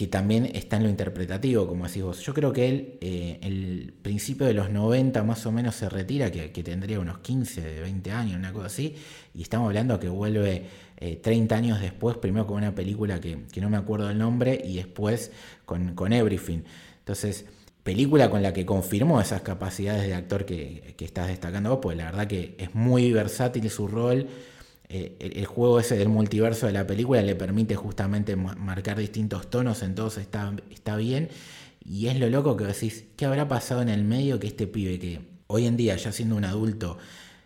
que 0.00 0.06
también 0.06 0.50
está 0.54 0.78
en 0.78 0.84
lo 0.84 0.88
interpretativo, 0.88 1.66
como 1.68 1.86
decís 1.86 2.02
vos. 2.02 2.20
Yo 2.22 2.32
creo 2.32 2.52
que 2.52 2.68
él, 2.68 2.98
eh, 3.02 3.38
el 3.42 3.92
principio 4.02 4.46
de 4.46 4.54
los 4.54 4.70
90 4.70 5.22
más 5.22 5.44
o 5.46 5.52
menos 5.52 5.74
se 5.76 5.88
retira, 5.88 6.30
que, 6.30 6.48
tendría 6.64 6.98
unos 6.98 7.18
15, 7.18 7.82
20 7.82 8.10
años, 8.10 8.36
una 8.36 8.52
cosa 8.52 8.66
así, 8.66 8.96
y 9.34 9.42
estamos 9.42 9.66
hablando 9.66 10.00
que 10.00 10.08
vuelve 10.08 10.64
30 11.22 11.54
eh, 11.54 11.58
años 11.58 11.80
después, 11.80 12.16
primero 12.16 12.46
con 12.46 12.56
una 12.56 12.74
película 12.74 13.20
que, 13.20 13.38
no 13.60 13.68
me 13.68 13.76
acuerdo 13.76 14.10
el 14.10 14.18
nombre, 14.18 14.60
y 14.64 14.76
después 14.76 15.32
con, 15.66 15.94
con, 15.94 16.14
Everything. 16.14 16.62
Entonces, 17.00 17.44
película 17.82 18.30
con 18.30 18.42
la 18.42 18.54
que 18.54 18.64
confirmó 18.64 19.20
esas 19.20 19.42
capacidades 19.42 20.06
de 20.06 20.14
actor 20.14 20.46
que, 20.46 20.94
que 20.96 21.04
estás 21.04 21.28
destacando 21.28 21.70
vos, 21.70 21.80
pues 21.82 21.98
la 21.98 22.06
verdad 22.06 22.26
que 22.26 22.56
es 22.58 22.74
muy 22.74 23.12
versátil 23.12 23.68
su 23.68 23.86
rol, 23.86 24.26
eh, 24.92 25.16
el, 25.20 25.46
juego 25.46 25.78
ese 25.78 25.96
del 25.96 26.08
multiverso 26.08 26.66
de 26.66 26.72
la 26.72 26.84
película 26.84 27.22
le 27.22 27.36
permite 27.36 27.76
justamente 27.76 28.34
marcar 28.34 28.98
distintos 28.98 29.48
tonos, 29.48 29.84
entonces 29.84 30.24
está, 30.24 30.52
está 30.68 30.96
bien. 30.96 31.28
Y 31.84 32.08
es 32.08 32.18
lo 32.18 32.28
loco 32.28 32.56
que 32.56 32.64
decís, 32.64 33.04
¿qué 33.16 33.24
habrá 33.24 33.46
pasado 33.46 33.82
en 33.82 33.88
el 33.88 34.02
medio 34.02 34.40
que 34.40 34.48
este 34.48 34.66
pibe 34.66 34.98
que 34.98 35.20
hoy 35.46 35.66
en 35.66 35.76
día, 35.76 35.94
ya 35.94 36.10
siendo 36.10 36.34
un 36.34 36.44
adulto, 36.44 36.98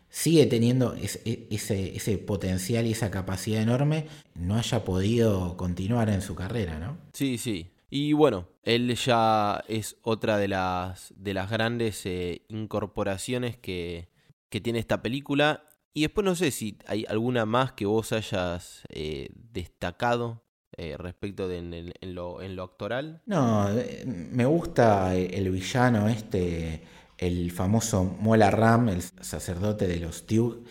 sigue 0.09 0.47
teniendo 0.47 0.97
e, 0.97 1.47
ese, 1.51 1.95
ese, 1.95 2.17
potencial 2.17 2.87
y 2.87 2.93
esa 2.93 3.11
capacidad 3.11 3.61
enorme, 3.61 4.07
no 4.35 4.57
haya 4.57 4.83
podido 4.83 5.59
continuar 5.59 6.09
en 6.09 6.23
su 6.23 6.35
carrera, 6.35 6.79
¿no? 6.79 6.97
Sí, 7.13 7.37
sí. 7.37 7.73
Y 7.91 8.15
bueno, 8.15 8.49
él 8.63 8.95
ya 8.95 9.63
es 9.69 9.97
otra 10.01 10.39
de 10.39 10.49
las, 10.49 11.13
de 11.15 11.35
las 11.35 11.51
grandes 11.51 12.07
eh, 12.07 12.41
incorporaciones 12.49 13.59
que, 13.59 14.09
que 14.49 14.63
tiene 14.63 14.79
esta 14.79 15.03
película 15.03 15.65
y 15.97 16.03
después 16.03 16.25
no 16.25 16.35
sé 16.35 16.51
si 16.51 16.77
hay 16.87 17.07
alguna 17.09 17.47
más 17.47 17.73
que 17.73 17.87
vos 17.87 18.13
hayas 18.13 18.83
eh, 18.89 19.31
destacado 19.53 20.43
eh, 20.77 20.97
respecto 20.99 21.47
de 21.47 21.59
en, 21.59 22.15
lo, 22.17 22.43
en, 22.43 22.57
lo, 22.57 22.65
actoral. 22.65 23.23
No, 23.27 23.71
eh, 23.71 24.03
me 24.05 24.45
gusta 24.45 25.15
el 25.15 25.49
villano 25.51 26.09
este, 26.09 26.83
el 27.17 27.53
famoso 27.53 28.03
Mola 28.03 28.51
Ram, 28.51 28.89
el 28.89 29.03
sacerdote 29.03 29.87
de 29.87 30.01
los 30.01 30.27
Tug, 30.27 30.65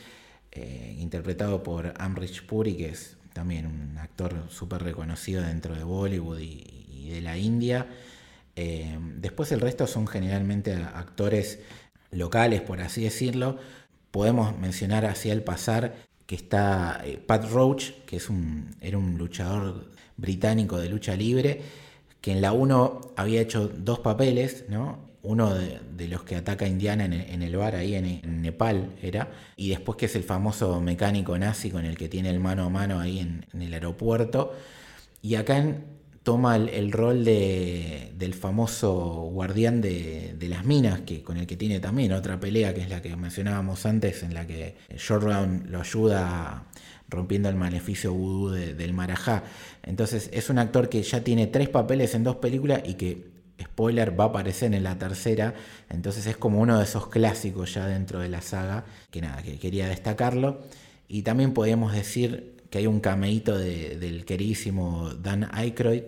interpretado 0.99 1.63
por 1.63 1.93
Amrich 1.97 2.45
Puri, 2.45 2.75
que 2.75 2.89
es 2.89 3.17
también 3.31 3.65
un 3.65 3.97
actor 3.97 4.43
súper 4.49 4.83
reconocido 4.83 5.41
dentro 5.41 5.73
de 5.73 5.83
Bollywood 5.83 6.39
y, 6.39 6.85
y 6.91 7.09
de 7.11 7.21
la 7.21 7.37
India. 7.37 7.87
después 8.55 9.53
el 9.53 9.61
resto 9.61 9.87
son 9.87 10.05
generalmente 10.05 10.75
actores 10.75 11.59
locales, 12.11 12.61
por 12.61 12.81
así 12.81 13.03
decirlo 13.03 13.57
Podemos 14.13 14.55
mencionar 14.59 15.07
hacia 15.07 15.33
el 15.33 15.41
pasar 15.41 15.95
que 16.27 16.35
está 16.35 17.01
eh, 17.03 17.17
Pat 17.17 17.49
Roach, 17.49 17.93
que 18.05 18.17
es 18.17 18.29
un, 18.29 18.75
era 18.79 18.99
un 18.99 19.17
luchador 19.17 19.89
británico 20.17 20.77
de 20.77 20.87
lucha 20.87 21.15
libre, 21.15 21.63
que 22.21 22.31
en 22.31 22.39
la 22.39 22.51
1 22.53 23.01
había 23.15 23.41
hecho 23.41 23.67
dos 23.67 24.01
papeles, 24.01 24.65
¿no? 24.69 24.99
Uno 25.23 25.55
de, 25.55 26.07
los 26.07 26.21
que 26.21 26.35
ataca 26.35 26.65
a 26.65 26.67
Indiana 26.67 27.05
en, 27.05 27.41
el 27.41 27.55
bar 27.55 27.73
ahí 27.73 27.95
en, 27.95 28.43
Nepal 28.43 28.91
era, 29.01 29.31
y 29.55 29.69
después 29.69 29.97
que 29.97 30.05
es 30.05 30.15
el 30.15 30.23
famoso 30.23 30.79
mecánico 30.79 31.35
nazi 31.39 31.71
con 31.71 31.83
el 31.83 31.97
que 31.97 32.07
tiene 32.07 32.29
el 32.29 32.39
mano 32.39 32.65
a 32.65 32.69
mano 32.69 32.99
ahí 32.99 33.17
en, 33.17 33.47
en 33.51 33.63
el 33.63 33.73
aeropuerto. 33.73 34.53
Y 35.23 35.33
acá 35.35 35.57
en, 35.57 35.85
toma 36.23 36.55
el, 36.55 36.91
rol 36.91 37.25
de, 37.25 38.13
del 38.17 38.33
famoso 38.33 39.29
guardián 39.31 39.81
de, 39.81 40.35
las 40.49 40.65
minas, 40.65 41.01
que, 41.01 41.21
con 41.21 41.37
el 41.37 41.45
que 41.45 41.57
tiene 41.57 41.79
también 41.79 42.13
otra 42.13 42.39
pelea, 42.39 42.73
que 42.73 42.81
es 42.81 42.89
la 42.89 43.01
que 43.01 43.15
mencionábamos 43.15 43.85
antes, 43.85 44.23
en 44.23 44.33
la 44.33 44.47
que 44.47 44.75
Short 44.97 45.25
lo 45.67 45.79
ayuda 45.79 46.65
rompiendo 47.09 47.49
el 47.49 47.55
maleficio 47.55 48.13
vudú 48.13 48.51
del 48.51 48.93
Marajá. 48.93 49.43
Entonces 49.83 50.29
es 50.33 50.49
un 50.49 50.59
actor 50.59 50.89
que 50.89 51.03
ya 51.03 51.23
tiene 51.23 51.47
tres 51.47 51.69
papeles 51.69 52.15
en 52.15 52.23
dos 52.23 52.37
películas 52.37 52.81
y 52.85 52.93
que, 52.95 53.31
spoiler, 53.61 54.17
va 54.17 54.25
a 54.25 54.27
aparecer 54.27 54.73
en 54.73 54.83
la 54.83 54.97
tercera. 54.97 55.53
Entonces 55.89 56.25
es 56.25 56.37
como 56.37 56.61
uno 56.61 56.77
de 56.77 56.85
esos 56.85 57.07
clásicos 57.07 57.73
ya 57.73 57.85
dentro 57.85 58.19
de 58.19 58.29
la 58.29 58.41
saga, 58.41 58.85
que 59.11 59.21
nada, 59.21 59.43
que 59.43 59.59
quería 59.59 59.87
destacarlo. 59.87 60.61
Y 61.07 61.23
también 61.23 61.53
podemos 61.53 61.93
decir 61.93 62.62
que 62.73 62.79
hay 62.79 62.87
un 62.87 63.01
cameíto 63.01 63.55
del 63.55 64.25
queridísimo 64.25 65.11
Dan 65.13 65.47
Aykroyd, 65.51 66.05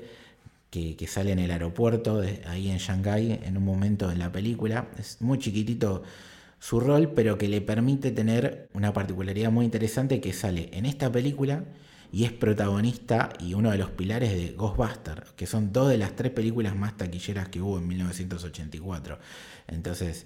que, 0.71 1.06
sale 1.08 1.32
en 1.32 1.38
el 1.38 1.51
aeropuerto, 1.51 2.23
ahí 2.47 2.71
en 2.71 2.80
Shanghái, 2.80 3.39
en 3.43 3.56
un 3.56 3.63
momento 3.63 4.10
en 4.10 4.17
la 4.17 4.32
película. 4.32 4.88
Es 4.97 5.21
muy 5.21 5.38
chiquitito 5.38 6.01
su 6.58 6.80
rol, 6.80 7.12
pero 7.12 7.38
que 7.38 7.49
le 7.49 7.62
permite 7.62 8.10
tener 8.10 8.67
una 8.73 8.93
particularidad 8.93 9.51
muy 9.51 9.63
interesante 9.63 10.19
que 10.19 10.34
sale 10.34 10.71
en 10.73 10.88
esta 10.88 11.12
película 11.12 11.65
y 12.12 12.23
es 12.23 12.32
protagonista 12.32 13.30
y 13.39 13.54
uno 13.54 13.69
de 13.69 13.78
los 13.78 13.91
pilares 13.91 14.34
de 14.34 14.54
Ghostbusters, 14.54 15.34
que 15.34 15.45
son 15.45 15.71
dos 15.71 15.89
de 15.89 15.99
las 15.99 16.15
tres 16.15 16.32
películas 16.32 16.75
más 16.75 16.97
taquilleras 16.97 17.47
que 17.49 17.62
hubo 17.62 17.78
en 17.78 17.88
1984. 17.88 19.19
Entonces, 19.67 20.25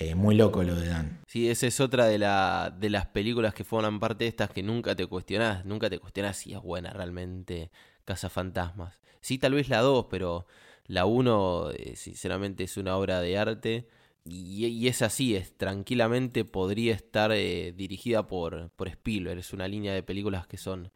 eh, 0.00 0.14
muy 0.14 0.34
loco 0.34 0.62
lo 0.62 0.76
de 0.76 0.88
Dan. 0.88 1.20
Sí, 1.26 1.50
esa 1.50 1.66
es 1.66 1.78
otra 1.78 2.06
de, 2.06 2.16
la, 2.16 2.74
de 2.74 2.88
las 2.88 3.04
películas 3.04 3.52
que 3.52 3.64
forman 3.64 4.00
parte 4.00 4.24
de 4.24 4.28
estas 4.28 4.48
que 4.48 4.62
nunca 4.62 4.96
te 4.96 5.06
cuestionás, 5.06 5.66
nunca 5.66 5.90
te 5.90 5.98
cuestionás 5.98 6.38
si 6.38 6.54
es 6.54 6.62
buena 6.62 6.90
realmente 6.90 7.70
Casa 8.06 8.30
Fantasmas. 8.30 8.98
Sí, 9.20 9.36
tal 9.36 9.52
vez 9.52 9.68
la 9.68 9.82
2, 9.82 10.06
pero 10.08 10.46
la 10.86 11.04
1 11.04 11.72
eh, 11.72 11.96
sinceramente 11.96 12.64
es 12.64 12.78
una 12.78 12.96
obra 12.96 13.20
de 13.20 13.36
arte 13.36 13.88
y, 14.24 14.88
es 14.88 15.02
así, 15.02 15.36
es 15.36 15.54
tranquilamente 15.58 16.46
podría 16.46 16.94
estar 16.94 17.30
eh, 17.32 17.74
dirigida 17.76 18.26
por, 18.26 18.70
por 18.70 18.88
Spielberg. 18.88 19.38
Es 19.38 19.52
una 19.52 19.68
línea 19.68 19.92
de 19.92 20.02
películas 20.02 20.46
que 20.46 20.56
son 20.56 20.90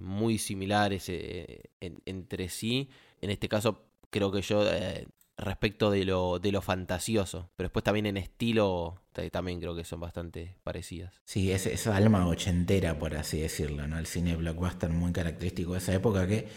muy 0.00 0.38
similares 0.38 1.10
entre 1.80 2.48
sí. 2.48 2.88
En 3.20 3.30
este 3.30 3.48
caso, 3.48 3.84
creo 4.10 4.30
que 4.30 4.40
yo 4.40 4.64
respecto 5.36 5.90
de 5.90 6.04
lo, 6.04 6.38
de 6.38 6.52
lo 6.52 6.62
fantasioso, 6.62 7.50
pero 7.56 7.68
después 7.68 7.84
también 7.84 8.06
en 8.06 8.16
estilo 8.16 9.02
también 9.30 9.60
creo 9.60 9.74
que 9.74 9.84
son 9.84 10.00
bastante 10.00 10.56
parecidas. 10.62 11.14
Sí, 11.24 11.50
es 11.50 11.66
esa 11.66 11.96
alma 11.96 12.26
ochentera, 12.26 12.98
por 12.98 13.16
así 13.16 13.40
decirlo, 13.40 13.86
¿no? 13.86 13.98
El 13.98 14.06
cine 14.06 14.36
blockbuster 14.36 14.90
muy 14.90 15.12
característico 15.12 15.72
de 15.72 15.78
esa 15.78 15.94
época 15.94 16.26
que 16.26 16.48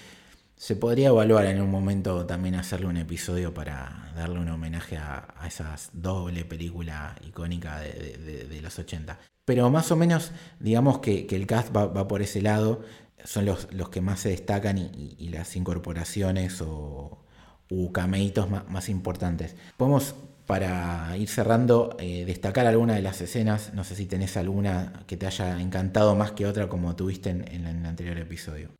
se 0.59 0.75
podría 0.75 1.07
evaluar 1.07 1.45
en 1.45 1.61
un 1.61 1.71
momento 1.71 2.25
también 2.25 2.55
hacerle 2.55 2.87
un 2.87 2.97
episodio 2.97 3.53
para 3.53 4.11
darle 4.13 4.39
un 4.39 4.49
homenaje 4.49 4.97
a, 4.97 5.33
esas 5.47 5.89
doble 5.93 6.43
película 6.43 7.15
icónica 7.25 7.79
de, 7.79 8.59
los 8.61 8.77
80. 8.77 9.17
Pero 9.45 9.69
más 9.69 9.89
o 9.91 9.95
menos, 9.95 10.33
digamos 10.59 10.99
que, 10.99 11.25
el 11.29 11.47
cast 11.47 11.73
va, 11.75 12.07
por 12.09 12.21
ese 12.21 12.41
lado, 12.41 12.81
son 13.23 13.45
los, 13.45 13.71
los 13.71 13.89
que 13.89 14.01
más 14.01 14.19
se 14.19 14.29
destacan 14.29 14.77
y, 14.77 15.29
las 15.29 15.55
incorporaciones 15.55 16.61
o 16.61 17.23
u 17.69 17.91
cameitos 17.91 18.49
más, 18.49 18.69
más 18.69 18.89
importantes. 18.89 19.55
Podemos 19.77 20.15
para 20.49 21.15
ir 21.15 21.29
cerrando, 21.29 21.95
eh, 21.99 22.25
destacar 22.25 22.65
alguna 22.65 22.95
de 22.95 23.03
las 23.03 23.21
escenas. 23.21 23.71
No 23.75 23.83
sé 23.83 23.95
si 23.95 24.07
tenés 24.07 24.35
alguna 24.35 25.03
que 25.05 25.15
te 25.15 25.27
haya 25.27 25.61
encantado 25.61 26.15
más 26.15 26.31
que 26.31 26.47
otra 26.47 26.67
como 26.67 26.95
tuviste 26.95 27.29
en, 27.29 27.43
el 27.67 27.85
anterior 27.85 28.17
episodio. 28.17 28.71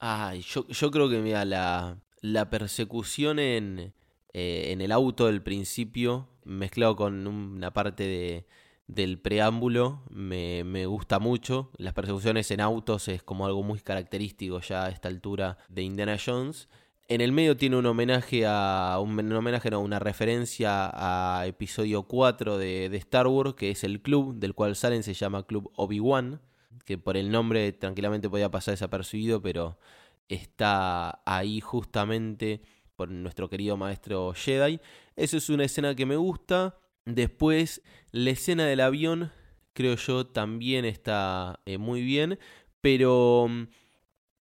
Yo, 0.41 0.67
yo 0.67 0.89
creo 0.89 1.07
que 1.11 1.19
mira, 1.19 1.45
la, 1.45 1.99
la 2.21 2.49
persecución 2.49 3.37
en, 3.37 3.93
eh, 4.33 4.71
en 4.71 4.81
el 4.81 4.91
auto 4.91 5.27
del 5.27 5.43
principio, 5.43 6.27
mezclado 6.43 6.95
con 6.95 7.27
una 7.27 7.71
parte 7.71 8.01
de, 8.01 8.47
del 8.87 9.19
preámbulo, 9.19 10.01
me, 10.09 10.63
me, 10.63 10.87
gusta 10.87 11.19
mucho. 11.19 11.69
Las 11.77 11.93
persecuciones 11.93 12.49
en 12.49 12.61
autos 12.61 13.07
es 13.09 13.21
como 13.21 13.45
algo 13.45 13.61
muy 13.61 13.79
característico 13.79 14.59
ya 14.61 14.85
a 14.85 14.89
esta 14.89 15.07
altura 15.07 15.59
de 15.69 15.83
Indiana 15.83 16.17
Jones. 16.17 16.67
En 17.11 17.21
el 17.21 17.31
medio 17.31 17.57
tiene 17.57 17.75
un 17.75 17.87
homenaje 17.87 18.45
a. 18.45 18.99
Un, 19.01 19.33
homenaje, 19.33 19.71
no, 19.71 19.81
una 19.81 19.97
referencia 19.97 20.91
a 20.93 21.47
episodio 21.47 22.03
4 22.03 22.59
de, 22.59 22.85
Star 22.97 23.25
Wars, 23.25 23.55
que 23.55 23.71
es 23.71 23.83
el 23.83 23.99
club 23.99 24.35
del 24.35 24.53
cual 24.53 24.75
salen, 24.75 25.01
se 25.01 25.15
llama 25.15 25.47
Club 25.47 25.71
Obi-Wan. 25.75 26.39
Que 26.85 26.99
por 26.99 27.17
el 27.17 27.31
nombre 27.31 27.71
tranquilamente 27.71 28.29
podía 28.29 28.51
pasar 28.51 28.73
desapercibido, 28.73 29.41
pero 29.41 29.79
está 30.27 31.23
ahí 31.25 31.61
justamente 31.61 32.61
por 32.95 33.09
nuestro 33.09 33.49
querido 33.49 33.75
maestro 33.75 34.31
Jedi. 34.35 34.79
Eso 35.15 35.37
es 35.37 35.49
una 35.49 35.63
escena 35.63 35.95
que 35.95 36.05
me 36.05 36.15
gusta. 36.15 36.77
Después, 37.05 37.81
la 38.11 38.29
escena 38.29 38.67
del 38.67 38.81
avión, 38.81 39.31
creo 39.73 39.95
yo, 39.95 40.27
también 40.27 40.85
está 40.85 41.59
eh, 41.65 41.79
muy 41.79 42.03
bien. 42.03 42.37
Pero 42.81 43.47
mm, 43.49 43.63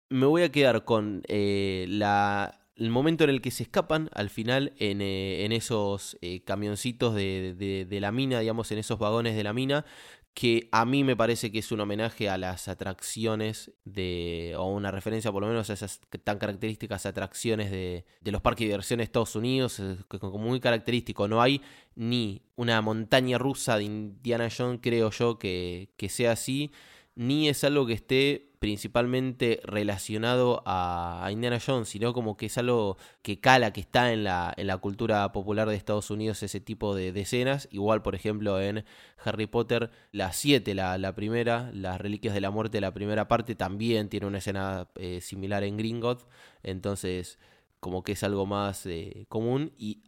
me 0.09 0.25
voy 0.25 0.43
a 0.43 0.51
quedar 0.51 0.85
con 0.85 1.23
eh, 1.27 1.85
la, 1.89 2.59
el 2.75 2.89
momento 2.89 3.23
en 3.23 3.29
el 3.31 3.41
que 3.41 3.51
se 3.51 3.63
escapan 3.63 4.09
al 4.13 4.29
final 4.29 4.73
en, 4.77 5.01
eh, 5.01 5.45
en 5.45 5.51
esos 5.51 6.17
eh, 6.21 6.43
camioncitos 6.43 7.15
de, 7.15 7.85
de, 7.89 7.99
la 7.99 8.11
mina, 8.11 8.39
digamos, 8.39 8.71
en 8.71 8.77
esos 8.77 8.99
vagones 8.99 9.35
de 9.35 9.43
la 9.43 9.53
mina, 9.53 9.85
que 10.33 10.69
a 10.71 10.85
mí 10.85 11.03
me 11.03 11.15
parece 11.15 11.51
que 11.51 11.59
es 11.59 11.71
un 11.71 11.79
homenaje 11.79 12.29
a 12.29 12.37
las 12.37 12.67
atracciones 12.67 13.71
de, 13.85 14.53
o 14.55 14.65
una 14.67 14.91
referencia 14.91 15.31
por 15.31 15.41
lo 15.41 15.47
menos 15.47 15.71
a 15.71 15.73
esas 15.73 15.99
tan 16.23 16.37
características 16.37 17.07
atracciones 17.07 17.71
de, 17.71 18.05
de 18.21 18.31
los 18.31 18.41
parques 18.43 18.65
de 18.65 18.69
diversión 18.69 18.99
de 18.99 19.05
Estados 19.05 19.35
Unidos, 19.35 19.79
es 19.79 20.03
como 20.05 20.37
muy 20.37 20.59
característico. 20.59 21.27
No 21.27 21.41
hay 21.41 21.61
ni 21.95 22.43
una 22.55 22.79
montaña 22.83 23.39
rusa 23.39 23.77
de 23.77 23.85
Indiana 23.85 24.49
Jones, 24.55 24.79
creo 24.83 25.09
yo, 25.09 25.39
que, 25.39 25.89
que 25.97 26.07
sea 26.07 26.33
así, 26.33 26.71
ni 27.15 27.49
es 27.49 27.63
algo 27.63 27.87
que 27.87 27.93
esté 27.93 28.46
principalmente 28.59 29.59
relacionado 29.63 30.63
a, 30.65 31.29
Indiana 31.31 31.59
Jones, 31.65 31.89
sino 31.89 32.13
como 32.13 32.37
que 32.37 32.47
es 32.47 32.57
algo 32.57 32.97
que 33.21 33.39
cala, 33.39 33.73
que 33.73 33.81
está 33.81 34.13
en 34.13 34.23
la, 34.23 34.53
en 34.57 34.67
la 34.67 34.77
cultura 34.77 35.31
popular 35.31 35.69
de 35.69 35.75
Estados 35.75 36.09
Unidos 36.11 36.43
ese 36.43 36.59
tipo 36.59 36.95
de, 36.95 37.09
escenas. 37.19 37.67
Igual, 37.71 38.01
por 38.01 38.15
ejemplo, 38.15 38.59
en 38.61 38.85
Harry 39.23 39.47
Potter, 39.47 39.91
la 40.11 40.33
7, 40.33 40.73
la, 40.75 40.97
la, 40.97 41.15
primera, 41.15 41.71
las 41.73 41.99
Reliquias 41.99 42.33
de 42.33 42.41
la 42.41 42.51
Muerte, 42.51 42.81
la 42.81 42.93
primera 42.93 43.27
parte, 43.27 43.55
también 43.55 44.09
tiene 44.09 44.25
una 44.25 44.39
escena 44.39 44.89
eh, 44.95 45.21
similar 45.21 45.63
en 45.63 45.77
Gringotts. 45.77 46.27
Entonces, 46.63 47.39
como 47.79 48.03
que 48.03 48.13
es 48.13 48.23
algo 48.23 48.45
más 48.45 48.85
eh, 48.85 49.25
común. 49.29 49.73
Y 49.77 50.03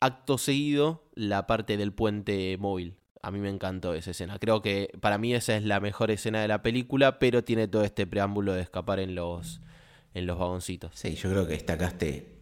acto 0.00 0.38
seguido, 0.38 1.10
la 1.14 1.46
parte 1.46 1.76
del 1.76 1.92
puente 1.92 2.56
móvil 2.58 2.96
a 3.24 3.30
mí 3.30 3.38
me 3.38 3.48
encantó 3.48 3.94
esa 3.94 4.10
escena. 4.10 4.38
Creo 4.38 4.60
que 4.60 4.90
para 5.00 5.16
mí 5.18 5.34
esa 5.34 5.56
es 5.56 5.64
la 5.64 5.80
mejor 5.80 6.10
escena 6.10 6.42
de 6.42 6.48
la 6.48 6.62
película, 6.62 7.18
pero 7.18 7.42
tiene 7.42 7.68
todo 7.68 7.82
este 7.82 8.06
preámbulo 8.06 8.52
de 8.52 8.62
escapar 8.62 9.00
en 9.00 9.14
los, 9.14 9.60
en 10.12 10.26
los 10.26 10.38
vagoncitos. 10.38 10.92
Sí, 10.94 11.14
yo 11.14 11.30
creo 11.30 11.46
que 11.46 11.54
destacaste 11.54 12.34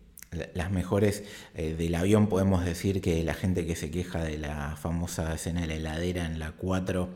las 0.55 0.71
mejores 0.71 1.25
eh, 1.55 1.75
del 1.75 1.95
avión. 1.95 2.27
Podemos 2.27 2.65
decir 2.65 3.01
que 3.01 3.23
la 3.23 3.35
gente 3.35 3.65
que 3.65 3.77
se 3.77 3.91
queja 3.91 4.25
de 4.25 4.39
la 4.39 4.77
famosa 4.77 5.33
escena 5.35 5.61
de 5.61 5.67
la 5.69 5.75
heladera 5.75 6.27
en 6.27 6.39
la 6.39 6.53
4 6.53 7.11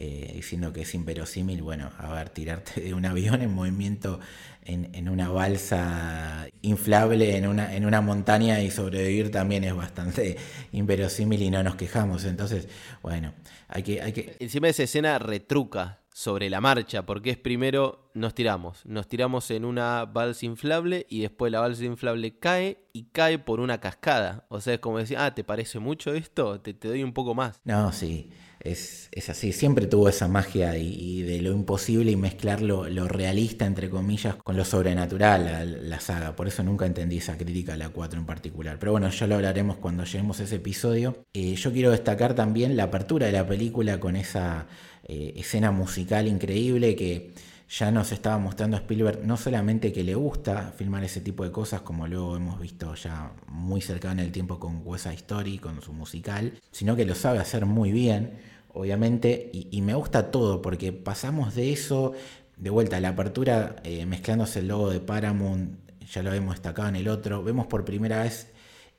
eh, 0.00 0.30
diciendo 0.32 0.72
que 0.72 0.82
es 0.82 0.94
inverosímil, 0.94 1.60
bueno, 1.60 1.90
a 1.98 2.12
ver, 2.14 2.30
tirarte 2.30 2.80
de 2.80 2.94
un 2.94 3.04
avión 3.04 3.42
en 3.42 3.52
movimiento 3.52 4.20
en, 4.64 5.08
una 5.08 5.28
balsa 5.28 6.46
inflable 6.62 7.36
en 7.36 7.48
una, 7.48 7.74
en 7.74 7.84
una 7.84 8.00
montaña 8.00 8.60
y 8.60 8.70
sobrevivir 8.70 9.32
también 9.32 9.64
es 9.64 9.74
bastante 9.74 10.36
inverosímil 10.72 11.42
y 11.42 11.50
no 11.50 11.64
nos 11.64 11.74
quejamos. 11.74 12.24
Entonces, 12.24 12.68
bueno, 13.02 13.34
hay 13.66 13.82
que... 13.82 14.00
Hay 14.00 14.12
que... 14.12 14.36
Encima 14.38 14.68
de 14.68 14.70
esa 14.70 14.84
escena 14.84 15.18
retruca 15.18 16.00
sobre 16.12 16.48
la 16.48 16.60
marcha, 16.60 17.04
porque 17.04 17.30
es 17.30 17.36
primero 17.36 18.10
nos 18.14 18.34
tiramos, 18.34 18.86
nos 18.86 19.08
tiramos 19.08 19.50
en 19.50 19.64
una 19.64 20.04
balsa 20.04 20.46
inflable 20.46 21.06
y 21.08 21.22
después 21.22 21.50
la 21.50 21.60
balsa 21.60 21.84
inflable 21.84 22.38
cae 22.38 22.84
y 22.92 23.04
cae 23.06 23.40
por 23.40 23.58
una 23.58 23.80
cascada. 23.80 24.46
O 24.48 24.60
sea, 24.60 24.74
es 24.74 24.80
como 24.80 24.98
decir, 24.98 25.16
ah, 25.18 25.34
¿te 25.34 25.42
parece 25.42 25.80
mucho 25.80 26.14
esto? 26.14 26.60
Te, 26.60 26.72
te 26.72 26.86
doy 26.86 27.02
un 27.02 27.12
poco 27.12 27.34
más. 27.34 27.60
No, 27.64 27.90
sí 27.90 28.30
es, 28.60 29.08
así, 29.28 29.52
siempre 29.52 29.86
tuvo 29.86 30.08
esa 30.08 30.28
magia 30.28 30.76
y, 30.76 31.22
de 31.22 31.40
lo 31.40 31.52
imposible 31.52 32.10
y 32.10 32.16
mezclar 32.16 32.60
lo, 32.60 32.86
realista, 33.08 33.66
entre 33.66 33.88
comillas, 33.88 34.36
con 34.36 34.56
lo 34.56 34.64
sobrenatural, 34.64 35.88
la, 35.88 36.00
saga. 36.00 36.34
Por 36.34 36.48
eso 36.48 36.62
nunca 36.62 36.86
entendí 36.86 37.18
esa 37.18 37.36
crítica 37.36 37.74
a 37.74 37.76
la 37.76 37.88
4 37.90 38.18
en 38.18 38.26
particular. 38.26 38.78
Pero 38.78 38.92
bueno, 38.92 39.08
ya 39.10 39.26
lo 39.26 39.36
hablaremos 39.36 39.78
cuando 39.78 40.04
lleguemos 40.04 40.40
a 40.40 40.44
ese 40.44 40.56
episodio. 40.56 41.24
Eh, 41.32 41.54
yo 41.54 41.72
quiero 41.72 41.90
destacar 41.90 42.34
también 42.34 42.76
la 42.76 42.84
apertura 42.84 43.26
de 43.26 43.32
la 43.32 43.46
película 43.46 44.00
con 44.00 44.16
esa 44.16 44.66
eh, 45.04 45.34
escena 45.36 45.70
musical 45.70 46.26
increíble 46.26 46.96
que 46.96 47.32
ya 47.68 47.90
nos 47.90 48.12
estaba 48.12 48.38
mostrando 48.38 48.76
Spielberg 48.78 49.26
no 49.26 49.36
solamente 49.36 49.92
que 49.92 50.02
le 50.02 50.14
gusta 50.14 50.72
filmar 50.76 51.04
ese 51.04 51.20
tipo 51.20 51.44
de 51.44 51.52
cosas, 51.52 51.82
como 51.82 52.06
luego 52.06 52.36
hemos 52.36 52.58
visto 52.58 52.94
ya 52.94 53.32
muy 53.46 53.82
cercano 53.82 54.20
en 54.20 54.26
el 54.26 54.32
tiempo 54.32 54.58
con 54.58 54.80
West 54.84 55.04
Side 55.04 55.16
Story, 55.16 55.58
con 55.58 55.82
su 55.82 55.92
musical, 55.92 56.54
sino 56.72 56.96
que 56.96 57.04
lo 57.04 57.14
sabe 57.14 57.40
hacer 57.40 57.66
muy 57.66 57.92
bien, 57.92 58.38
obviamente, 58.72 59.50
y, 59.52 59.82
me 59.82 59.94
gusta 59.94 60.30
todo, 60.30 60.62
porque 60.62 60.92
pasamos 60.92 61.54
de 61.54 61.72
eso, 61.72 62.12
de 62.56 62.70
vuelta 62.70 62.96
a 62.96 63.00
la 63.00 63.10
apertura, 63.10 63.76
eh, 63.84 64.06
mezclándose 64.06 64.60
el 64.60 64.68
logo 64.68 64.90
de 64.90 65.00
Paramount, 65.00 65.78
ya 66.10 66.22
lo 66.22 66.32
hemos 66.32 66.54
destacado 66.54 66.88
en 66.88 66.96
el 66.96 67.08
otro, 67.08 67.42
vemos 67.42 67.66
por 67.66 67.84
primera 67.84 68.22
vez 68.22 68.50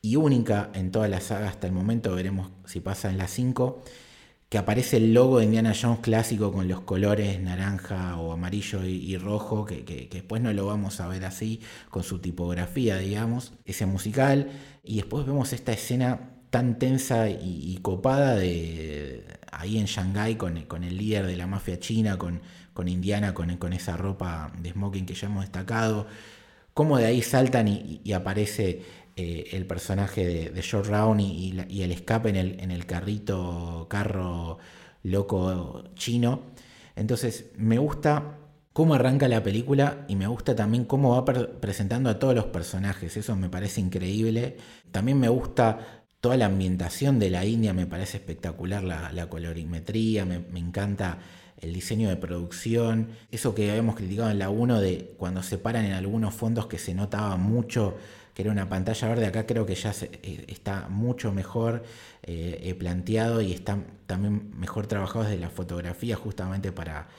y 0.01 0.15
única 0.15 0.69
en 0.73 0.91
toda 0.91 1.07
la 1.07 1.21
saga 1.21 1.49
hasta 1.49 1.65
el 1.65 1.73
momento, 1.73 2.13
veremos 2.13 2.51
si 2.65 2.81
pasa 2.81 3.09
en 3.09 3.17
la 3.17 3.27
5 3.27 3.81
que 4.49 4.57
aparece 4.57 4.97
el 4.97 5.13
logo 5.13 5.37
de 5.39 5.45
Indiana 5.45 5.73
Jones 5.79 5.99
clásico 5.99 6.51
con 6.51 6.67
los 6.67 6.81
colores 6.81 7.39
naranja 7.39 8.17
o 8.17 8.31
amarillo 8.33 8.83
y, 8.83 9.15
rojo, 9.17 9.63
que, 9.65 10.09
después 10.11 10.41
no 10.41 10.51
lo 10.53 10.65
vamos 10.65 10.99
a 10.99 11.07
ver 11.07 11.23
así, 11.25 11.61
con 11.91 12.01
su 12.03 12.19
tipografía, 12.19 12.97
digamos, 12.97 13.53
ese 13.65 13.85
musical, 13.85 14.49
y 14.83 14.97
después 14.97 15.27
vemos 15.27 15.53
esta 15.53 15.71
escena 15.71 16.31
tan 16.49 16.79
tensa 16.79 17.29
y, 17.29 17.77
copada 17.83 18.35
de 18.35 19.23
ahí 19.51 19.77
en 19.77 19.85
Shanghái 19.85 20.35
con, 20.35 20.57
el 20.57 20.97
líder 20.97 21.27
de 21.27 21.37
la 21.37 21.45
mafia 21.45 21.79
china, 21.79 22.17
con, 22.17 22.41
con 22.73 22.87
Indiana, 22.87 23.35
con, 23.35 23.55
con 23.57 23.73
esa 23.73 23.97
ropa 23.97 24.51
de 24.59 24.71
smoking 24.71 25.05
que 25.05 25.13
ya 25.13 25.27
hemos 25.27 25.43
destacado. 25.43 26.07
Cómo 26.73 26.97
de 26.97 27.05
ahí 27.05 27.21
saltan 27.21 27.67
y, 27.67 28.13
aparece 28.13 28.83
eh, 29.21 29.49
el 29.51 29.65
personaje 29.65 30.49
de, 30.49 30.61
George 30.61 30.89
Round 30.89 31.19
y, 31.19 31.81
el 31.81 31.91
escape 31.91 32.29
en 32.29 32.37
el, 32.37 32.59
en 32.61 32.71
el 32.71 32.85
carrito, 32.85 33.87
carro 33.89 34.59
loco 35.03 35.83
chino. 35.95 36.43
Entonces 36.95 37.51
me 37.57 37.77
gusta 37.79 38.37
cómo 38.71 38.93
arranca 38.93 39.27
la 39.27 39.43
película 39.43 40.05
y 40.07 40.15
me 40.15 40.27
gusta 40.27 40.55
también 40.55 40.85
cómo 40.85 41.21
va 41.21 41.25
presentando 41.25 42.09
a 42.09 42.17
todos 42.17 42.33
los 42.33 42.45
personajes. 42.45 43.17
Eso 43.17 43.35
me 43.35 43.49
parece 43.49 43.81
increíble. 43.81 44.55
También 44.89 45.19
me 45.19 45.27
gusta 45.27 46.05
toda 46.21 46.37
la 46.37 46.45
ambientación 46.45 47.19
de 47.19 47.29
la 47.29 47.43
India, 47.43 47.73
me 47.73 47.87
parece 47.87 48.17
espectacular 48.17 48.85
la, 48.85 49.27
colorimetría, 49.27 50.23
me, 50.23 50.45
encanta 50.57 51.19
el 51.59 51.73
diseño 51.73 52.07
de 52.07 52.15
producción. 52.15 53.09
Eso 53.31 53.53
que 53.53 53.69
habíamos 53.69 53.97
criticado 53.97 54.31
en 54.31 54.39
la 54.39 54.49
1 54.49 54.79
de 54.79 55.13
cuando 55.17 55.43
se 55.43 55.57
paran 55.57 55.83
en 55.83 55.91
algunos 55.91 56.33
fondos 56.33 56.67
que 56.67 56.77
se 56.77 56.93
notaba 56.93 57.35
mucho 57.35 57.97
que 58.39 58.43
era 58.43 58.53
una 58.53 58.69
pantalla 58.69 59.09
verde, 59.09 59.25
acá 59.25 59.45
creo 59.45 59.65
que 59.65 59.75
ya 59.75 59.91
eh, 60.01 60.45
está 60.47 60.87
mucho 60.87 61.33
mejor 61.33 61.83
eh, 62.23 62.61
eh, 62.63 62.73
planteado 62.73 63.41
y 63.41 63.51
está 63.51 63.83
también 64.07 64.57
mejor 64.57 64.87
trabajado 64.87 65.25
desde 65.25 65.41
la 65.41 65.49
fotografía 65.49 66.15
justamente 66.15 66.71
para 66.71 67.09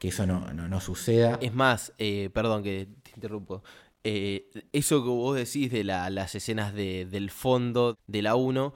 que 0.00 0.08
eso 0.08 0.26
no, 0.26 0.80
suceda. 0.80 1.38
Es 1.40 1.54
más, 1.54 1.92
perdón 2.32 2.64
que 2.64 2.88
te 3.04 3.12
interrumpo, 3.14 3.62
eso 4.02 5.04
que 5.04 5.08
vos 5.08 5.36
decís 5.36 5.70
de 5.70 5.84
las 5.84 6.34
escenas 6.34 6.74
del 6.74 7.30
fondo 7.30 7.96
de 8.08 8.22
la 8.22 8.34
1 8.34 8.74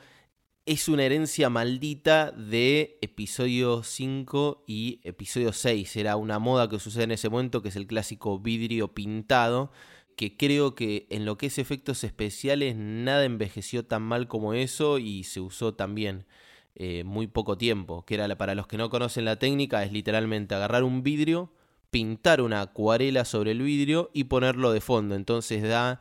es 0.66 0.86
una 0.88 1.02
herencia 1.02 1.50
maldita 1.50 2.30
de 2.30 2.98
episodio 3.00 3.82
5 3.82 4.64
y 4.68 5.00
episodio 5.02 5.52
6. 5.52 5.96
Era 5.96 6.14
una 6.14 6.38
moda 6.38 6.68
que 6.68 6.78
sucede 6.78 7.04
en 7.04 7.10
ese 7.10 7.28
momento, 7.28 7.60
que 7.60 7.70
es 7.70 7.76
el 7.76 7.88
clásico 7.88 8.38
vidrio 8.38 8.94
pintado, 8.94 9.72
que 10.18 10.36
creo 10.36 10.74
que 10.74 11.06
en 11.10 11.24
lo 11.24 11.38
que 11.38 11.46
es 11.46 11.58
efectos 11.58 12.02
especiales 12.02 12.74
nada 12.76 13.24
envejeció 13.24 13.84
tan 13.84 14.02
mal 14.02 14.26
como 14.26 14.52
eso 14.52 14.98
y 14.98 15.22
se 15.22 15.38
usó 15.38 15.74
también 15.74 16.26
eh, 16.74 17.04
muy 17.04 17.28
poco 17.28 17.56
tiempo, 17.56 18.04
que 18.04 18.16
era 18.16 18.36
para 18.36 18.56
los 18.56 18.66
que 18.66 18.78
no 18.78 18.90
conocen 18.90 19.24
la 19.24 19.38
técnica 19.38 19.84
es 19.84 19.92
literalmente 19.92 20.56
agarrar 20.56 20.82
un 20.82 21.04
vidrio, 21.04 21.52
pintar 21.92 22.40
una 22.40 22.62
acuarela 22.62 23.24
sobre 23.24 23.52
el 23.52 23.62
vidrio 23.62 24.10
y 24.12 24.24
ponerlo 24.24 24.72
de 24.72 24.80
fondo, 24.80 25.14
entonces 25.14 25.62
da 25.62 26.00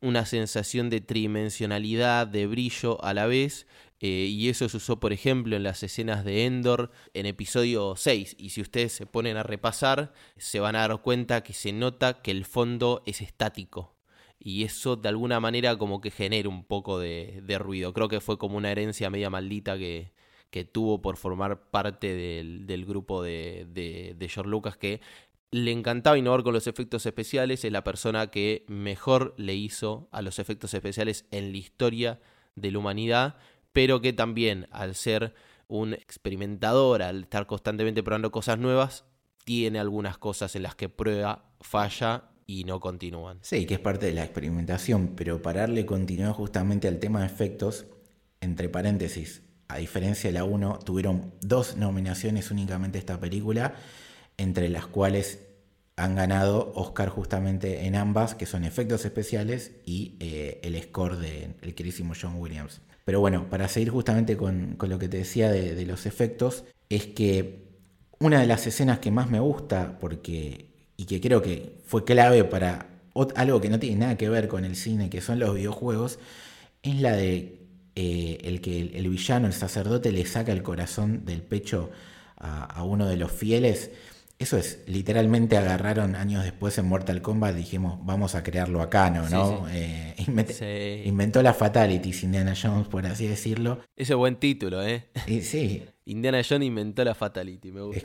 una 0.00 0.24
sensación 0.24 0.88
de 0.88 1.02
tridimensionalidad, 1.02 2.26
de 2.26 2.46
brillo 2.46 3.04
a 3.04 3.12
la 3.12 3.26
vez 3.26 3.66
eh, 4.00 4.26
y 4.30 4.48
eso 4.48 4.68
se 4.68 4.76
usó, 4.76 5.00
por 5.00 5.12
ejemplo, 5.12 5.56
en 5.56 5.64
las 5.64 5.82
escenas 5.82 6.24
de 6.24 6.46
Endor 6.46 6.92
en 7.14 7.26
episodio 7.26 7.94
6. 7.96 8.36
Y 8.38 8.50
si 8.50 8.60
ustedes 8.60 8.92
se 8.92 9.06
ponen 9.06 9.36
a 9.36 9.42
repasar, 9.42 10.12
se 10.36 10.60
van 10.60 10.76
a 10.76 10.86
dar 10.86 11.02
cuenta 11.02 11.42
que 11.42 11.52
se 11.52 11.72
nota 11.72 12.22
que 12.22 12.30
el 12.30 12.44
fondo 12.44 13.02
es 13.06 13.20
estático. 13.20 13.96
Y 14.38 14.62
eso 14.62 14.94
de 14.94 15.08
alguna 15.08 15.40
manera 15.40 15.76
como 15.76 16.00
que 16.00 16.12
genera 16.12 16.48
un 16.48 16.64
poco 16.64 17.00
de, 17.00 17.42
ruido. 17.58 17.92
Creo 17.92 18.08
que 18.08 18.20
fue 18.20 18.38
como 18.38 18.56
una 18.56 18.70
herencia 18.70 19.10
media 19.10 19.30
maldita 19.30 19.76
que, 19.76 20.12
que 20.50 20.64
tuvo 20.64 21.02
por 21.02 21.16
formar 21.16 21.70
parte 21.70 22.14
del, 22.14 22.84
grupo 22.86 23.22
de, 23.22 23.66
de, 23.68 24.14
de 24.16 24.28
George 24.28 24.48
Lucas 24.48 24.76
que 24.76 25.00
le 25.50 25.72
encantaba 25.72 26.18
innovar 26.18 26.44
con 26.44 26.54
los 26.54 26.68
efectos 26.68 27.04
especiales. 27.04 27.64
Es 27.64 27.72
la 27.72 27.82
persona 27.82 28.28
que 28.30 28.64
mejor 28.68 29.34
le 29.38 29.56
hizo 29.56 30.08
a 30.12 30.22
los 30.22 30.38
efectos 30.38 30.72
especiales 30.72 31.26
en 31.32 31.50
la 31.50 31.58
historia 31.58 32.20
de 32.54 32.70
la 32.70 32.78
humanidad 32.78 33.36
pero 33.72 34.00
que 34.00 34.12
también 34.12 34.66
al 34.70 34.94
ser 34.94 35.34
un 35.68 35.94
experimentador, 35.94 37.02
al 37.02 37.22
estar 37.22 37.46
constantemente 37.46 38.02
probando 38.02 38.30
cosas 38.30 38.58
nuevas, 38.58 39.04
tiene 39.44 39.78
algunas 39.78 40.18
cosas 40.18 40.56
en 40.56 40.62
las 40.62 40.74
que 40.74 40.88
prueba, 40.88 41.52
falla 41.60 42.30
y 42.46 42.64
no 42.64 42.80
continúan. 42.80 43.38
Sí, 43.42 43.66
que 43.66 43.74
es 43.74 43.80
parte 43.80 44.06
de 44.06 44.12
la 44.12 44.24
experimentación, 44.24 45.14
pero 45.14 45.42
para 45.42 45.60
darle 45.60 45.86
continuidad 45.86 46.32
justamente 46.32 46.88
al 46.88 46.98
tema 46.98 47.20
de 47.20 47.26
efectos, 47.26 47.86
entre 48.40 48.68
paréntesis, 48.68 49.42
a 49.68 49.76
diferencia 49.76 50.28
de 50.28 50.34
la 50.34 50.44
1, 50.44 50.78
tuvieron 50.84 51.34
dos 51.42 51.76
nominaciones 51.76 52.50
únicamente 52.50 52.98
esta 52.98 53.20
película, 53.20 53.74
entre 54.38 54.70
las 54.70 54.86
cuales 54.86 55.46
han 55.96 56.14
ganado 56.14 56.72
Oscar 56.74 57.08
justamente 57.08 57.86
en 57.86 57.96
ambas, 57.96 58.34
que 58.34 58.46
son 58.46 58.64
efectos 58.64 59.04
especiales 59.04 59.72
y 59.84 60.16
eh, 60.20 60.60
el 60.62 60.80
score 60.82 61.18
del 61.18 61.56
el 61.60 61.74
querísimo 61.74 62.14
John 62.20 62.36
Williams. 62.36 62.80
Pero 63.08 63.20
bueno, 63.20 63.48
para 63.48 63.68
seguir 63.68 63.88
justamente 63.88 64.36
con, 64.36 64.76
lo 64.78 64.98
que 64.98 65.08
te 65.08 65.16
decía 65.16 65.50
de, 65.50 65.86
los 65.86 66.04
efectos, 66.04 66.66
es 66.90 67.06
que 67.06 67.64
una 68.18 68.38
de 68.38 68.46
las 68.46 68.66
escenas 68.66 68.98
que 68.98 69.10
más 69.10 69.30
me 69.30 69.40
gusta, 69.40 69.98
porque 69.98 70.66
y 70.94 71.06
que 71.06 71.18
creo 71.18 71.40
que 71.40 71.78
fue 71.86 72.04
clave 72.04 72.44
para 72.44 73.00
algo 73.34 73.62
que 73.62 73.70
no 73.70 73.78
tiene 73.78 73.96
nada 73.96 74.18
que 74.18 74.28
ver 74.28 74.46
con 74.46 74.66
el 74.66 74.76
cine, 74.76 75.08
que 75.08 75.22
son 75.22 75.38
los 75.38 75.54
videojuegos, 75.54 76.18
es 76.82 77.00
la 77.00 77.16
de 77.16 77.62
eh, 77.94 78.40
el 78.44 78.60
que 78.60 78.78
el, 78.78 79.08
villano, 79.08 79.46
el 79.46 79.54
sacerdote, 79.54 80.12
le 80.12 80.26
saca 80.26 80.52
el 80.52 80.62
corazón 80.62 81.24
del 81.24 81.40
pecho 81.40 81.90
a 82.36 82.82
uno 82.84 83.08
de 83.08 83.16
los 83.16 83.32
fieles. 83.32 83.90
Eso 84.38 84.56
es, 84.56 84.84
literalmente 84.86 85.56
agarraron 85.56 86.14
años 86.14 86.44
después 86.44 86.78
en 86.78 86.86
Mortal 86.86 87.22
Kombat, 87.22 87.56
dijimos, 87.56 87.98
vamos 88.04 88.36
a 88.36 88.44
crearlo 88.44 88.80
acá, 88.80 89.10
¿no? 89.10 89.66
Eh, 89.68 90.14
inventó 91.04 91.42
la 91.42 91.54
Fatality, 91.54 92.14
Indiana 92.22 92.54
Jones, 92.60 92.86
por 92.86 93.04
así 93.04 93.26
decirlo. 93.26 93.80
Ese 93.96 94.14
buen 94.14 94.36
título, 94.36 94.86
¿eh? 94.86 95.08
sí. 95.42 95.82
Indiana 96.04 96.40
Jones 96.48 96.68
inventó 96.68 97.04
la 97.04 97.16
Fatality, 97.16 97.72
me 97.72 97.82
gusta. 97.82 97.98
Es 97.98 98.04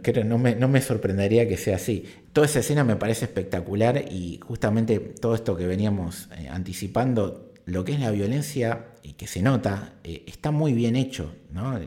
que 0.00 0.24
no, 0.24 0.36
me, 0.36 0.56
no 0.56 0.66
me 0.66 0.80
sorprendería 0.80 1.48
que 1.48 1.56
sea 1.56 1.76
así. 1.76 2.06
Toda 2.32 2.46
esa 2.46 2.58
escena 2.58 2.82
me 2.82 2.96
parece 2.96 3.26
espectacular 3.26 4.04
y 4.10 4.40
justamente 4.42 4.98
todo 4.98 5.36
esto 5.36 5.56
que 5.56 5.66
veníamos 5.66 6.28
eh, 6.38 6.48
anticipando 6.50 7.51
lo 7.66 7.84
que 7.84 7.92
es 7.92 8.00
la 8.00 8.10
violencia, 8.10 8.92
y 9.02 9.14
que 9.14 9.26
se 9.26 9.42
nota, 9.42 9.94
eh, 10.04 10.24
está 10.26 10.50
muy 10.50 10.72
bien 10.72 10.96
hecho. 10.96 11.34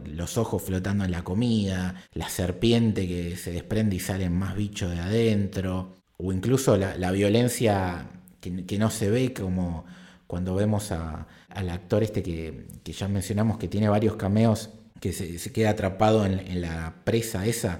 Los 0.06 0.38
ojos 0.38 0.64
flotando 0.64 1.06
en 1.06 1.12
la 1.12 1.24
comida, 1.24 2.04
la 2.14 2.30
serpiente 2.30 3.08
que 3.08 3.36
se 3.38 3.52
desprende 3.52 3.96
y 3.96 4.00
salen 4.00 4.38
más 4.38 4.56
bichos 4.56 4.92
de 4.92 5.00
adentro, 5.00 5.96
o 6.18 6.32
incluso 6.32 6.78
la, 6.78 7.12
violencia 7.12 8.10
que, 8.42 8.78
no 8.78 8.90
se 8.90 9.10
ve 9.10 9.34
como 9.34 9.86
cuando 10.28 10.56
vemos 10.56 10.92
al 10.92 11.70
actor 11.70 12.04
este 12.04 12.22
que, 12.22 12.68
ya 12.86 13.08
mencionamos 13.08 13.58
que 13.58 13.68
tiene 13.68 13.90
varios 13.90 14.16
cameos, 14.16 14.70
que 15.00 15.14
se, 15.14 15.52
queda 15.52 15.72
atrapado 15.72 16.26
en, 16.26 16.62
la 16.62 16.96
presa 17.04 17.46
esa 17.46 17.80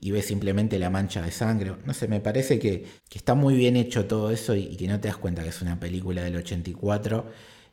y, 0.00 0.10
ve 0.10 0.22
simplemente 0.22 0.78
la 0.78 0.90
mancha 0.90 1.22
de 1.22 1.30
sangre. 1.30 1.72
No 1.84 1.94
sé, 1.94 2.08
me 2.08 2.20
parece 2.20 2.58
que, 2.58 2.84
está 3.12 3.34
muy 3.34 3.54
bien 3.54 3.76
hecho 3.76 4.06
todo 4.06 4.30
eso 4.30 4.54
y, 4.54 4.76
que 4.76 4.86
no 4.88 5.00
te 5.00 5.08
das 5.08 5.16
cuenta 5.16 5.42
que 5.42 5.48
es 5.48 5.62
una 5.62 5.80
película 5.80 6.22
del 6.22 6.36
84 6.36 7.26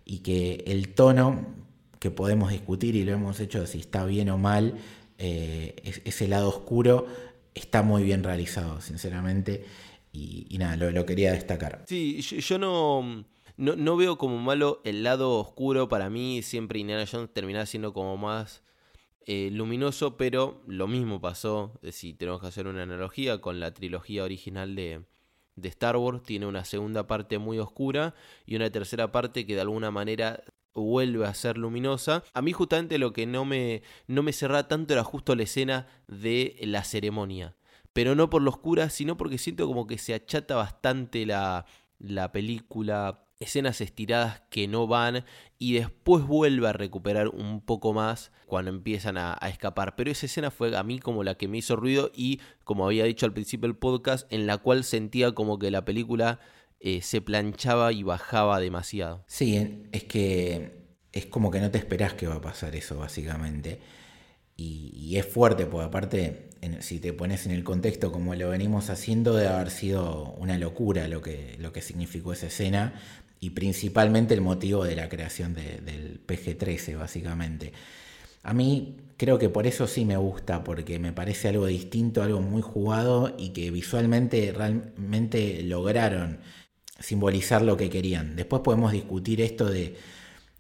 y 0.05 0.19
que 0.19 0.63
el 0.67 0.93
tono 0.93 1.45
que 1.99 2.11
podemos 2.11 2.51
discutir 2.51 2.95
y 2.95 3.03
lo 3.03 3.13
hemos 3.13 3.39
hecho 3.39 3.65
si 3.65 3.79
está 3.79 4.05
bien 4.05 4.29
o 4.29 4.37
mal, 4.37 4.75
eh, 5.17 6.01
ese 6.05 6.27
lado 6.27 6.49
oscuro 6.49 7.07
está 7.53 7.81
muy 7.81 8.03
bien 8.03 8.23
realizado, 8.23 8.81
sinceramente. 8.81 9.65
Y, 10.11 10.57
nada, 10.59 10.77
lo, 10.77 11.05
quería 11.05 11.33
destacar. 11.33 11.83
Sí, 11.87 12.21
yo, 12.21 12.57
no, 12.57 13.25
no, 13.57 13.97
veo 13.97 14.17
como 14.17 14.37
malo 14.37 14.81
el 14.85 15.03
lado 15.03 15.37
oscuro. 15.39 15.89
Para 15.89 16.09
mí, 16.09 16.41
siempre 16.41 16.79
Indiana 16.79 17.05
Jones 17.09 17.33
termina 17.33 17.65
siendo 17.65 17.91
como 17.91 18.15
más 18.15 18.63
eh, 19.25 19.49
luminoso, 19.51 20.17
pero 20.17 20.61
lo 20.67 20.87
mismo 20.87 21.19
pasó, 21.19 21.79
eh, 21.81 21.91
si 21.91 22.13
tenemos 22.13 22.41
que 22.41 22.47
hacer 22.47 22.67
una 22.67 22.83
analogía, 22.83 23.41
con 23.41 23.59
la 23.59 23.73
trilogía 23.73 24.23
original 24.23 24.75
de, 24.75 25.01
de 25.55 25.69
Star 25.69 25.97
Wars. 25.97 26.21
Tiene 26.23 26.45
una 26.45 26.63
segunda 26.63 27.07
parte 27.07 27.39
muy 27.39 27.57
oscura 27.59 28.13
y 28.45 28.55
una 28.55 28.69
tercera 28.69 29.11
parte 29.11 29.45
que 29.45 29.55
de 29.55 29.61
alguna 29.61 29.91
manera 29.91 30.43
vuelve 30.75 31.25
a 31.25 31.33
ser 31.33 31.57
luminosa. 31.57 32.23
A 32.33 32.41
mí 32.41 32.51
justamente 32.51 32.97
lo 32.97 33.13
que 33.13 33.25
no 33.25 33.45
me, 33.45 33.81
no 34.07 34.21
me 34.21 34.33
cerraba 34.33 34.67
tanto 34.67 34.93
era 34.93 35.03
justo 35.03 35.35
la 35.35 35.43
escena 35.43 35.87
de 36.07 36.57
la 36.61 36.83
ceremonia. 36.83 37.55
Pero 37.93 38.13
no 38.13 38.29
por 38.29 38.41
lo 38.41 38.51
oscura, 38.51 38.89
sino 38.89 39.17
porque 39.17 39.37
siento 39.37 39.65
como 39.67 39.87
que 39.87 39.97
se 39.97 40.13
achata 40.13 40.55
bastante 40.55 41.25
la, 41.25 41.65
la 41.97 42.31
película 42.31 43.24
escenas 43.39 43.81
estiradas 43.81 44.41
que 44.49 44.67
no 44.67 44.87
van 44.87 45.25
y 45.57 45.73
después 45.73 46.25
vuelve 46.25 46.67
a 46.67 46.73
recuperar 46.73 47.27
un 47.29 47.61
poco 47.61 47.93
más 47.93 48.31
cuando 48.45 48.71
empiezan 48.71 49.17
a, 49.17 49.37
escapar. 49.49 49.95
Pero 49.95 50.11
esa 50.11 50.25
escena 50.25 50.51
fue 50.51 50.75
a 50.75 50.83
mí 50.83 50.99
como 50.99 51.23
la 51.23 51.35
que 51.35 51.47
me 51.47 51.57
hizo 51.57 51.75
ruido 51.75 52.11
y 52.13 52.39
como 52.63 52.85
había 52.85 53.05
dicho 53.05 53.25
al 53.25 53.33
principio 53.33 53.67
del 53.67 53.77
podcast, 53.77 54.31
en 54.31 54.47
la 54.47 54.57
cual 54.57 54.83
sentía 54.83 55.33
como 55.33 55.59
que 55.59 55.71
la 55.71 55.85
película 55.85 56.39
eh, 56.79 57.01
se 57.01 57.21
planchaba 57.21 57.91
y 57.91 58.03
bajaba 58.03 58.59
demasiado. 58.59 59.23
Sí, 59.27 59.87
es 59.91 60.03
que 60.03 60.85
es 61.11 61.25
como 61.25 61.51
que 61.51 61.59
no 61.59 61.71
te 61.71 61.77
esperás 61.77 62.13
que 62.13 62.27
va 62.27 62.35
a 62.35 62.41
pasar 62.41 62.75
eso 62.75 62.97
básicamente. 62.97 63.79
Y, 64.57 65.17
es 65.17 65.25
fuerte, 65.25 65.65
porque 65.65 65.85
aparte, 65.85 66.49
si 66.79 66.99
te 66.99 67.11
pones 67.11 67.45
en 67.45 67.51
el 67.51 67.65
contexto 67.65 68.13
como 68.13 68.35
lo 68.35 68.49
venimos 68.49 68.89
haciendo, 68.89 69.35
debe 69.35 69.49
haber 69.49 69.69
sido 69.69 70.33
una 70.37 70.57
locura 70.57 71.09
lo 71.09 71.21
que, 71.21 71.57
lo 71.59 71.73
que 71.73 71.81
significó 71.81 72.31
esa 72.31 72.47
escena 72.47 72.93
y 73.45 73.51
principalmente 73.51 74.33
el 74.33 74.41
motivo 74.41 74.83
de 74.83 74.95
la 74.95 75.07
creación 75.07 75.53
del 75.53 76.19
PG-13, 76.25 76.97
básicamente. 76.97 77.73
A 78.41 78.55
mí 78.55 78.97
creo 79.17 79.37
que 79.37 79.49
por 79.49 79.67
eso 79.67 79.85
sí 79.85 80.03
me 80.03 80.17
gusta, 80.17 80.63
porque 80.63 80.97
me 80.97 81.13
parece 81.13 81.49
algo 81.49 81.67
distinto, 81.67 82.23
algo 82.23 82.41
muy 82.41 82.63
jugado 82.63 83.35
y 83.37 83.49
que 83.49 83.69
visualmente 83.69 84.51
realmente 84.51 85.61
lograron 85.61 86.39
simbolizar 86.99 87.61
lo 87.61 87.77
que 87.77 87.91
querían. 87.91 88.35
Después 88.35 88.63
podemos 88.63 88.91
discutir 88.91 89.41
esto 89.41 89.69
de 89.69 89.95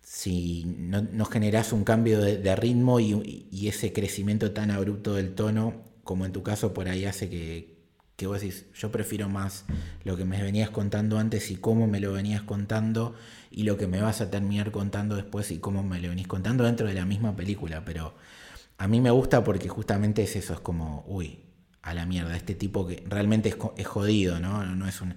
si 0.03 0.63
no, 0.65 1.25
generas 1.25 1.73
un 1.73 1.83
cambio 1.83 2.21
de, 2.21 2.55
ritmo 2.55 2.99
y, 2.99 3.67
ese 3.67 3.93
crecimiento 3.93 4.51
tan 4.51 4.69
abrupto 4.69 5.15
del 5.15 5.33
tono, 5.33 5.83
como 6.03 6.25
en 6.27 6.33
tu 6.33 6.43
caso 6.43 6.71
por 6.71 6.87
ahí 6.87 7.05
hace 7.05 7.31
que, 7.31 7.74
que 8.15 8.27
vos 8.27 8.39
decís, 8.39 8.65
yo 8.73 8.91
prefiero 8.91 9.27
más 9.27 9.65
lo 10.03 10.15
que 10.15 10.25
me 10.25 10.41
venías 10.41 10.69
contando 10.69 11.17
antes 11.17 11.51
y 11.51 11.57
cómo 11.57 11.87
me 11.87 11.99
lo 11.99 12.13
venías 12.13 12.43
contando 12.43 13.15
y 13.51 13.63
lo 13.63 13.77
que 13.77 13.87
me 13.87 14.01
vas 14.01 14.21
a 14.21 14.29
terminar 14.29 14.71
contando 14.71 15.15
después 15.15 15.51
y 15.51 15.59
cómo 15.59 15.83
me 15.83 15.99
lo 15.99 16.09
venís 16.09 16.27
contando 16.27 16.63
dentro 16.63 16.87
de 16.87 16.93
la 16.93 17.05
misma 17.05 17.35
película. 17.35 17.83
Pero 17.83 18.15
a 18.77 18.87
mí 18.87 19.01
me 19.01 19.11
gusta 19.11 19.43
porque 19.43 19.67
justamente 19.67 20.23
es 20.23 20.35
eso, 20.35 20.53
es 20.53 20.59
como, 20.59 21.03
uy, 21.07 21.39
a 21.81 21.93
la 21.93 22.05
mierda, 22.05 22.35
este 22.35 22.55
tipo 22.55 22.87
que 22.87 23.03
realmente 23.07 23.49
es, 23.49 23.57
es 23.77 23.87
jodido, 23.87 24.39
¿no? 24.39 24.65
No 24.65 24.87
es 24.87 25.01
un 25.01 25.15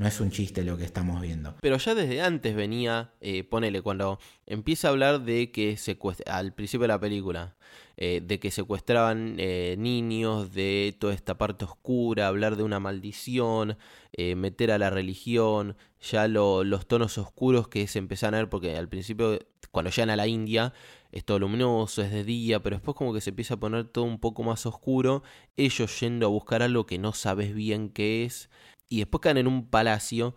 no 0.00 0.08
es 0.08 0.18
un 0.18 0.30
chiste 0.30 0.64
lo 0.64 0.78
que 0.78 0.84
estamos 0.84 1.20
viendo. 1.20 1.56
Pero 1.60 1.76
ya 1.76 1.94
desde 1.94 2.22
antes 2.22 2.56
venía, 2.56 3.12
eh, 3.20 3.44
ponele, 3.44 3.82
cuando 3.82 4.18
empieza 4.46 4.88
a 4.88 4.92
hablar 4.92 5.20
de 5.20 5.52
que 5.52 5.76
secuestra, 5.76 6.38
al 6.38 6.54
principio 6.54 6.84
de 6.84 6.88
la 6.88 6.98
película, 6.98 7.54
eh, 7.98 8.22
de 8.24 8.40
que 8.40 8.50
secuestraban 8.50 9.34
eh, 9.36 9.76
niños, 9.78 10.54
de 10.54 10.96
toda 10.98 11.12
esta 11.12 11.36
parte 11.36 11.66
oscura, 11.66 12.28
hablar 12.28 12.56
de 12.56 12.62
una 12.62 12.80
maldición, 12.80 13.76
meter 14.16 14.70
a 14.70 14.78
la 14.78 14.88
religión, 14.88 15.76
ya 16.00 16.28
los 16.28 16.86
tonos 16.86 17.18
oscuros 17.18 17.68
que 17.68 17.86
se 17.86 17.98
empiezan 17.98 18.34
a 18.34 18.38
ver, 18.38 18.48
porque 18.48 18.76
al 18.76 18.88
principio, 18.88 19.38
cuando 19.70 19.90
llegan 19.90 20.10
a 20.10 20.16
la 20.16 20.26
India, 20.26 20.72
es 21.12 21.24
todo 21.24 21.38
luminoso, 21.38 22.02
es 22.02 22.10
de 22.10 22.24
día, 22.24 22.62
pero 22.62 22.76
después 22.76 22.96
como 22.96 23.12
que 23.12 23.20
se 23.20 23.30
empieza 23.30 23.54
a 23.54 23.60
poner 23.60 23.88
todo 23.88 24.04
un 24.04 24.18
poco 24.18 24.42
más 24.42 24.64
oscuro, 24.66 25.22
ellos 25.56 26.00
yendo 26.00 26.26
a 26.26 26.30
buscar 26.30 26.62
algo 26.62 26.86
que 26.86 26.98
no 26.98 27.12
sabes 27.12 27.54
bien 27.54 27.90
qué 27.90 28.24
es, 28.24 28.48
y 28.90 28.98
después 28.98 29.22
caen 29.22 29.38
en 29.38 29.46
un 29.46 29.70
palacio, 29.70 30.34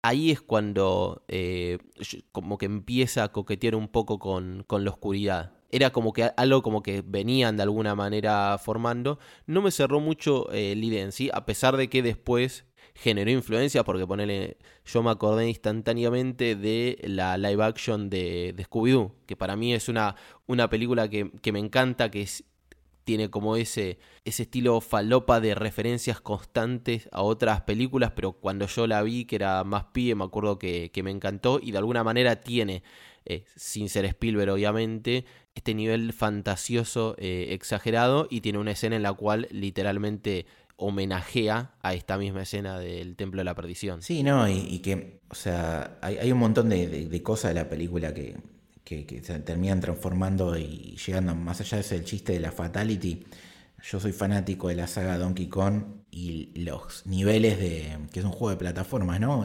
ahí 0.00 0.30
es 0.30 0.40
cuando 0.40 1.24
eh, 1.28 1.78
como 2.32 2.56
que 2.58 2.66
empieza 2.66 3.24
a 3.24 3.32
coquetear 3.32 3.74
un 3.74 3.88
poco 3.88 4.18
con, 4.18 4.64
con, 4.66 4.84
la 4.84 4.90
oscuridad. 4.90 5.52
Era 5.68 5.90
como 5.90 6.12
que 6.12 6.30
algo 6.36 6.62
como 6.62 6.82
que 6.82 7.02
venían 7.04 7.56
de 7.56 7.64
alguna 7.64 7.96
manera 7.96 8.56
formando. 8.58 9.18
No 9.46 9.62
me 9.62 9.72
cerró 9.72 9.98
mucho 9.98 10.50
eh, 10.52 10.72
el 10.72 10.84
idea 10.84 11.02
en 11.02 11.10
sí, 11.12 11.28
a 11.34 11.44
pesar 11.44 11.76
de 11.76 11.90
que 11.90 12.02
después 12.02 12.66
generó 12.94 13.32
influencia, 13.32 13.82
porque 13.82 14.06
ponele, 14.06 14.58
yo 14.84 15.02
me 15.02 15.10
acordé 15.10 15.48
instantáneamente 15.48 16.54
de 16.54 16.98
la 17.02 17.36
live 17.36 17.64
action 17.64 18.08
de, 18.08 18.54
de 18.56 18.64
Scooby-Doo, 18.64 19.12
que 19.26 19.36
para 19.36 19.56
mí 19.56 19.74
es 19.74 19.88
una, 19.88 20.14
una 20.46 20.70
película 20.70 21.08
que, 21.08 21.32
que 21.42 21.52
me 21.52 21.58
encanta, 21.58 22.12
que 22.12 22.22
es 22.22 22.44
tiene 23.06 23.30
como 23.30 23.56
ese, 23.56 23.98
ese 24.24 24.42
estilo 24.42 24.80
falopa 24.80 25.40
de 25.40 25.54
referencias 25.54 26.20
constantes 26.20 27.08
a 27.12 27.22
otras 27.22 27.60
películas, 27.60 28.12
pero 28.16 28.32
cuando 28.32 28.66
yo 28.66 28.88
la 28.88 29.00
vi, 29.02 29.26
que 29.26 29.36
era 29.36 29.62
más 29.62 29.84
pie, 29.92 30.16
me 30.16 30.24
acuerdo 30.24 30.58
que, 30.58 30.90
me 31.04 31.12
encantó 31.12 31.60
y 31.62 31.70
de 31.70 31.78
alguna 31.78 32.02
manera 32.02 32.40
tiene, 32.40 32.82
eh, 33.24 33.44
sin 33.54 33.88
ser 33.88 34.06
Spielberg 34.06 34.50
obviamente, 34.50 35.24
este 35.54 35.72
nivel 35.72 36.12
fantasioso 36.12 37.14
eh, 37.18 37.50
exagerado 37.50 38.26
y 38.28 38.40
tiene 38.40 38.58
una 38.58 38.72
escena 38.72 38.96
en 38.96 39.04
la 39.04 39.12
cual 39.12 39.46
literalmente 39.52 40.46
homenajea 40.74 41.76
a 41.82 41.94
esta 41.94 42.18
misma 42.18 42.42
escena 42.42 42.80
del 42.80 43.14
Templo 43.14 43.38
de 43.38 43.44
la 43.44 43.54
Perdición. 43.54 44.02
Sí, 44.02 44.24
no, 44.24 44.48
y, 44.48 44.80
que, 44.80 45.20
o 45.30 45.34
sea, 45.36 45.96
hay, 46.02 46.32
un 46.32 46.38
montón 46.38 46.68
de 46.70 47.22
cosas 47.22 47.54
de 47.54 47.60
la 47.60 47.68
película 47.68 48.12
que, 48.12 48.34
que, 48.86 49.20
se 49.22 49.40
terminan 49.40 49.80
transformando 49.80 50.56
y 50.56 50.96
llegando 51.04 51.34
más 51.34 51.60
allá 51.60 51.78
de 51.78 51.80
ese 51.80 52.04
chiste 52.04 52.32
de 52.34 52.40
la 52.40 52.52
fatality. 52.52 53.24
Yo 53.82 54.00
soy 54.00 54.12
fanático 54.12 54.68
de 54.68 54.76
la 54.76 54.86
saga 54.86 55.18
Donkey 55.18 55.48
Kong 55.48 55.82
y 56.10 56.52
los 56.60 57.04
niveles 57.04 57.58
de. 57.58 57.98
que 58.12 58.20
es 58.20 58.24
un 58.24 58.32
juego 58.32 58.50
de 58.50 58.56
plataformas, 58.56 59.20
¿no? 59.20 59.44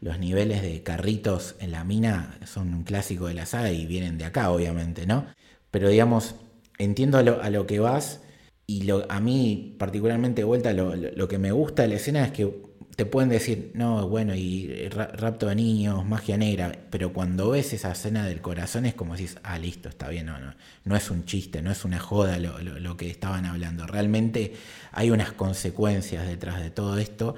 Los 0.00 0.18
niveles 0.18 0.62
de 0.62 0.82
carritos 0.82 1.56
en 1.60 1.72
la 1.72 1.82
mina 1.84 2.38
son 2.44 2.74
un 2.74 2.84
clásico 2.84 3.26
de 3.26 3.34
la 3.34 3.46
saga 3.46 3.72
y 3.72 3.86
vienen 3.86 4.18
de 4.18 4.26
acá, 4.26 4.50
obviamente, 4.50 5.06
¿no? 5.06 5.26
Pero 5.70 5.88
digamos, 5.88 6.36
entiendo 6.78 7.18
a 7.18 7.22
lo, 7.50 7.66
que 7.66 7.80
vas 7.80 8.20
y 8.66 8.82
lo, 8.82 9.10
a 9.10 9.20
mí, 9.20 9.76
particularmente 9.78 10.42
de 10.42 10.44
vuelta, 10.44 10.72
lo, 10.72 10.94
lo 10.94 11.28
que 11.28 11.38
me 11.38 11.52
gusta 11.52 11.82
de 11.82 11.88
la 11.88 11.94
escena 11.96 12.24
es 12.24 12.32
que 12.32 12.52
te 12.96 13.06
pueden 13.06 13.28
decir, 13.28 13.70
no, 13.74 14.08
bueno, 14.08 14.34
y 14.34 14.88
rapto 14.88 15.46
de 15.46 15.54
niños, 15.54 16.04
magia 16.06 16.36
negra, 16.36 16.78
pero 16.90 17.12
cuando 17.12 17.50
ves 17.50 17.72
esa 17.72 17.92
escena 17.92 18.26
del 18.26 18.40
corazón 18.40 18.86
es 18.86 18.94
como 18.94 19.16
decís, 19.16 19.38
ah, 19.42 19.58
listo, 19.58 19.88
está 19.88 20.08
bien, 20.08 20.26
no, 20.26 20.38
no, 20.38 20.54
no 20.84 20.96
es 20.96 21.10
un 21.10 21.24
chiste, 21.24 21.62
no 21.62 21.70
es 21.70 21.84
una 21.84 21.98
joda 21.98 22.38
lo, 22.38 22.96
que 22.96 23.10
estaban 23.10 23.46
hablando, 23.46 23.86
realmente 23.86 24.54
hay 24.92 25.10
unas 25.10 25.32
consecuencias 25.32 26.26
detrás 26.26 26.60
de 26.60 26.70
todo 26.70 26.98
esto 26.98 27.34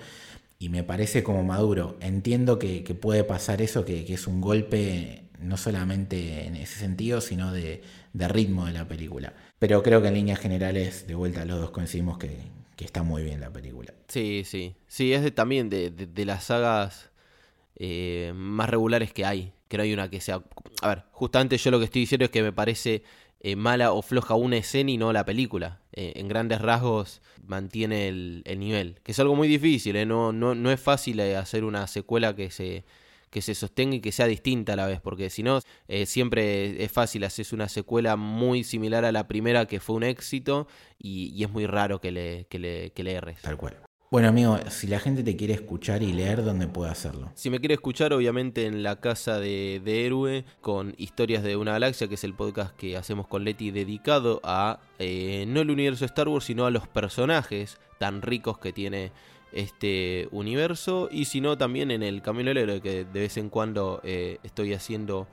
y 0.58 0.68
me 0.68 0.82
parece 0.82 1.22
como 1.22 1.42
maduro, 1.42 1.96
entiendo 2.00 2.58
que, 2.58 2.82
puede 3.00 3.24
pasar 3.24 3.62
eso, 3.62 3.84
que, 3.84 4.12
es 4.12 4.26
un 4.26 4.40
golpe 4.40 5.24
no 5.40 5.56
solamente 5.56 6.46
en 6.46 6.56
ese 6.56 6.78
sentido, 6.78 7.20
sino 7.20 7.52
de, 7.52 7.82
ritmo 8.14 8.66
de 8.66 8.72
la 8.72 8.88
película, 8.88 9.34
pero 9.58 9.82
creo 9.82 10.02
que 10.02 10.08
en 10.08 10.14
líneas 10.14 10.38
generales, 10.38 11.06
de 11.06 11.14
vuelta 11.14 11.44
los 11.44 11.60
dos 11.60 11.70
coincidimos 11.70 12.18
que, 12.18 12.56
está 12.78 13.02
muy 13.02 13.22
bien 13.22 13.40
la 13.40 13.50
película. 13.50 13.94
Sí, 14.08 14.42
sí. 14.44 14.76
Sí, 14.86 15.12
es 15.12 15.34
también 15.34 15.68
de, 15.70 15.90
de, 15.90 16.24
las 16.24 16.44
sagas 16.44 17.10
eh, 17.76 18.32
más 18.34 18.70
regulares 18.70 19.12
que 19.12 19.24
hay. 19.24 19.52
Que 19.68 19.76
no 19.76 19.82
hay 19.82 19.92
una 19.92 20.08
que 20.08 20.20
sea... 20.20 20.42
A 20.82 20.88
ver, 20.88 21.04
justamente 21.10 21.56
yo 21.58 21.70
lo 21.70 21.78
que 21.78 21.86
estoy 21.86 22.02
diciendo 22.02 22.26
es 22.26 22.30
que 22.30 22.42
me 22.42 22.52
parece 22.52 23.02
eh, 23.40 23.56
mala 23.56 23.92
o 23.92 24.02
floja 24.02 24.34
una 24.34 24.58
escena 24.58 24.90
y 24.90 24.98
no 24.98 25.12
la 25.12 25.24
película. 25.24 25.80
Eh, 25.92 26.12
en 26.16 26.28
grandes 26.28 26.60
rasgos 26.60 27.22
mantiene 27.44 28.08
el, 28.08 28.42
el, 28.44 28.60
nivel. 28.60 29.00
Que 29.02 29.12
es 29.12 29.18
algo 29.18 29.34
muy 29.34 29.48
difícil, 29.48 30.06
no, 30.06 30.32
no, 30.32 30.54
no 30.54 30.70
es 30.70 30.78
fácil 30.78 31.20
hacer 31.20 31.64
una 31.64 31.86
secuela 31.86 32.36
que 32.36 32.50
se 32.50 32.84
que 33.36 33.42
se 33.42 33.54
sostenga 33.54 33.96
y 33.96 34.00
que 34.00 34.12
sea 34.12 34.26
distinta 34.26 34.72
a 34.72 34.76
la 34.76 34.86
vez, 34.86 34.98
porque 35.02 35.28
si 35.28 35.42
no, 35.42 35.60
eh, 35.88 36.06
siempre 36.06 36.82
es 36.82 36.90
fácil, 36.90 37.22
haces 37.22 37.52
una 37.52 37.68
secuela 37.68 38.16
muy 38.16 38.64
similar 38.64 39.04
a 39.04 39.12
la 39.12 39.28
primera 39.28 39.66
que 39.66 39.78
fue 39.78 39.96
un 39.96 40.04
éxito 40.04 40.66
y, 40.98 41.44
es 41.44 41.50
muy 41.50 41.66
raro 41.66 42.00
que 42.00 42.12
le, 42.12 42.46
que 42.48 42.58
le, 42.58 42.92
que 42.92 43.04
le 43.04 43.12
erres. 43.12 43.42
Tal 43.42 43.58
cual. 43.58 43.76
Bueno, 44.10 44.28
amigo, 44.28 44.58
si 44.70 44.86
la 44.86 45.00
gente 45.00 45.22
te 45.22 45.36
quiere 45.36 45.52
escuchar 45.52 46.02
y 46.02 46.14
leer, 46.14 46.44
¿dónde 46.44 46.66
puede 46.66 46.90
hacerlo? 46.90 47.30
Si 47.34 47.50
me 47.50 47.60
quiere 47.60 47.74
escuchar, 47.74 48.14
obviamente 48.14 48.64
en 48.64 48.82
la 48.82 49.00
casa 49.00 49.38
de, 49.38 49.82
de 49.84 50.06
Héroe, 50.06 50.46
con 50.62 50.94
Historias 50.96 51.42
de 51.42 51.56
una 51.56 51.72
Galaxia, 51.72 52.08
que 52.08 52.14
es 52.14 52.24
el 52.24 52.32
podcast 52.32 52.74
que 52.74 52.96
hacemos 52.96 53.26
con 53.26 53.44
Leti 53.44 53.70
dedicado 53.70 54.40
a 54.44 54.80
eh, 54.98 55.44
no 55.46 55.60
el 55.60 55.70
universo 55.70 56.06
Star 56.06 56.28
Wars, 56.28 56.46
sino 56.46 56.64
a 56.64 56.70
los 56.70 56.88
personajes 56.88 57.78
tan 57.98 58.22
ricos 58.22 58.56
que 58.58 58.72
tiene 58.72 59.12
este 59.56 60.28
universo 60.30 61.08
y 61.10 61.24
si 61.24 61.40
no 61.40 61.56
también 61.56 61.90
en 61.90 62.02
el 62.02 62.22
Camino 62.22 62.50
del 62.50 62.58
Héroe 62.58 62.80
que 62.80 63.04
de 63.04 63.20
vez 63.20 63.36
en 63.36 63.48
cuando 63.48 64.00
eh, 64.04 64.38
estoy 64.42 64.74
haciendo 64.74 65.26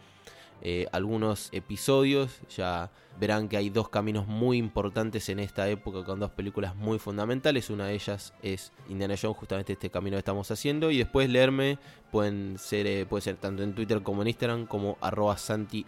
eh, 0.66 0.88
algunos 0.94 1.50
episodios. 1.52 2.40
Ya 2.56 2.90
verán 3.20 3.50
que 3.50 3.58
hay 3.58 3.70
dos 3.70 3.90
caminos 3.90 4.28
muy 4.28 4.58
importantes 4.58 5.28
en 5.28 5.40
esta 5.40 5.68
época 5.68 6.06
con 6.06 6.22
dos 6.22 6.32
películas 6.32 6.74
muy 6.74 7.00
fundamentales. 7.00 7.70
Una 7.70 7.88
de 7.88 7.96
ellas 7.96 8.34
es 8.42 8.72
Indiana 8.88 9.16
Jones 9.22 9.38
justamente 9.38 9.74
este 9.74 9.90
camino 9.90 10.16
que 10.16 10.20
estamos 10.20 10.50
haciendo. 10.52 10.90
Y 10.90 11.00
después 11.00 11.30
leerme 11.30 11.80
pueden 12.14 12.58
ser 12.58 12.88
eh, 12.88 13.06
puede 13.06 13.24
ser 13.24 13.36
tanto 13.36 13.62
en 13.62 13.76
Twitter 13.76 14.02
como 14.04 14.22
en 14.22 14.30
Instagram 14.30 14.66
como 14.66 14.98
arroba 15.02 15.38
Santi 15.38 15.86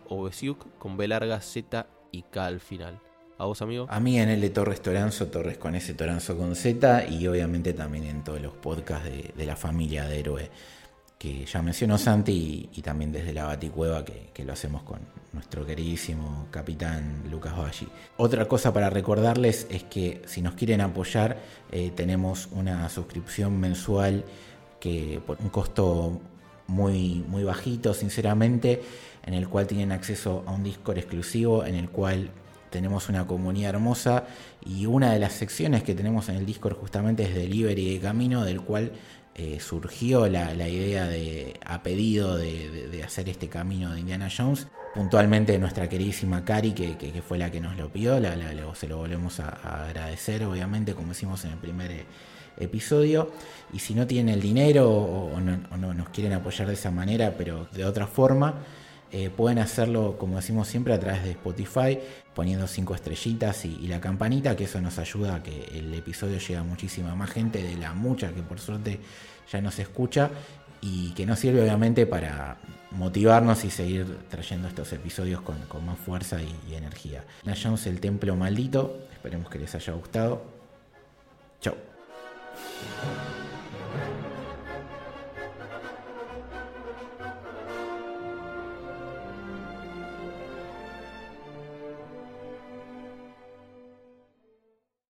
con 0.77 0.97
B 0.97 1.07
larga 1.07 1.39
Z 1.39 1.87
y 2.11 2.23
K 2.23 2.45
al 2.45 2.59
final 2.59 2.99
¿A 3.37 3.45
vos, 3.45 3.61
amigo? 3.61 3.85
A 3.89 3.99
mí 3.99 4.17
en 4.17 4.29
el 4.29 4.39
de 4.39 4.49
Torres 4.49 4.81
Toranzo, 4.81 5.27
Torres 5.27 5.57
con 5.57 5.75
ese 5.75 5.93
Toranzo 5.93 6.37
con 6.37 6.55
Z, 6.55 7.07
y 7.09 7.27
obviamente 7.27 7.73
también 7.73 8.05
en 8.05 8.23
todos 8.23 8.41
los 8.41 8.53
podcasts 8.53 9.09
de, 9.35 9.45
la 9.45 9.57
familia 9.57 10.05
de 10.05 10.19
Héroe, 10.19 10.49
que 11.17 11.45
ya 11.45 11.61
mencionó 11.61 11.97
Santi, 11.97 12.69
y, 12.73 12.81
también 12.81 13.11
desde 13.11 13.33
la 13.33 13.43
Baticueva, 13.43 14.05
que, 14.05 14.29
que, 14.33 14.45
lo 14.45 14.53
hacemos 14.53 14.83
con 14.83 14.99
nuestro 15.33 15.65
queridísimo 15.65 16.47
capitán 16.49 17.23
Lucas 17.29 17.57
Valli. 17.57 17.89
Otra 18.15 18.47
cosa 18.47 18.71
para 18.71 18.89
recordarles 18.89 19.67
es 19.69 19.83
que 19.83 20.21
si 20.25 20.41
nos 20.41 20.53
quieren 20.53 20.79
apoyar, 20.79 21.37
eh, 21.73 21.91
tenemos 21.93 22.47
una 22.53 22.87
suscripción 22.87 23.59
mensual 23.59 24.23
que 24.79 25.19
por 25.25 25.37
un 25.41 25.49
costo 25.49 26.21
muy, 26.67 27.25
muy 27.27 27.43
bajito, 27.43 27.93
sinceramente, 27.93 28.81
en 29.25 29.33
el 29.33 29.49
cual 29.49 29.67
tienen 29.67 29.91
acceso 29.91 30.45
a 30.47 30.51
un 30.51 30.63
Discord 30.63 30.99
exclusivo, 30.99 31.65
en 31.65 31.75
el 31.75 31.89
cual 31.89 32.29
tenemos 32.75 33.07
una 33.07 33.25
comunidad 33.25 33.69
hermosa 33.69 34.25
y 34.65 34.85
una 34.85 35.13
de 35.13 35.19
las 35.19 35.31
secciones 35.31 35.81
que 35.81 35.95
tenemos 35.95 36.27
en 36.27 36.35
el 36.35 36.45
Discord 36.45 36.75
justamente 36.75 37.23
es 37.23 37.33
Delivery 37.33 37.93
de 37.93 37.99
Camino, 38.01 38.43
del 38.43 38.59
cual 38.59 38.91
eh, 39.33 39.61
surgió 39.61 40.27
la, 40.27 40.51
idea 40.67 41.07
de, 41.07 41.57
a 41.65 41.81
pedido 41.83 42.37
de, 42.37 43.01
hacer 43.01 43.29
este 43.29 43.47
camino 43.47 43.93
de 43.93 44.01
Indiana 44.01 44.27
Jones. 44.29 44.67
Puntualmente 44.93 45.57
nuestra 45.57 45.87
queridísima 45.87 46.43
Cari, 46.43 46.73
que, 46.73 47.21
fue 47.25 47.37
la 47.37 47.49
que 47.49 47.61
nos 47.61 47.77
lo 47.77 47.87
pidió, 47.87 48.19
la, 48.19 48.35
se 48.75 48.89
lo 48.89 48.97
volvemos 48.97 49.39
a, 49.39 49.85
agradecer, 49.85 50.43
obviamente, 50.43 50.95
como 50.95 51.13
hicimos 51.13 51.45
en 51.45 51.51
el 51.51 51.57
primer 51.57 51.91
eh, 51.91 52.05
episodio. 52.57 53.31
Y 53.71 53.79
si 53.79 53.93
no 53.95 54.05
tienen 54.05 54.35
el 54.35 54.41
dinero 54.41 54.89
o, 54.89 55.39
no, 55.39 55.93
nos 55.93 56.09
quieren 56.09 56.33
apoyar 56.33 56.67
de 56.67 56.73
esa 56.73 56.91
manera, 56.91 57.35
pero 57.37 57.69
de 57.71 57.85
otra 57.85 58.05
forma, 58.05 58.55
eh, 59.17 59.29
pueden 59.29 59.59
hacerlo, 59.59 60.17
como 60.17 60.35
decimos 60.35 60.67
siempre, 60.67 60.93
a 60.93 60.99
través 60.99 61.23
de 61.23 61.31
Spotify, 61.31 61.97
poniendo 62.33 62.67
cinco 62.67 62.93
estrellitas 62.93 63.63
y, 63.63 63.87
la 63.87 64.01
campanita, 64.01 64.57
que 64.57 64.65
eso 64.65 64.81
nos 64.81 64.99
ayuda 64.99 65.35
a 65.35 65.41
que 65.41 65.69
el 65.73 65.93
episodio 65.93 66.37
llegue 66.37 66.57
a 66.57 66.63
muchísima 66.63 67.15
más 67.15 67.29
gente, 67.29 67.63
de 67.63 67.77
la 67.77 67.93
mucha 67.93 68.33
que 68.33 68.43
por 68.43 68.59
suerte 68.59 68.99
ya 69.49 69.61
nos 69.61 69.79
escucha, 69.79 70.31
y 70.81 71.13
que 71.13 71.25
nos 71.25 71.39
sirve 71.39 71.61
obviamente 71.61 72.05
para 72.05 72.57
motivarnos 72.91 73.63
y 73.63 73.69
seguir 73.69 74.17
trayendo 74.27 74.67
estos 74.67 74.91
episodios 74.91 75.39
con, 75.39 75.61
con 75.69 75.85
más 75.85 75.97
fuerza 75.97 76.41
y, 76.41 76.53
y 76.69 76.75
energía. 76.75 77.23
Nayamos 77.45 77.87
el 77.87 78.01
templo 78.01 78.35
maldito, 78.35 79.07
esperemos 79.13 79.49
que 79.49 79.59
les 79.59 79.73
haya 79.75 79.93
gustado. 79.93 80.43
Chao. 81.61 81.75